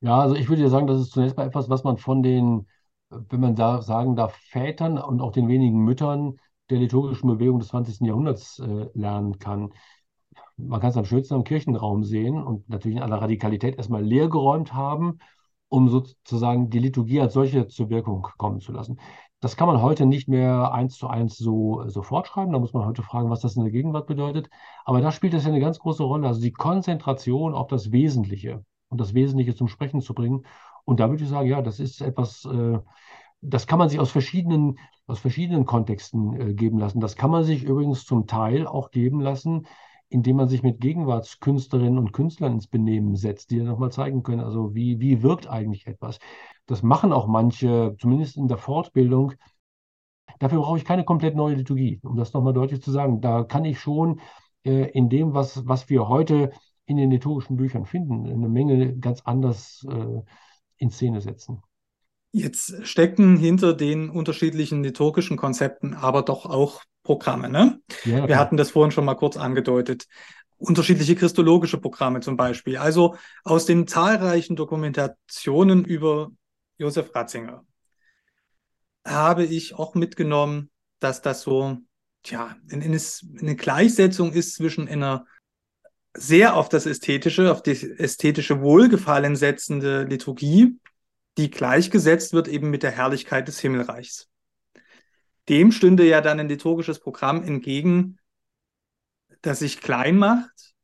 Ja, 0.00 0.20
also 0.20 0.34
ich 0.34 0.48
würde 0.48 0.62
ja 0.62 0.68
sagen, 0.68 0.86
das 0.86 1.00
ist 1.00 1.10
zunächst 1.10 1.36
mal 1.36 1.46
etwas, 1.46 1.68
was 1.68 1.84
man 1.84 1.98
von 1.98 2.22
den, 2.22 2.66
wenn 3.10 3.40
man 3.40 3.54
da 3.54 3.82
sagen 3.82 4.16
darf, 4.16 4.34
Vätern 4.34 4.96
und 4.98 5.20
auch 5.20 5.32
den 5.32 5.48
wenigen 5.48 5.84
Müttern 5.84 6.36
der 6.70 6.78
liturgischen 6.78 7.28
Bewegung 7.28 7.58
des 7.58 7.68
20. 7.68 8.06
Jahrhunderts 8.06 8.60
äh, 8.60 8.86
lernen 8.94 9.38
kann. 9.38 9.72
Man 10.56 10.80
kann 10.80 10.90
es 10.90 10.96
am 10.96 11.04
schönsten 11.04 11.34
am 11.34 11.44
Kirchenraum 11.44 12.04
sehen 12.04 12.42
und 12.42 12.68
natürlich 12.68 12.96
in 12.96 13.02
aller 13.02 13.20
Radikalität 13.20 13.76
erstmal 13.76 14.04
leergeräumt 14.04 14.72
haben 14.72 15.18
um 15.70 15.88
sozusagen 15.88 16.68
die 16.68 16.80
Liturgie 16.80 17.20
als 17.20 17.32
solche 17.32 17.68
zur 17.68 17.88
Wirkung 17.88 18.26
kommen 18.36 18.60
zu 18.60 18.72
lassen. 18.72 19.00
Das 19.40 19.56
kann 19.56 19.68
man 19.68 19.80
heute 19.80 20.04
nicht 20.04 20.28
mehr 20.28 20.72
eins 20.72 20.96
zu 20.96 21.06
eins 21.06 21.38
so, 21.38 21.84
so 21.86 22.02
fortschreiben. 22.02 22.52
Da 22.52 22.58
muss 22.58 22.74
man 22.74 22.84
heute 22.84 23.02
fragen, 23.02 23.30
was 23.30 23.40
das 23.40 23.56
in 23.56 23.62
der 23.62 23.72
Gegenwart 23.72 24.06
bedeutet. 24.06 24.50
Aber 24.84 25.00
da 25.00 25.12
spielt 25.12 25.32
das 25.32 25.44
ja 25.44 25.50
eine 25.50 25.60
ganz 25.60 25.78
große 25.78 26.02
Rolle. 26.02 26.26
Also 26.26 26.42
die 26.42 26.52
Konzentration 26.52 27.54
auf 27.54 27.68
das 27.68 27.92
Wesentliche 27.92 28.64
und 28.88 29.00
das 29.00 29.14
Wesentliche 29.14 29.54
zum 29.54 29.68
Sprechen 29.68 30.02
zu 30.02 30.12
bringen. 30.12 30.44
Und 30.84 31.00
da 31.00 31.08
würde 31.08 31.22
ich 31.22 31.30
sagen, 31.30 31.48
ja, 31.48 31.62
das 31.62 31.78
ist 31.78 32.02
etwas, 32.02 32.44
äh, 32.44 32.80
das 33.40 33.66
kann 33.66 33.78
man 33.78 33.88
sich 33.88 34.00
aus 34.00 34.10
verschiedenen, 34.10 34.78
aus 35.06 35.20
verschiedenen 35.20 35.64
Kontexten 35.64 36.50
äh, 36.50 36.54
geben 36.54 36.78
lassen. 36.78 37.00
Das 37.00 37.16
kann 37.16 37.30
man 37.30 37.44
sich 37.44 37.62
übrigens 37.62 38.04
zum 38.04 38.26
Teil 38.26 38.66
auch 38.66 38.90
geben 38.90 39.20
lassen, 39.20 39.66
indem 40.10 40.36
man 40.36 40.48
sich 40.48 40.62
mit 40.62 40.80
Gegenwartskünstlerinnen 40.80 41.98
und 41.98 42.12
Künstlern 42.12 42.54
ins 42.54 42.66
Benehmen 42.66 43.16
setzt, 43.16 43.50
die 43.50 43.58
dann 43.58 43.68
nochmal 43.68 43.92
zeigen 43.92 44.22
können, 44.22 44.40
also 44.40 44.74
wie, 44.74 45.00
wie 45.00 45.22
wirkt 45.22 45.48
eigentlich 45.48 45.86
etwas. 45.86 46.18
Das 46.66 46.82
machen 46.82 47.12
auch 47.12 47.26
manche, 47.26 47.96
zumindest 47.98 48.36
in 48.36 48.48
der 48.48 48.58
Fortbildung. 48.58 49.32
Dafür 50.40 50.60
brauche 50.60 50.78
ich 50.78 50.84
keine 50.84 51.04
komplett 51.04 51.36
neue 51.36 51.54
Liturgie, 51.54 52.00
um 52.02 52.16
das 52.16 52.32
nochmal 52.32 52.52
deutlich 52.52 52.82
zu 52.82 52.90
sagen. 52.90 53.20
Da 53.20 53.44
kann 53.44 53.64
ich 53.64 53.78
schon 53.78 54.20
äh, 54.64 54.90
in 54.90 55.08
dem, 55.08 55.32
was, 55.32 55.66
was 55.66 55.88
wir 55.88 56.08
heute 56.08 56.50
in 56.86 56.96
den 56.96 57.10
liturgischen 57.10 57.56
Büchern 57.56 57.86
finden, 57.86 58.26
eine 58.26 58.48
Menge 58.48 58.98
ganz 58.98 59.20
anders 59.24 59.86
äh, 59.88 60.22
in 60.76 60.90
Szene 60.90 61.20
setzen. 61.20 61.62
Jetzt 62.32 62.86
stecken 62.86 63.36
hinter 63.36 63.74
den 63.74 64.10
unterschiedlichen 64.10 64.82
liturgischen 64.82 65.36
Konzepten 65.36 65.94
aber 65.94 66.22
doch 66.22 66.46
auch 66.46 66.82
Programme. 67.02 67.48
Ne? 67.48 67.80
Ja, 68.04 68.28
Wir 68.28 68.38
hatten 68.38 68.56
das 68.56 68.70
vorhin 68.70 68.90
schon 68.90 69.04
mal 69.04 69.14
kurz 69.14 69.36
angedeutet. 69.36 70.06
Unterschiedliche 70.58 71.16
christologische 71.16 71.78
Programme 71.78 72.20
zum 72.20 72.36
Beispiel. 72.36 72.76
Also 72.76 73.16
aus 73.44 73.64
den 73.64 73.86
zahlreichen 73.86 74.56
Dokumentationen 74.56 75.84
über 75.84 76.30
Josef 76.76 77.14
Ratzinger 77.14 77.64
habe 79.06 79.44
ich 79.44 79.74
auch 79.74 79.94
mitgenommen, 79.94 80.70
dass 80.98 81.22
das 81.22 81.42
so 81.42 81.78
tja, 82.22 82.56
eine 82.70 83.56
Gleichsetzung 83.56 84.32
ist 84.32 84.54
zwischen 84.54 84.88
einer 84.88 85.24
sehr 86.14 86.56
auf 86.56 86.68
das 86.68 86.86
Ästhetische, 86.86 87.52
auf 87.52 87.62
die 87.62 87.72
ästhetische 87.98 88.60
Wohlgefallen 88.60 89.36
setzende 89.36 90.02
Liturgie, 90.02 90.78
die 91.38 91.50
gleichgesetzt 91.50 92.32
wird 92.32 92.48
eben 92.48 92.70
mit 92.70 92.82
der 92.82 92.90
Herrlichkeit 92.90 93.48
des 93.48 93.60
Himmelreichs 93.60 94.29
dem 95.50 95.72
stünde 95.72 96.08
ja 96.08 96.20
dann 96.20 96.40
ein 96.40 96.48
liturgisches 96.48 97.00
Programm 97.00 97.42
entgegen, 97.42 98.18
das 99.42 99.58
sich 99.58 99.80
klein 99.80 100.16
macht. 100.16 100.74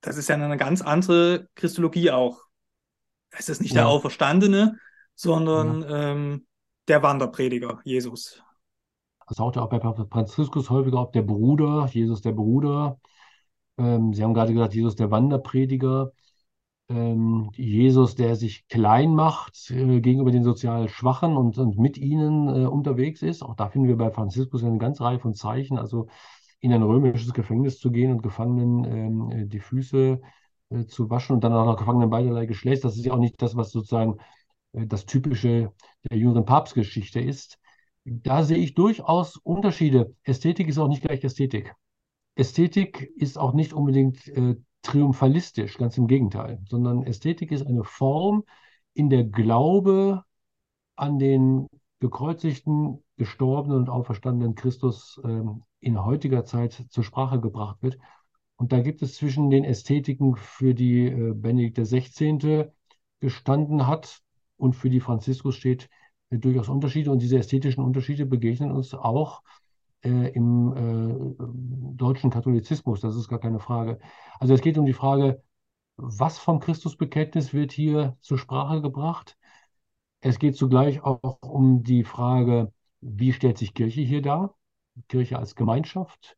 Das 0.00 0.16
ist 0.16 0.28
ja 0.28 0.34
eine 0.34 0.56
ganz 0.56 0.82
andere 0.82 1.48
Christologie 1.54 2.10
auch. 2.10 2.42
Es 3.30 3.48
ist 3.48 3.60
nicht 3.60 3.74
ja. 3.74 3.82
der 3.82 3.88
Auferstandene, 3.88 4.78
sondern 5.14 5.82
ja. 5.82 6.12
ähm, 6.12 6.46
der 6.88 7.02
Wanderprediger, 7.02 7.80
Jesus. 7.84 8.42
Das 9.26 9.36
taucht 9.36 9.56
ja 9.56 9.62
auch 9.62 9.68
bei 9.68 9.78
Papst 9.78 10.10
Franziskus 10.10 10.70
häufiger 10.70 10.98
auf, 10.98 11.10
der 11.10 11.22
Bruder, 11.22 11.86
Jesus 11.92 12.22
der 12.22 12.32
Bruder. 12.32 12.98
Ähm, 13.76 14.14
Sie 14.14 14.22
haben 14.24 14.32
gerade 14.32 14.54
gesagt, 14.54 14.74
Jesus 14.74 14.96
der 14.96 15.10
Wanderprediger 15.10 16.12
ähm, 16.88 17.50
Jesus, 17.54 18.14
der 18.14 18.36
sich 18.36 18.66
klein 18.68 19.14
macht 19.14 19.70
äh, 19.70 20.00
gegenüber 20.00 20.30
den 20.30 20.44
sozial 20.44 20.88
Schwachen 20.88 21.36
und, 21.36 21.58
und 21.58 21.78
mit 21.78 21.98
ihnen 21.98 22.48
äh, 22.48 22.66
unterwegs 22.66 23.22
ist. 23.22 23.42
Auch 23.42 23.54
da 23.54 23.68
finden 23.68 23.88
wir 23.88 23.96
bei 23.96 24.10
Franziskus 24.10 24.64
eine 24.64 24.78
ganze 24.78 25.04
Reihe 25.04 25.18
von 25.18 25.34
Zeichen. 25.34 25.78
Also 25.78 26.08
in 26.60 26.72
ein 26.72 26.82
römisches 26.82 27.32
Gefängnis 27.32 27.78
zu 27.78 27.90
gehen 27.90 28.10
und 28.12 28.22
Gefangenen 28.22 28.84
ähm, 28.84 29.30
äh, 29.30 29.46
die 29.46 29.60
Füße 29.60 30.20
äh, 30.70 30.86
zu 30.86 31.10
waschen 31.10 31.34
und 31.34 31.44
dann 31.44 31.52
auch 31.52 31.66
noch 31.66 31.76
Gefangenen 31.76 32.10
beiderlei 32.10 32.46
Geschlechts. 32.46 32.82
Das 32.82 32.96
ist 32.96 33.04
ja 33.04 33.12
auch 33.12 33.18
nicht 33.18 33.40
das, 33.40 33.56
was 33.56 33.70
sozusagen 33.70 34.18
äh, 34.72 34.86
das 34.86 35.06
Typische 35.06 35.72
der 36.10 36.18
jüngeren 36.18 36.44
Papstgeschichte 36.44 37.20
ist. 37.20 37.58
Da 38.04 38.42
sehe 38.42 38.58
ich 38.58 38.74
durchaus 38.74 39.36
Unterschiede. 39.36 40.14
Ästhetik 40.24 40.68
ist 40.68 40.78
auch 40.78 40.88
nicht 40.88 41.02
gleich 41.02 41.22
Ästhetik. 41.24 41.74
Ästhetik 42.36 43.12
ist 43.16 43.38
auch 43.38 43.52
nicht 43.52 43.72
unbedingt 43.72 44.26
äh, 44.28 44.56
triumphalistisch, 44.82 45.78
ganz 45.78 45.98
im 45.98 46.06
Gegenteil, 46.06 46.60
sondern 46.68 47.02
Ästhetik 47.02 47.52
ist 47.52 47.66
eine 47.66 47.84
Form, 47.84 48.44
in 48.94 49.10
der 49.10 49.24
Glaube 49.24 50.24
an 50.96 51.18
den 51.18 51.68
gekreuzigten, 52.00 53.02
gestorbenen 53.16 53.78
und 53.78 53.90
auferstandenen 53.90 54.54
Christus 54.54 55.20
ähm, 55.24 55.64
in 55.80 56.04
heutiger 56.04 56.44
Zeit 56.44 56.86
zur 56.90 57.04
Sprache 57.04 57.40
gebracht 57.40 57.82
wird. 57.82 57.98
Und 58.56 58.72
da 58.72 58.80
gibt 58.80 59.02
es 59.02 59.14
zwischen 59.16 59.50
den 59.50 59.64
Ästhetiken, 59.64 60.36
für 60.36 60.74
die 60.74 61.06
äh, 61.06 61.32
Benedikt 61.34 61.78
XVI. 61.78 62.70
gestanden 63.20 63.86
hat, 63.86 64.22
und 64.58 64.74
für 64.74 64.90
die 64.90 65.00
Franziskus 65.00 65.56
steht 65.56 65.88
äh, 66.30 66.38
durchaus 66.38 66.68
Unterschiede. 66.68 67.10
Und 67.10 67.22
diese 67.22 67.38
ästhetischen 67.38 67.82
Unterschiede 67.82 68.26
begegnen 68.26 68.72
uns 68.72 68.92
auch 68.92 69.42
äh, 69.42 69.67
im 70.02 70.72
äh, 70.76 71.96
deutschen 71.96 72.30
Katholizismus, 72.30 73.00
das 73.00 73.16
ist 73.16 73.28
gar 73.28 73.40
keine 73.40 73.60
Frage. 73.60 73.98
Also 74.38 74.54
es 74.54 74.60
geht 74.60 74.78
um 74.78 74.86
die 74.86 74.92
Frage, 74.92 75.42
was 75.96 76.38
vom 76.38 76.60
Christusbekenntnis 76.60 77.52
wird 77.52 77.72
hier 77.72 78.16
zur 78.20 78.38
Sprache 78.38 78.80
gebracht? 78.80 79.36
Es 80.20 80.38
geht 80.38 80.56
zugleich 80.56 81.02
auch 81.02 81.38
um 81.42 81.82
die 81.82 82.04
Frage, 82.04 82.72
wie 83.00 83.32
stellt 83.32 83.58
sich 83.58 83.74
Kirche 83.74 84.02
hier 84.02 84.22
dar? 84.22 84.56
Kirche 85.08 85.38
als 85.38 85.54
Gemeinschaft, 85.54 86.36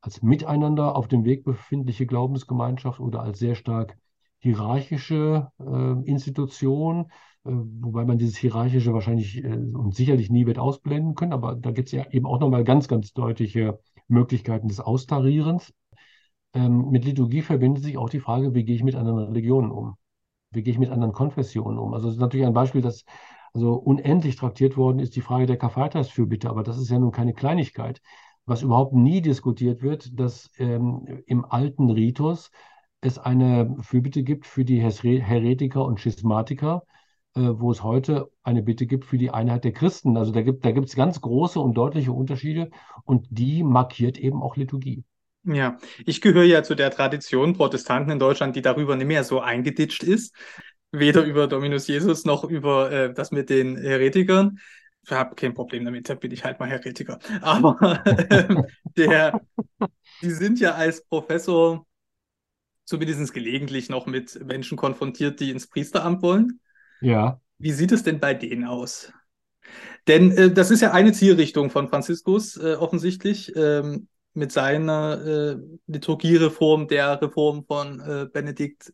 als 0.00 0.22
miteinander 0.22 0.96
auf 0.96 1.08
dem 1.08 1.24
Weg 1.24 1.44
befindliche 1.44 2.06
Glaubensgemeinschaft 2.06 3.00
oder 3.00 3.22
als 3.22 3.38
sehr 3.38 3.54
stark 3.54 3.96
hierarchische 4.38 5.50
äh, 5.60 6.10
Institution, 6.10 7.06
äh, 7.06 7.14
wobei 7.44 8.04
man 8.04 8.18
dieses 8.18 8.36
Hierarchische 8.36 8.92
wahrscheinlich 8.92 9.42
äh, 9.42 9.48
und 9.48 9.94
sicherlich 9.94 10.30
nie 10.30 10.46
wird 10.46 10.58
ausblenden 10.58 11.14
können, 11.14 11.32
aber 11.32 11.54
da 11.56 11.70
gibt 11.70 11.88
es 11.88 11.92
ja 11.92 12.06
eben 12.10 12.26
auch 12.26 12.40
nochmal 12.40 12.64
ganz, 12.64 12.88
ganz 12.88 13.12
deutliche 13.12 13.80
Möglichkeiten 14.08 14.68
des 14.68 14.80
Austarierens. 14.80 15.72
Ähm, 16.54 16.90
mit 16.90 17.04
Liturgie 17.04 17.42
verbindet 17.42 17.82
sich 17.84 17.98
auch 17.98 18.10
die 18.10 18.20
Frage, 18.20 18.54
wie 18.54 18.64
gehe 18.64 18.76
ich 18.76 18.84
mit 18.84 18.94
anderen 18.94 19.18
Religionen 19.18 19.70
um? 19.70 19.96
Wie 20.50 20.62
gehe 20.62 20.72
ich 20.72 20.78
mit 20.78 20.90
anderen 20.90 21.12
Konfessionen 21.12 21.78
um? 21.78 21.94
Also 21.94 22.06
das 22.06 22.16
ist 22.16 22.20
natürlich 22.20 22.46
ein 22.46 22.52
Beispiel, 22.52 22.82
das 22.82 23.04
also 23.54 23.74
unendlich 23.74 24.36
traktiert 24.36 24.76
worden 24.76 24.98
ist, 24.98 25.16
die 25.16 25.20
Frage 25.20 25.46
der 25.46 25.58
Karfreitagsfürbitte, 25.58 26.48
aber 26.48 26.62
das 26.62 26.78
ist 26.78 26.90
ja 26.90 26.98
nun 26.98 27.12
keine 27.12 27.34
Kleinigkeit. 27.34 28.00
Was 28.44 28.62
überhaupt 28.62 28.94
nie 28.94 29.20
diskutiert 29.20 29.82
wird, 29.82 30.18
dass 30.18 30.50
ähm, 30.58 31.22
im 31.26 31.44
alten 31.44 31.90
Ritus 31.90 32.50
es 33.00 33.18
eine 33.18 33.76
Fürbitte 33.80 34.22
gibt 34.22 34.46
für 34.46 34.64
die 34.64 34.80
Heretiker 34.80 35.84
und 35.84 36.00
Schismatiker, 36.00 36.82
wo 37.34 37.70
es 37.70 37.82
heute 37.82 38.30
eine 38.42 38.62
Bitte 38.62 38.86
gibt 38.86 39.04
für 39.04 39.18
die 39.18 39.30
Einheit 39.30 39.64
der 39.64 39.72
Christen. 39.72 40.16
Also 40.16 40.32
da 40.32 40.42
gibt 40.42 40.64
da 40.64 40.70
es 40.70 40.94
ganz 40.94 41.20
große 41.20 41.58
und 41.58 41.74
deutliche 41.74 42.12
Unterschiede 42.12 42.70
und 43.04 43.26
die 43.30 43.62
markiert 43.62 44.18
eben 44.18 44.42
auch 44.42 44.56
Liturgie. 44.56 45.04
Ja, 45.44 45.78
ich 46.06 46.20
gehöre 46.20 46.44
ja 46.44 46.62
zu 46.62 46.74
der 46.74 46.90
Tradition 46.90 47.54
Protestanten 47.54 48.12
in 48.12 48.18
Deutschland, 48.18 48.54
die 48.54 48.62
darüber 48.62 48.96
nicht 48.96 49.08
mehr 49.08 49.24
so 49.24 49.40
eingeditscht 49.40 50.04
ist. 50.04 50.34
Weder 50.92 51.24
über 51.24 51.48
Dominus 51.48 51.86
Jesus 51.86 52.24
noch 52.24 52.44
über 52.44 52.92
äh, 52.92 53.14
das 53.14 53.32
mit 53.32 53.50
den 53.50 53.76
Heretikern. 53.76 54.58
Ich 55.04 55.10
habe 55.10 55.34
kein 55.34 55.54
Problem 55.54 55.84
damit, 55.84 56.08
da 56.08 56.14
bin 56.14 56.30
ich 56.30 56.44
halt 56.44 56.60
mal 56.60 56.68
Heretiker. 56.68 57.18
Aber 57.40 58.06
äh, 58.06 58.62
der, 58.96 59.40
die 60.20 60.30
sind 60.30 60.60
ja 60.60 60.74
als 60.74 61.04
Professor 61.04 61.86
zumindest 62.84 63.32
gelegentlich 63.32 63.88
noch 63.88 64.06
mit 64.06 64.44
Menschen 64.44 64.76
konfrontiert, 64.76 65.40
die 65.40 65.50
ins 65.50 65.66
Priesteramt 65.66 66.22
wollen. 66.22 66.60
Ja. 67.02 67.40
Wie 67.58 67.72
sieht 67.72 67.92
es 67.92 68.02
denn 68.02 68.20
bei 68.20 68.34
denen 68.34 68.64
aus? 68.64 69.12
Denn 70.08 70.32
äh, 70.32 70.50
das 70.50 70.70
ist 70.70 70.80
ja 70.80 70.92
eine 70.92 71.12
Zielrichtung 71.12 71.70
von 71.70 71.88
Franziskus 71.88 72.56
äh, 72.56 72.74
offensichtlich. 72.74 73.54
Ähm, 73.56 74.08
mit 74.34 74.52
seiner 74.52 75.20
äh, 75.24 75.56
Liturgiereform, 75.86 76.88
der 76.88 77.20
Reform 77.20 77.64
von 77.66 78.00
äh, 78.00 78.26
Benedikt, 78.32 78.92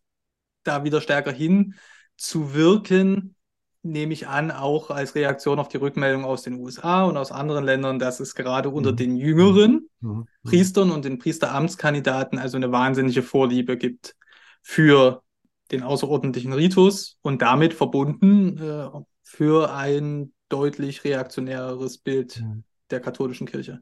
da 0.64 0.84
wieder 0.84 1.00
stärker 1.00 1.32
hin 1.32 1.74
zu 2.16 2.54
wirken, 2.54 3.36
nehme 3.82 4.12
ich 4.12 4.26
an, 4.26 4.50
auch 4.50 4.90
als 4.90 5.14
Reaktion 5.14 5.60
auf 5.60 5.68
die 5.68 5.76
Rückmeldung 5.76 6.24
aus 6.24 6.42
den 6.42 6.54
USA 6.54 7.04
und 7.04 7.16
aus 7.16 7.30
anderen 7.30 7.64
Ländern, 7.64 7.98
dass 7.98 8.18
es 8.20 8.34
gerade 8.34 8.68
unter 8.68 8.92
mhm. 8.92 8.96
den 8.96 9.16
jüngeren 9.16 9.88
mhm. 10.00 10.10
mhm. 10.10 10.26
Priestern 10.42 10.90
und 10.90 11.04
den 11.04 11.18
Priesteramtskandidaten 11.18 12.38
also 12.38 12.56
eine 12.56 12.72
wahnsinnige 12.72 13.22
Vorliebe 13.22 13.76
gibt 13.76 14.16
für 14.62 15.22
den 15.70 15.82
außerordentlichen 15.82 16.52
Ritus 16.52 17.18
und 17.22 17.42
damit 17.42 17.74
verbunden 17.74 18.58
äh, 18.58 18.88
für 19.22 19.72
ein 19.72 20.32
deutlich 20.48 21.04
reaktionäreres 21.04 21.98
Bild 21.98 22.40
mhm. 22.40 22.64
der 22.90 23.00
katholischen 23.00 23.46
Kirche. 23.46 23.80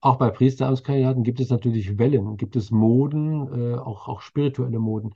Auch 0.00 0.16
bei 0.16 0.28
Priesteramtskandidaten 0.28 1.22
gibt 1.22 1.40
es 1.40 1.48
natürlich 1.48 1.98
Wellen, 1.98 2.36
gibt 2.36 2.56
es 2.56 2.70
Moden, 2.70 3.72
äh, 3.72 3.76
auch, 3.76 4.06
auch 4.06 4.20
spirituelle 4.20 4.78
Moden. 4.78 5.14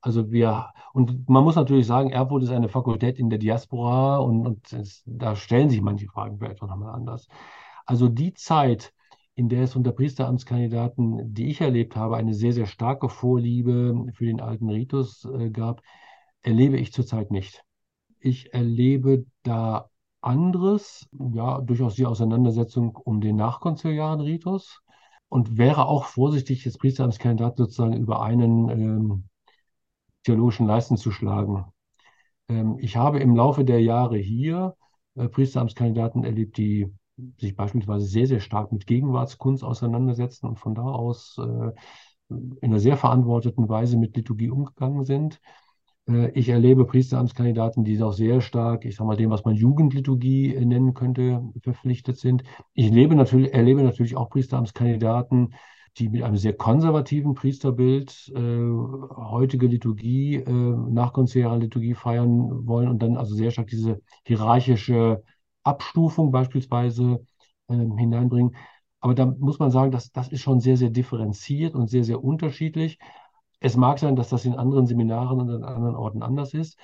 Also 0.00 0.30
wir, 0.30 0.68
und 0.92 1.28
man 1.28 1.42
muss 1.42 1.56
natürlich 1.56 1.88
sagen, 1.88 2.10
Erfurt 2.10 2.44
ist 2.44 2.50
eine 2.50 2.68
Fakultät 2.68 3.18
in 3.18 3.30
der 3.30 3.40
Diaspora 3.40 4.18
und, 4.18 4.46
und 4.46 4.72
es, 4.72 5.02
da 5.06 5.34
stellen 5.34 5.70
sich 5.70 5.80
manche 5.80 6.06
Fragen 6.06 6.38
vielleicht 6.38 6.62
auch 6.62 6.68
nochmal 6.68 6.94
anders. 6.94 7.26
Also 7.84 8.08
die 8.08 8.32
Zeit, 8.34 8.92
in 9.38 9.48
der 9.48 9.62
es 9.62 9.76
unter 9.76 9.92
Priesteramtskandidaten, 9.92 11.32
die 11.32 11.46
ich 11.50 11.60
erlebt 11.60 11.94
habe, 11.94 12.16
eine 12.16 12.34
sehr, 12.34 12.52
sehr 12.52 12.66
starke 12.66 13.08
Vorliebe 13.08 14.06
für 14.12 14.26
den 14.26 14.40
alten 14.40 14.68
Ritus 14.68 15.24
äh, 15.26 15.50
gab, 15.50 15.80
erlebe 16.42 16.76
ich 16.76 16.92
zurzeit 16.92 17.30
nicht. 17.30 17.62
Ich 18.18 18.52
erlebe 18.52 19.26
da 19.44 19.90
anderes, 20.20 21.08
ja, 21.12 21.60
durchaus 21.60 21.94
die 21.94 22.06
Auseinandersetzung 22.06 22.96
um 22.96 23.20
den 23.20 23.36
nachkonziliaren 23.36 24.20
Ritus 24.20 24.82
und 25.28 25.56
wäre 25.56 25.86
auch 25.86 26.06
vorsichtig, 26.06 26.64
jetzt 26.64 26.80
Priesteramtskandidat 26.80 27.58
sozusagen 27.58 27.92
über 27.92 28.22
einen 28.22 28.68
ähm, 28.70 29.24
theologischen 30.24 30.66
Leisten 30.66 30.96
zu 30.96 31.12
schlagen. 31.12 31.64
Ähm, 32.48 32.76
ich 32.80 32.96
habe 32.96 33.20
im 33.20 33.36
Laufe 33.36 33.64
der 33.64 33.80
Jahre 33.82 34.18
hier 34.18 34.74
äh, 35.14 35.28
Priesteramtskandidaten 35.28 36.24
erlebt, 36.24 36.56
die 36.56 36.92
sich 37.38 37.56
beispielsweise 37.56 38.06
sehr, 38.06 38.26
sehr 38.26 38.40
stark 38.40 38.72
mit 38.72 38.86
Gegenwartskunst 38.86 39.64
auseinandersetzen 39.64 40.46
und 40.46 40.58
von 40.58 40.74
da 40.74 40.82
aus 40.82 41.38
äh, 41.38 41.72
in 42.30 42.56
einer 42.62 42.80
sehr 42.80 42.96
verantworteten 42.96 43.68
Weise 43.68 43.96
mit 43.96 44.16
Liturgie 44.16 44.50
umgegangen 44.50 45.04
sind. 45.04 45.40
Äh, 46.08 46.30
ich 46.30 46.48
erlebe 46.48 46.84
Priesteramtskandidaten, 46.84 47.84
die 47.84 48.02
auch 48.02 48.12
sehr 48.12 48.40
stark, 48.40 48.84
ich 48.84 48.96
sage 48.96 49.08
mal, 49.08 49.16
dem, 49.16 49.30
was 49.30 49.44
man 49.44 49.54
Jugendliturgie 49.54 50.54
äh, 50.54 50.64
nennen 50.64 50.94
könnte, 50.94 51.42
verpflichtet 51.62 52.18
sind. 52.18 52.42
Ich 52.74 52.86
erlebe 52.86 53.14
natürlich, 53.14 53.52
erlebe 53.52 53.82
natürlich 53.82 54.16
auch 54.16 54.30
Priesteramtskandidaten, 54.30 55.54
die 55.96 56.08
mit 56.08 56.22
einem 56.22 56.36
sehr 56.36 56.52
konservativen 56.52 57.34
Priesterbild 57.34 58.32
äh, 58.34 58.70
heutige 59.16 59.66
Liturgie, 59.66 60.36
äh, 60.36 60.50
nachkonziliare 60.50 61.58
Liturgie 61.58 61.94
feiern 61.94 62.66
wollen 62.66 62.88
und 62.88 63.02
dann 63.02 63.16
also 63.16 63.34
sehr 63.34 63.50
stark 63.50 63.68
diese 63.68 64.00
hierarchische 64.24 65.22
Abstufung 65.68 66.30
beispielsweise 66.30 67.24
äh, 67.68 67.74
hineinbringen. 67.76 68.56
Aber 69.00 69.14
da 69.14 69.26
muss 69.26 69.58
man 69.58 69.70
sagen, 69.70 69.92
dass 69.92 70.10
das 70.10 70.28
ist 70.28 70.42
schon 70.42 70.60
sehr, 70.60 70.76
sehr 70.76 70.90
differenziert 70.90 71.74
und 71.74 71.88
sehr, 71.88 72.04
sehr 72.04 72.22
unterschiedlich. 72.22 72.98
Es 73.60 73.76
mag 73.76 73.98
sein, 73.98 74.16
dass 74.16 74.28
das 74.28 74.44
in 74.44 74.54
anderen 74.54 74.86
Seminaren 74.86 75.40
und 75.40 75.50
an 75.50 75.64
anderen 75.64 75.96
Orten 75.96 76.22
anders 76.22 76.54
ist. 76.54 76.78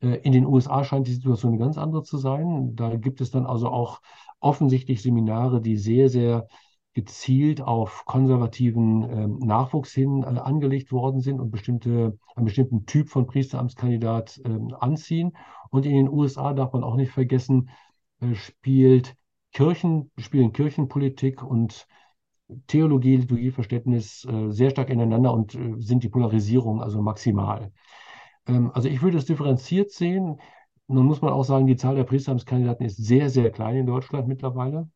Äh, 0.00 0.16
in 0.22 0.32
den 0.32 0.46
USA 0.46 0.84
scheint 0.84 1.06
die 1.06 1.14
Situation 1.14 1.52
eine 1.52 1.62
ganz 1.62 1.78
andere 1.78 2.02
zu 2.02 2.18
sein. 2.18 2.76
Da 2.76 2.96
gibt 2.96 3.20
es 3.20 3.30
dann 3.30 3.46
also 3.46 3.68
auch 3.68 4.00
offensichtlich 4.40 5.02
Seminare, 5.02 5.60
die 5.60 5.76
sehr, 5.76 6.08
sehr 6.08 6.46
gezielt 6.94 7.60
auf 7.60 8.04
konservativen 8.06 9.02
äh, 9.02 9.26
Nachwuchs 9.44 9.92
hin 9.92 10.22
äh, 10.22 10.38
angelegt 10.38 10.92
worden 10.92 11.20
sind 11.20 11.40
und 11.40 11.50
bestimmte, 11.50 12.18
einen 12.34 12.46
bestimmten 12.46 12.86
Typ 12.86 13.10
von 13.10 13.26
Priesteramtskandidat 13.26 14.40
äh, 14.44 14.74
anziehen. 14.80 15.36
Und 15.70 15.84
in 15.84 15.92
den 15.92 16.08
USA 16.08 16.54
darf 16.54 16.72
man 16.72 16.84
auch 16.84 16.96
nicht 16.96 17.12
vergessen, 17.12 17.68
spielt 18.34 19.14
Kirchen, 19.52 20.10
spielen 20.18 20.52
Kirchenpolitik 20.52 21.42
und 21.42 21.86
Theologie, 22.68 23.16
Liturgieverständnis 23.16 24.24
äh, 24.24 24.50
sehr 24.50 24.70
stark 24.70 24.90
ineinander 24.90 25.32
und 25.32 25.54
äh, 25.54 25.74
sind 25.78 26.04
die 26.04 26.08
Polarisierung 26.08 26.80
also 26.82 27.02
maximal. 27.02 27.72
Ähm, 28.46 28.70
also 28.72 28.88
ich 28.88 29.02
würde 29.02 29.18
es 29.18 29.24
differenziert 29.24 29.90
sehen. 29.90 30.40
Nun 30.86 31.06
muss 31.06 31.22
man 31.22 31.32
auch 31.32 31.44
sagen, 31.44 31.66
die 31.66 31.76
Zahl 31.76 31.96
der 31.96 32.04
Priesteramtskandidaten 32.04 32.86
ist 32.86 32.96
sehr, 32.96 33.30
sehr 33.30 33.50
klein 33.50 33.76
in 33.76 33.86
Deutschland 33.86 34.28
mittlerweile 34.28 34.88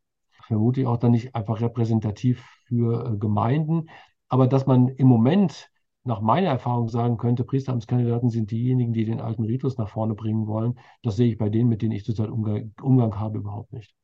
vermutlich 0.50 0.84
auch 0.84 0.96
dann 0.96 1.12
nicht 1.12 1.36
einfach 1.36 1.60
repräsentativ 1.60 2.44
für 2.64 3.06
äh, 3.06 3.16
Gemeinden. 3.16 3.88
Aber 4.28 4.48
dass 4.48 4.66
man 4.66 4.88
im 4.88 5.06
Moment 5.06 5.69
nach 6.04 6.20
meiner 6.20 6.48
Erfahrung 6.48 6.88
sagen 6.88 7.18
könnte, 7.18 7.44
Priesteramtskandidaten 7.44 8.30
sind 8.30 8.50
diejenigen, 8.50 8.92
die 8.92 9.04
den 9.04 9.20
alten 9.20 9.44
Ritus 9.44 9.76
nach 9.76 9.88
vorne 9.88 10.14
bringen 10.14 10.46
wollen, 10.46 10.78
das 11.02 11.16
sehe 11.16 11.30
ich 11.30 11.38
bei 11.38 11.48
denen, 11.48 11.68
mit 11.68 11.82
denen 11.82 11.92
ich 11.92 12.04
zurzeit 12.04 12.30
Umgang, 12.30 12.72
Umgang 12.80 13.18
habe, 13.18 13.38
überhaupt 13.38 13.72
nicht. 13.72 13.94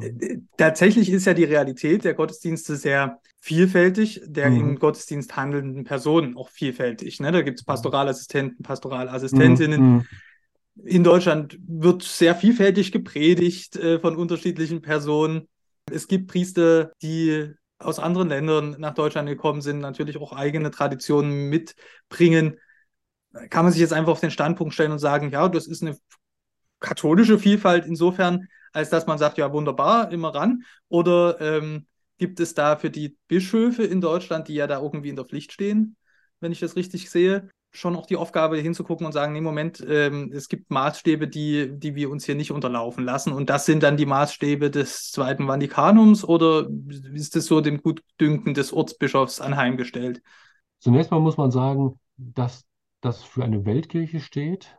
Äh, 0.00 0.06
äh, 0.06 0.40
tatsächlich 0.56 1.10
ist 1.10 1.26
ja 1.26 1.34
die 1.34 1.44
Realität 1.44 2.04
der 2.04 2.14
Gottesdienste 2.14 2.76
sehr 2.76 3.20
vielfältig, 3.40 4.20
der 4.26 4.50
mhm. 4.50 4.60
im 4.60 4.78
Gottesdienst 4.78 5.36
handelnden 5.36 5.84
Personen 5.84 6.36
auch 6.36 6.50
vielfältig. 6.50 7.20
Ne? 7.20 7.32
Da 7.32 7.42
gibt 7.42 7.60
es 7.60 7.64
Pastoralassistenten, 7.64 8.62
Pastoralassistentinnen. 8.62 9.80
Mhm. 9.80 10.04
In 10.84 11.04
Deutschland 11.04 11.58
wird 11.66 12.02
sehr 12.02 12.34
vielfältig 12.34 12.92
gepredigt 12.92 13.76
äh, 13.76 13.98
von 13.98 14.16
unterschiedlichen 14.16 14.82
Personen. 14.82 15.48
Es 15.90 16.06
gibt 16.08 16.28
Priester, 16.28 16.92
die 17.02 17.52
aus 17.78 17.98
anderen 17.98 18.28
Ländern 18.28 18.76
nach 18.78 18.94
Deutschland 18.94 19.28
gekommen 19.28 19.60
sind, 19.60 19.80
natürlich 19.80 20.16
auch 20.18 20.32
eigene 20.32 20.70
Traditionen 20.70 21.48
mitbringen. 21.48 22.58
Kann 23.50 23.64
man 23.64 23.72
sich 23.72 23.80
jetzt 23.80 23.92
einfach 23.92 24.12
auf 24.12 24.20
den 24.20 24.30
Standpunkt 24.30 24.74
stellen 24.74 24.92
und 24.92 24.98
sagen, 24.98 25.30
ja, 25.30 25.48
das 25.48 25.66
ist 25.66 25.82
eine 25.82 25.96
katholische 26.80 27.38
Vielfalt 27.38 27.86
insofern, 27.86 28.48
als 28.72 28.90
dass 28.90 29.06
man 29.06 29.18
sagt, 29.18 29.38
ja, 29.38 29.52
wunderbar, 29.52 30.10
immer 30.10 30.34
ran. 30.34 30.62
Oder 30.88 31.40
ähm, 31.40 31.86
gibt 32.18 32.40
es 32.40 32.54
da 32.54 32.76
für 32.76 32.90
die 32.90 33.16
Bischöfe 33.28 33.84
in 33.84 34.00
Deutschland, 34.00 34.48
die 34.48 34.54
ja 34.54 34.66
da 34.66 34.80
irgendwie 34.80 35.10
in 35.10 35.16
der 35.16 35.26
Pflicht 35.26 35.52
stehen, 35.52 35.96
wenn 36.40 36.52
ich 36.52 36.60
das 36.60 36.76
richtig 36.76 37.10
sehe, 37.10 37.50
schon 37.76 37.96
auch 37.96 38.06
die 38.06 38.16
Aufgabe 38.16 38.58
hinzugucken 38.58 39.06
und 39.06 39.12
sagen, 39.12 39.32
nee, 39.32 39.40
Moment, 39.40 39.84
ähm, 39.88 40.32
es 40.34 40.48
gibt 40.48 40.70
Maßstäbe, 40.70 41.28
die, 41.28 41.78
die 41.78 41.94
wir 41.94 42.10
uns 42.10 42.24
hier 42.24 42.34
nicht 42.34 42.50
unterlaufen 42.50 43.04
lassen. 43.04 43.32
Und 43.32 43.50
das 43.50 43.66
sind 43.66 43.82
dann 43.82 43.96
die 43.96 44.06
Maßstäbe 44.06 44.70
des 44.70 45.10
Zweiten 45.10 45.46
Vatikanums 45.46 46.24
oder 46.24 46.68
ist 47.12 47.36
es 47.36 47.46
so 47.46 47.60
dem 47.60 47.82
Gutdünken 47.82 48.54
des 48.54 48.72
Ortsbischofs 48.72 49.40
anheimgestellt? 49.40 50.22
Zunächst 50.78 51.10
mal 51.10 51.20
muss 51.20 51.36
man 51.36 51.50
sagen, 51.50 51.98
dass 52.16 52.64
das 53.00 53.22
für 53.22 53.44
eine 53.44 53.64
Weltkirche 53.64 54.20
steht 54.20 54.76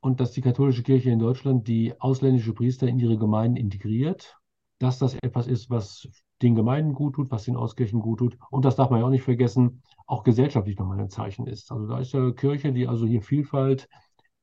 und 0.00 0.20
dass 0.20 0.32
die 0.32 0.40
katholische 0.40 0.82
Kirche 0.82 1.10
in 1.10 1.18
Deutschland 1.18 1.68
die 1.68 1.98
ausländische 2.00 2.52
Priester 2.52 2.86
in 2.86 2.98
ihre 2.98 3.16
Gemeinden 3.16 3.56
integriert, 3.56 4.36
dass 4.78 4.98
das 4.98 5.14
etwas 5.14 5.46
ist, 5.46 5.70
was 5.70 6.08
den 6.42 6.54
Gemeinden 6.54 6.94
gut 6.94 7.14
tut, 7.14 7.30
was 7.30 7.44
den 7.44 7.56
Auskirchen 7.56 8.00
gut 8.00 8.18
tut. 8.18 8.38
Und 8.50 8.64
das 8.64 8.76
darf 8.76 8.90
man 8.90 9.00
ja 9.00 9.06
auch 9.06 9.10
nicht 9.10 9.22
vergessen, 9.22 9.82
auch 10.06 10.22
gesellschaftlich 10.22 10.78
nochmal 10.78 11.00
ein 11.00 11.10
Zeichen 11.10 11.46
ist. 11.46 11.72
Also 11.72 11.86
da 11.86 11.98
ist 11.98 12.12
ja 12.12 12.30
Kirche, 12.32 12.72
die 12.72 12.86
also 12.86 13.06
hier 13.06 13.22
Vielfalt 13.22 13.88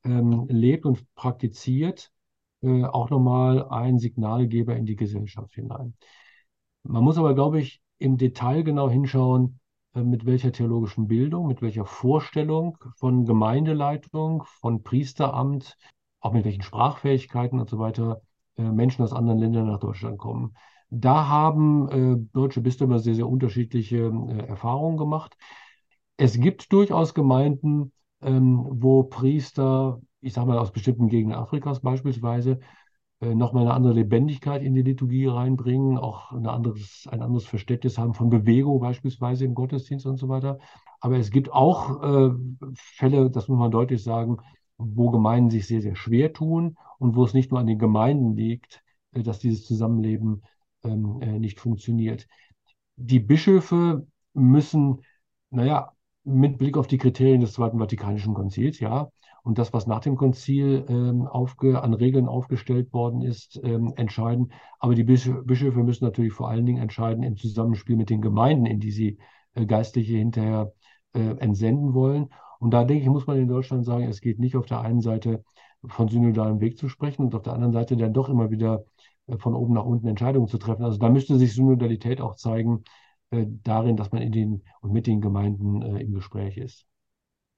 ähm, 0.04 0.48
lebt 0.50 0.86
und 0.86 1.06
praktiziert, 1.16 2.12
äh, 2.62 2.84
auch 2.86 3.10
nochmal 3.10 3.68
ein 3.70 4.00
Signalgeber 4.00 4.76
in 4.76 4.86
die 4.86 4.96
Gesellschaft 4.96 5.54
hinein. 5.54 5.96
Man 6.84 7.04
muss 7.04 7.18
aber, 7.18 7.36
glaube 7.36 7.60
ich, 7.60 7.82
im 8.00 8.18
Detail 8.18 8.64
genau 8.64 8.90
hinschauen, 8.90 9.60
äh, 9.94 10.02
mit 10.02 10.26
welcher 10.26 10.52
theologischen 10.52 11.08
Bildung, 11.08 11.48
mit 11.48 11.62
welcher 11.62 11.86
Vorstellung 11.86 12.78
von 12.98 13.26
Gemeindeleitung, 13.26 14.44
von 14.46 14.84
Priesteramt, 14.84 15.78
auch 16.20 16.34
mit 16.34 16.46
welchen 16.46 16.64
Sprachfähigkeiten 16.64 17.60
und 17.60 17.70
so 17.70 17.80
weiter 17.80 18.22
äh, 18.58 18.64
Menschen 18.64 19.04
aus 19.04 19.14
anderen 19.14 19.40
Ländern 19.40 19.68
nach 19.68 19.80
Deutschland 19.80 20.18
kommen. 20.18 20.56
Da 20.92 21.28
haben 21.30 21.90
äh, 21.90 22.18
deutsche 22.34 22.60
Bistümer 22.62 23.00
sehr, 23.00 23.16
sehr 23.16 23.28
unterschiedliche 23.28 23.98
äh, 23.98 24.48
Erfahrungen 24.48 24.98
gemacht. 24.98 25.38
Es 26.18 26.40
gibt 26.40 26.72
durchaus 26.74 27.14
Gemeinden, 27.14 27.94
ähm, 28.22 28.66
wo 28.70 29.04
Priester, 29.04 30.02
ich 30.20 30.34
sage 30.34 30.48
mal 30.48 30.60
aus 30.60 30.72
bestimmten 30.74 31.08
Gegenden 31.08 31.38
Afrikas 31.40 31.80
beispielsweise, 31.80 32.60
äh, 33.22 33.34
nochmal 33.34 33.64
eine 33.64 33.74
andere 33.74 33.94
Lebendigkeit 33.94 34.64
in 34.64 34.76
die 34.76 34.82
Liturgie 34.82 35.28
reinbringen, 35.28 35.98
auch 35.98 36.34
ein 36.34 36.46
anderes, 36.46 37.08
ein 37.10 37.22
anderes 37.22 37.46
Verständnis 37.46 37.98
haben 37.98 38.14
von 38.14 38.30
Bewegung 38.30 38.82
beispielsweise 38.82 39.46
im 39.46 39.56
Gottesdienst 39.56 40.06
und 40.06 40.18
so 40.18 40.28
weiter. 40.28 40.60
Aber 41.00 41.18
es 41.18 41.32
gibt 41.32 41.54
auch 41.54 42.04
äh, 42.04 42.32
Fälle, 42.76 43.32
das 43.32 43.48
muss 43.48 43.58
man 43.58 43.72
deutlich 43.72 44.04
sagen, 44.04 44.38
wo 44.78 45.10
Gemeinden 45.10 45.52
sich 45.52 45.68
sehr, 45.68 45.82
sehr 45.82 45.96
schwer 45.96 46.34
tun 46.34 46.78
und 47.00 47.16
wo 47.16 47.24
es 47.24 47.34
nicht 47.34 47.50
nur 47.50 47.62
an 47.62 47.68
den 47.68 47.80
Gemeinden 47.80 48.36
liegt, 48.36 48.84
äh, 49.14 49.24
dass 49.24 49.40
dieses 49.40 49.66
Zusammenleben 49.66 50.44
ähm, 50.84 51.22
äh, 51.22 51.40
nicht 51.40 51.60
funktioniert. 51.60 52.28
Die 52.96 53.20
Bischöfe 53.20 54.08
müssen, 54.34 55.02
naja, 55.50 55.92
mit 56.24 56.58
Blick 56.58 56.78
auf 56.78 56.88
die 56.88 56.98
Kriterien 56.98 57.42
des 57.42 57.54
Zweiten 57.54 57.80
Vatikanischen 57.80 58.34
Konzils, 58.34 58.80
ja, 58.80 59.10
und 59.44 59.58
das, 59.58 59.74
was 59.74 59.88
nach 59.88 60.02
dem 60.02 60.16
Konzil 60.16 60.86
ähm, 60.88 61.26
aufge, 61.26 61.82
an 61.82 61.94
Regeln 61.94 62.28
aufgestellt 62.28 62.94
worden 62.94 63.22
ist, 63.22 63.60
ähm, 63.64 63.94
entscheiden. 63.96 64.52
Aber 64.80 64.94
die 64.94 65.04
Bischöfe 65.04 65.84
müssen 65.84 66.06
natürlich 66.06 66.34
vor 66.34 66.50
allen 66.50 66.66
Dingen 66.66 66.82
entscheiden 66.82 67.24
im 67.24 67.38
Zusammenspiel 67.38 67.96
mit 67.96 68.10
den 68.12 68.22
Gemeinden, 68.22 68.68
in 68.68 68.80
die 68.80 68.92
sie 68.92 69.18
äh, 69.56 69.66
Geistliche 69.66 70.18
hinterher 70.18 70.74
äh, 71.14 71.38
entsenden 71.38 71.94
wollen. 71.94 72.30
Und 72.60 72.72
da 72.72 72.84
denke 72.84 73.04
ich, 73.04 73.10
muss 73.10 73.26
man 73.26 73.38
in 73.38 73.48
Deutschland 73.48 73.86
sagen, 73.86 74.04
es 74.04 74.22
geht 74.22 74.38
nicht 74.38 74.56
auf 74.56 74.68
der 74.68 74.82
einen 74.82 75.02
Seite 75.02 75.44
von 75.88 76.08
synodalem 76.08 76.60
Weg 76.62 76.78
zu 76.78 76.90
sprechen 76.90 77.24
und 77.24 77.34
auf 77.34 77.42
der 77.42 77.54
anderen 77.54 77.74
Seite 77.74 77.98
dann 77.98 78.14
doch 78.14 78.30
immer 78.30 78.52
wieder 78.52 78.86
von 79.40 79.56
oben 79.56 79.74
nach 79.74 79.86
unten 79.86 80.08
Entscheidungen 80.08 80.48
zu 80.48 80.58
treffen. 80.58 80.84
Also 80.84 80.98
da 80.98 81.10
müsste 81.10 81.38
sich 81.38 81.54
Synodalität 81.54 82.22
auch 82.22 82.36
zeigen, 82.36 82.84
äh, 83.32 83.46
darin, 83.64 83.96
dass 83.96 84.12
man 84.12 84.22
in 84.22 84.32
den 84.32 84.64
und 84.82 84.92
mit 84.92 85.08
den 85.08 85.22
Gemeinden 85.22 85.82
äh, 85.82 86.02
im 86.02 86.14
Gespräch 86.14 86.58
ist. 86.58 86.86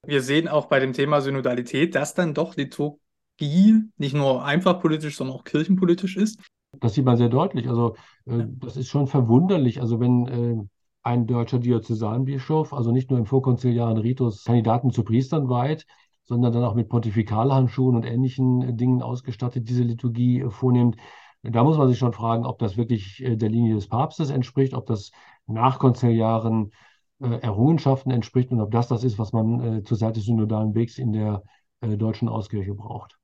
Wir 0.05 0.21
sehen 0.21 0.47
auch 0.47 0.65
bei 0.65 0.79
dem 0.79 0.93
Thema 0.93 1.21
Synodalität, 1.21 1.95
dass 1.95 2.13
dann 2.13 2.33
doch 2.33 2.55
Liturgie 2.55 3.83
nicht 3.97 4.13
nur 4.13 4.43
einfach 4.43 4.81
politisch, 4.81 5.17
sondern 5.17 5.37
auch 5.37 5.43
kirchenpolitisch 5.43 6.17
ist. 6.17 6.41
Das 6.79 6.93
sieht 6.93 7.05
man 7.05 7.17
sehr 7.17 7.29
deutlich. 7.29 7.67
Also 7.67 7.95
äh, 8.25 8.45
das 8.47 8.77
ist 8.77 8.89
schon 8.89 9.07
verwunderlich. 9.07 9.81
Also 9.81 9.99
wenn 9.99 10.27
äh, 10.27 10.63
ein 11.03 11.27
deutscher 11.27 11.59
Diözesanbischof, 11.59 12.73
also 12.73 12.91
nicht 12.91 13.09
nur 13.09 13.19
im 13.19 13.25
vorkonziliaren 13.25 13.97
Ritus 13.97 14.43
Kandidaten 14.43 14.91
zu 14.91 15.03
Priestern 15.03 15.49
weiht, 15.49 15.85
sondern 16.23 16.53
dann 16.53 16.63
auch 16.63 16.75
mit 16.75 16.87
Pontifikalhandschuhen 16.89 17.95
und 17.95 18.05
ähnlichen 18.05 18.77
Dingen 18.77 19.01
ausgestattet 19.01 19.67
diese 19.67 19.83
Liturgie 19.83 20.45
vornimmt, 20.49 20.95
da 21.43 21.63
muss 21.63 21.77
man 21.77 21.89
sich 21.89 21.97
schon 21.97 22.13
fragen, 22.13 22.45
ob 22.45 22.57
das 22.59 22.77
wirklich 22.77 23.21
äh, 23.21 23.35
der 23.35 23.49
Linie 23.49 23.75
des 23.75 23.87
Papstes 23.87 24.29
entspricht, 24.29 24.73
ob 24.73 24.85
das 24.85 25.11
nachkonziliaren 25.45 26.71
äh, 27.19 27.39
Errungenschaften 27.39 28.11
entspricht 28.11 28.51
und 28.51 28.61
ob 28.61 28.71
das 28.71 28.87
das 28.87 29.03
ist, 29.03 29.19
was 29.19 29.33
man 29.33 29.59
äh, 29.79 29.83
zur 29.83 29.97
Seite 29.97 30.13
des 30.13 30.25
synodalen 30.25 30.73
Wegs 30.73 30.97
in 30.97 31.11
der 31.11 31.43
deutschen 31.85 32.29
Auskirche 32.29 32.73
braucht. 32.73 33.19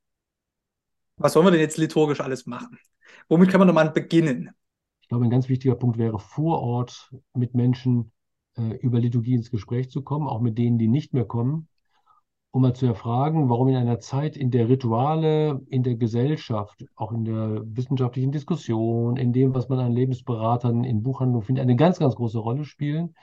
Was 1.16 1.32
sollen 1.32 1.46
wir 1.46 1.52
denn 1.52 1.62
jetzt 1.62 1.78
liturgisch 1.78 2.20
alles 2.20 2.46
machen? 2.46 2.78
Womit 3.30 3.50
kann 3.50 3.60
man 3.60 3.70
nochmal 3.70 3.90
beginnen? 3.90 4.50
Ich 5.00 5.08
glaube, 5.08 5.24
ein 5.24 5.30
ganz 5.30 5.48
wichtiger 5.48 5.76
Punkt 5.76 5.98
wäre, 5.98 6.20
vor 6.20 6.62
Ort 6.62 7.10
mit 7.34 7.56
Menschen 7.56 8.12
über 8.82 9.00
Liturgie 9.00 9.36
ins 9.36 9.50
Gespräch 9.50 9.90
zu 9.90 10.02
kommen, 10.02 10.28
auch 10.28 10.42
mit 10.42 10.58
denen, 10.58 10.78
die 10.78 10.90
nicht 10.90 11.14
mehr 11.14 11.24
kommen 11.24 11.70
um 12.52 12.64
mal 12.64 12.74
zu 12.74 12.86
erfragen, 12.88 13.50
warum 13.50 13.68
in 13.68 13.76
einer 13.76 14.00
Zeit, 14.00 14.36
in 14.36 14.50
der 14.52 14.70
Rituale 14.70 15.62
in 15.70 15.84
der 15.84 15.96
Gesellschaft, 15.96 16.86
auch 16.96 17.12
in 17.12 17.26
der 17.26 17.62
wissenschaftlichen 17.66 18.32
Diskussion, 18.32 19.18
in 19.18 19.34
dem, 19.34 19.54
was 19.54 19.70
man 19.70 19.80
an 19.80 19.92
Lebensberatern 19.94 20.84
in 20.84 21.04
Buchhandlungen 21.04 21.46
findet, 21.46 21.64
eine 21.64 21.76
ganz, 21.76 22.00
ganz 22.00 22.16
große 22.16 22.40
Rolle 22.40 22.66
spielen, 22.66 23.16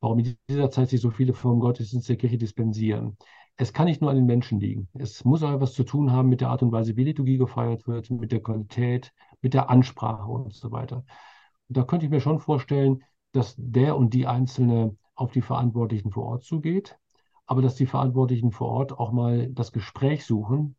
warum 0.00 0.18
in 0.18 0.36
dieser 0.48 0.70
Zeit 0.70 0.90
sich 0.90 1.00
so 1.00 1.10
viele 1.10 1.32
vom 1.32 1.60
Gottesdienst 1.60 2.08
der 2.08 2.16
Kirche 2.16 2.38
dispensieren. 2.38 3.16
Es 3.56 3.72
kann 3.72 3.86
nicht 3.86 4.00
nur 4.00 4.10
an 4.10 4.16
den 4.16 4.26
Menschen 4.26 4.60
liegen. 4.60 4.88
Es 4.94 5.24
muss 5.24 5.42
auch 5.42 5.52
etwas 5.52 5.72
zu 5.72 5.84
tun 5.84 6.12
haben 6.12 6.28
mit 6.28 6.40
der 6.40 6.50
Art 6.50 6.62
und 6.62 6.72
Weise, 6.72 6.96
wie 6.96 7.04
Liturgie 7.04 7.38
gefeiert 7.38 7.86
wird, 7.86 8.10
mit 8.10 8.32
der 8.32 8.42
Qualität, 8.42 9.12
mit 9.40 9.54
der 9.54 9.70
Ansprache 9.70 10.30
und 10.30 10.52
so 10.52 10.72
weiter. 10.72 11.04
Und 11.68 11.76
da 11.76 11.84
könnte 11.84 12.04
ich 12.04 12.10
mir 12.10 12.20
schon 12.20 12.40
vorstellen, 12.40 13.02
dass 13.32 13.54
der 13.58 13.96
und 13.96 14.12
die 14.12 14.26
Einzelne 14.26 14.96
auf 15.14 15.32
die 15.32 15.40
Verantwortlichen 15.40 16.10
vor 16.10 16.26
Ort 16.26 16.44
zugeht, 16.44 16.98
aber 17.46 17.62
dass 17.62 17.76
die 17.76 17.86
Verantwortlichen 17.86 18.52
vor 18.52 18.68
Ort 18.68 18.92
auch 18.92 19.12
mal 19.12 19.48
das 19.52 19.72
Gespräch 19.72 20.24
suchen 20.24 20.76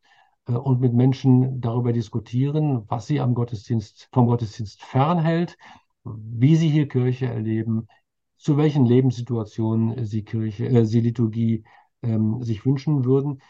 äh, 0.47 0.53
und 0.53 0.82
mit 0.82 0.93
Menschen 0.93 1.61
darüber 1.61 1.93
diskutieren, 1.93 2.84
was 2.88 3.07
sie 3.07 3.20
am 3.20 3.34
Gottesdienst, 3.34 4.09
vom 4.11 4.28
Gottesdienst 4.28 4.84
fernhält, 4.84 5.57
wie 6.03 6.55
sie 6.55 6.70
hier 6.70 6.88
Kirche 6.88 7.28
erleben, 7.28 7.88
zu 8.38 8.57
welchen 8.57 8.86
Lebenssituationen 8.86 10.05
sie 10.05 10.24
Kirche, 10.24 10.68
äh, 10.68 10.86
sie 10.86 11.01
Liturgie 11.01 11.63
ähm, 12.01 12.43
sich 12.43 12.65
wünschen 12.65 13.05
würden. 13.05 13.41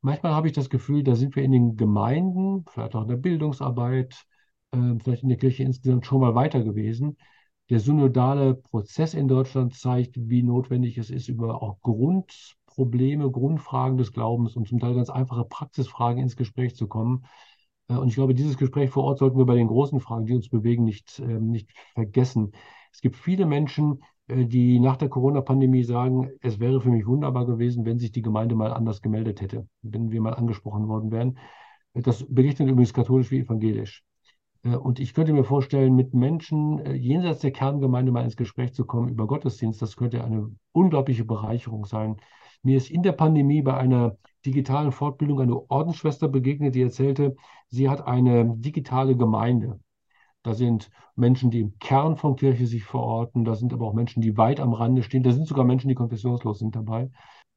Manchmal 0.00 0.34
habe 0.34 0.48
ich 0.48 0.52
das 0.52 0.70
Gefühl, 0.70 1.02
da 1.02 1.14
sind 1.16 1.34
wir 1.36 1.42
in 1.42 1.52
den 1.52 1.76
Gemeinden, 1.76 2.64
vielleicht 2.68 2.94
auch 2.94 3.02
in 3.02 3.08
der 3.08 3.16
Bildungsarbeit, 3.16 4.26
äh, 4.72 4.94
vielleicht 5.02 5.22
in 5.22 5.28
der 5.30 5.38
Kirche 5.38 5.64
insgesamt 5.64 6.06
schon 6.06 6.20
mal 6.20 6.34
weiter 6.34 6.62
gewesen 6.62 7.16
der 7.70 7.80
synodale 7.80 8.54
Prozess 8.54 9.14
in 9.14 9.28
Deutschland 9.28 9.74
zeigt, 9.74 10.16
wie 10.18 10.42
notwendig 10.42 10.98
es 10.98 11.10
ist, 11.10 11.28
über 11.28 11.62
auch 11.62 11.80
Grundprobleme, 11.80 13.30
Grundfragen 13.30 13.96
des 13.96 14.12
Glaubens 14.12 14.56
und 14.56 14.68
zum 14.68 14.80
Teil 14.80 14.94
ganz 14.94 15.10
einfache 15.10 15.44
Praxisfragen 15.44 16.22
ins 16.22 16.36
Gespräch 16.36 16.76
zu 16.76 16.86
kommen. 16.88 17.24
Äh, 17.88 17.94
und 17.94 18.08
ich 18.08 18.14
glaube, 18.14 18.34
dieses 18.34 18.58
Gespräch 18.58 18.90
vor 18.90 19.04
Ort 19.04 19.18
sollten 19.18 19.38
wir 19.38 19.46
bei 19.46 19.54
den 19.56 19.68
großen 19.68 20.00
Fragen, 20.00 20.26
die 20.26 20.34
uns 20.34 20.48
bewegen, 20.48 20.84
nicht, 20.84 21.18
ähm, 21.20 21.50
nicht 21.50 21.70
vergessen. 21.94 22.52
Es 22.92 23.00
gibt 23.00 23.16
viele 23.16 23.46
Menschen, 23.46 24.02
äh, 24.28 24.44
die 24.46 24.78
nach 24.80 24.96
der 24.96 25.08
Corona-Pandemie 25.08 25.84
sagen, 25.84 26.30
es 26.40 26.60
wäre 26.60 26.80
für 26.80 26.90
mich 26.90 27.06
wunderbar 27.06 27.46
gewesen, 27.46 27.84
wenn 27.84 27.98
sich 27.98 28.12
die 28.12 28.22
Gemeinde 28.22 28.54
mal 28.54 28.72
anders 28.72 29.00
gemeldet 29.02 29.40
hätte, 29.40 29.68
wenn 29.82 30.10
wir 30.10 30.20
mal 30.20 30.34
angesprochen 30.34 30.88
worden 30.88 31.10
wären. 31.10 31.38
Das 31.94 32.26
berichtet 32.28 32.68
übrigens 32.68 32.92
katholisch 32.92 33.30
wie 33.30 33.40
evangelisch. 33.40 34.04
Äh, 34.64 34.76
und 34.76 34.98
ich 34.98 35.14
könnte 35.14 35.32
mir 35.32 35.44
vorstellen, 35.44 35.94
mit 35.94 36.14
Menschen 36.14 36.80
äh, 36.80 36.94
jenseits 36.94 37.40
der 37.40 37.52
Kerngemeinde 37.52 38.12
mal 38.12 38.24
ins 38.24 38.36
Gespräch 38.36 38.74
zu 38.74 38.84
kommen 38.84 39.08
über 39.08 39.26
Gottesdienst, 39.26 39.80
das 39.80 39.96
könnte 39.96 40.24
eine 40.24 40.50
unglaubliche 40.72 41.24
Bereicherung 41.24 41.84
sein. 41.84 42.16
Mir 42.62 42.76
ist 42.78 42.90
in 42.90 43.02
der 43.02 43.12
Pandemie 43.12 43.62
bei 43.62 43.76
einer 43.76 44.16
digitalen 44.46 44.92
Fortbildung 44.92 45.40
eine 45.40 45.70
Ordensschwester 45.70 46.28
begegnet, 46.28 46.74
die 46.74 46.82
erzählte, 46.82 47.36
sie 47.68 47.88
hat 47.88 48.06
eine 48.06 48.56
digitale 48.56 49.16
Gemeinde. 49.16 49.80
Da 50.42 50.52
sind 50.54 50.90
Menschen, 51.16 51.50
die 51.50 51.60
im 51.60 51.78
Kern 51.78 52.16
von 52.16 52.36
Kirche 52.36 52.66
sich 52.66 52.84
verorten, 52.84 53.44
da 53.44 53.54
sind 53.54 53.72
aber 53.72 53.86
auch 53.86 53.94
Menschen, 53.94 54.20
die 54.20 54.36
weit 54.36 54.60
am 54.60 54.74
Rande 54.74 55.02
stehen, 55.02 55.22
da 55.22 55.32
sind 55.32 55.46
sogar 55.46 55.64
Menschen, 55.64 55.88
die 55.88 55.94
konfessionslos 55.94 56.58
sind 56.58 56.76
dabei. 56.76 57.10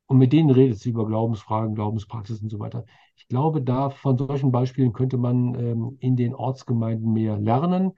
Und 0.07 0.17
mit 0.17 0.33
denen 0.33 0.49
redet 0.49 0.79
sie 0.79 0.89
über 0.89 1.05
Glaubensfragen, 1.05 1.75
Glaubenspraxis 1.75 2.41
und 2.41 2.49
so 2.49 2.59
weiter. 2.59 2.85
Ich 3.15 3.27
glaube, 3.27 3.61
da 3.61 3.89
von 3.89 4.17
solchen 4.17 4.51
Beispielen 4.51 4.93
könnte 4.93 5.17
man 5.17 5.53
ähm, 5.55 5.97
in 5.99 6.15
den 6.15 6.33
Ortsgemeinden 6.33 7.11
mehr 7.11 7.37
lernen 7.37 7.91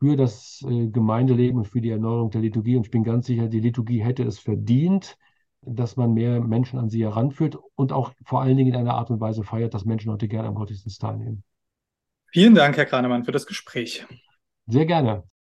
für 0.00 0.16
das 0.16 0.64
äh, 0.68 0.88
Gemeindeleben 0.88 1.58
und 1.58 1.68
für 1.68 1.80
die 1.80 1.90
Erneuerung 1.90 2.30
der 2.30 2.40
Liturgie. 2.40 2.76
Und 2.76 2.86
ich 2.86 2.90
bin 2.90 3.04
ganz 3.04 3.26
sicher, 3.26 3.48
die 3.48 3.60
Liturgie 3.60 4.02
hätte 4.02 4.24
es 4.24 4.40
verdient, 4.40 5.16
dass 5.62 5.96
man 5.96 6.12
mehr 6.12 6.40
Menschen 6.40 6.78
an 6.78 6.90
sie 6.90 7.04
heranführt 7.04 7.56
und 7.76 7.92
auch 7.92 8.12
vor 8.24 8.42
allen 8.42 8.56
Dingen 8.56 8.74
in 8.74 8.76
einer 8.76 8.94
Art 8.94 9.10
und 9.10 9.20
Weise 9.20 9.44
feiert, 9.44 9.74
dass 9.74 9.84
Menschen 9.84 10.10
heute 10.10 10.28
gerne 10.28 10.48
am 10.48 10.54
Gottesdienst 10.54 11.00
teilnehmen. 11.00 11.44
Vielen 12.32 12.54
Dank, 12.54 12.76
Herr 12.76 12.86
Kranemann, 12.86 13.24
für 13.24 13.32
das 13.32 13.46
Gespräch. 13.46 14.04
Sehr 14.66 14.86
gerne. 14.86 15.24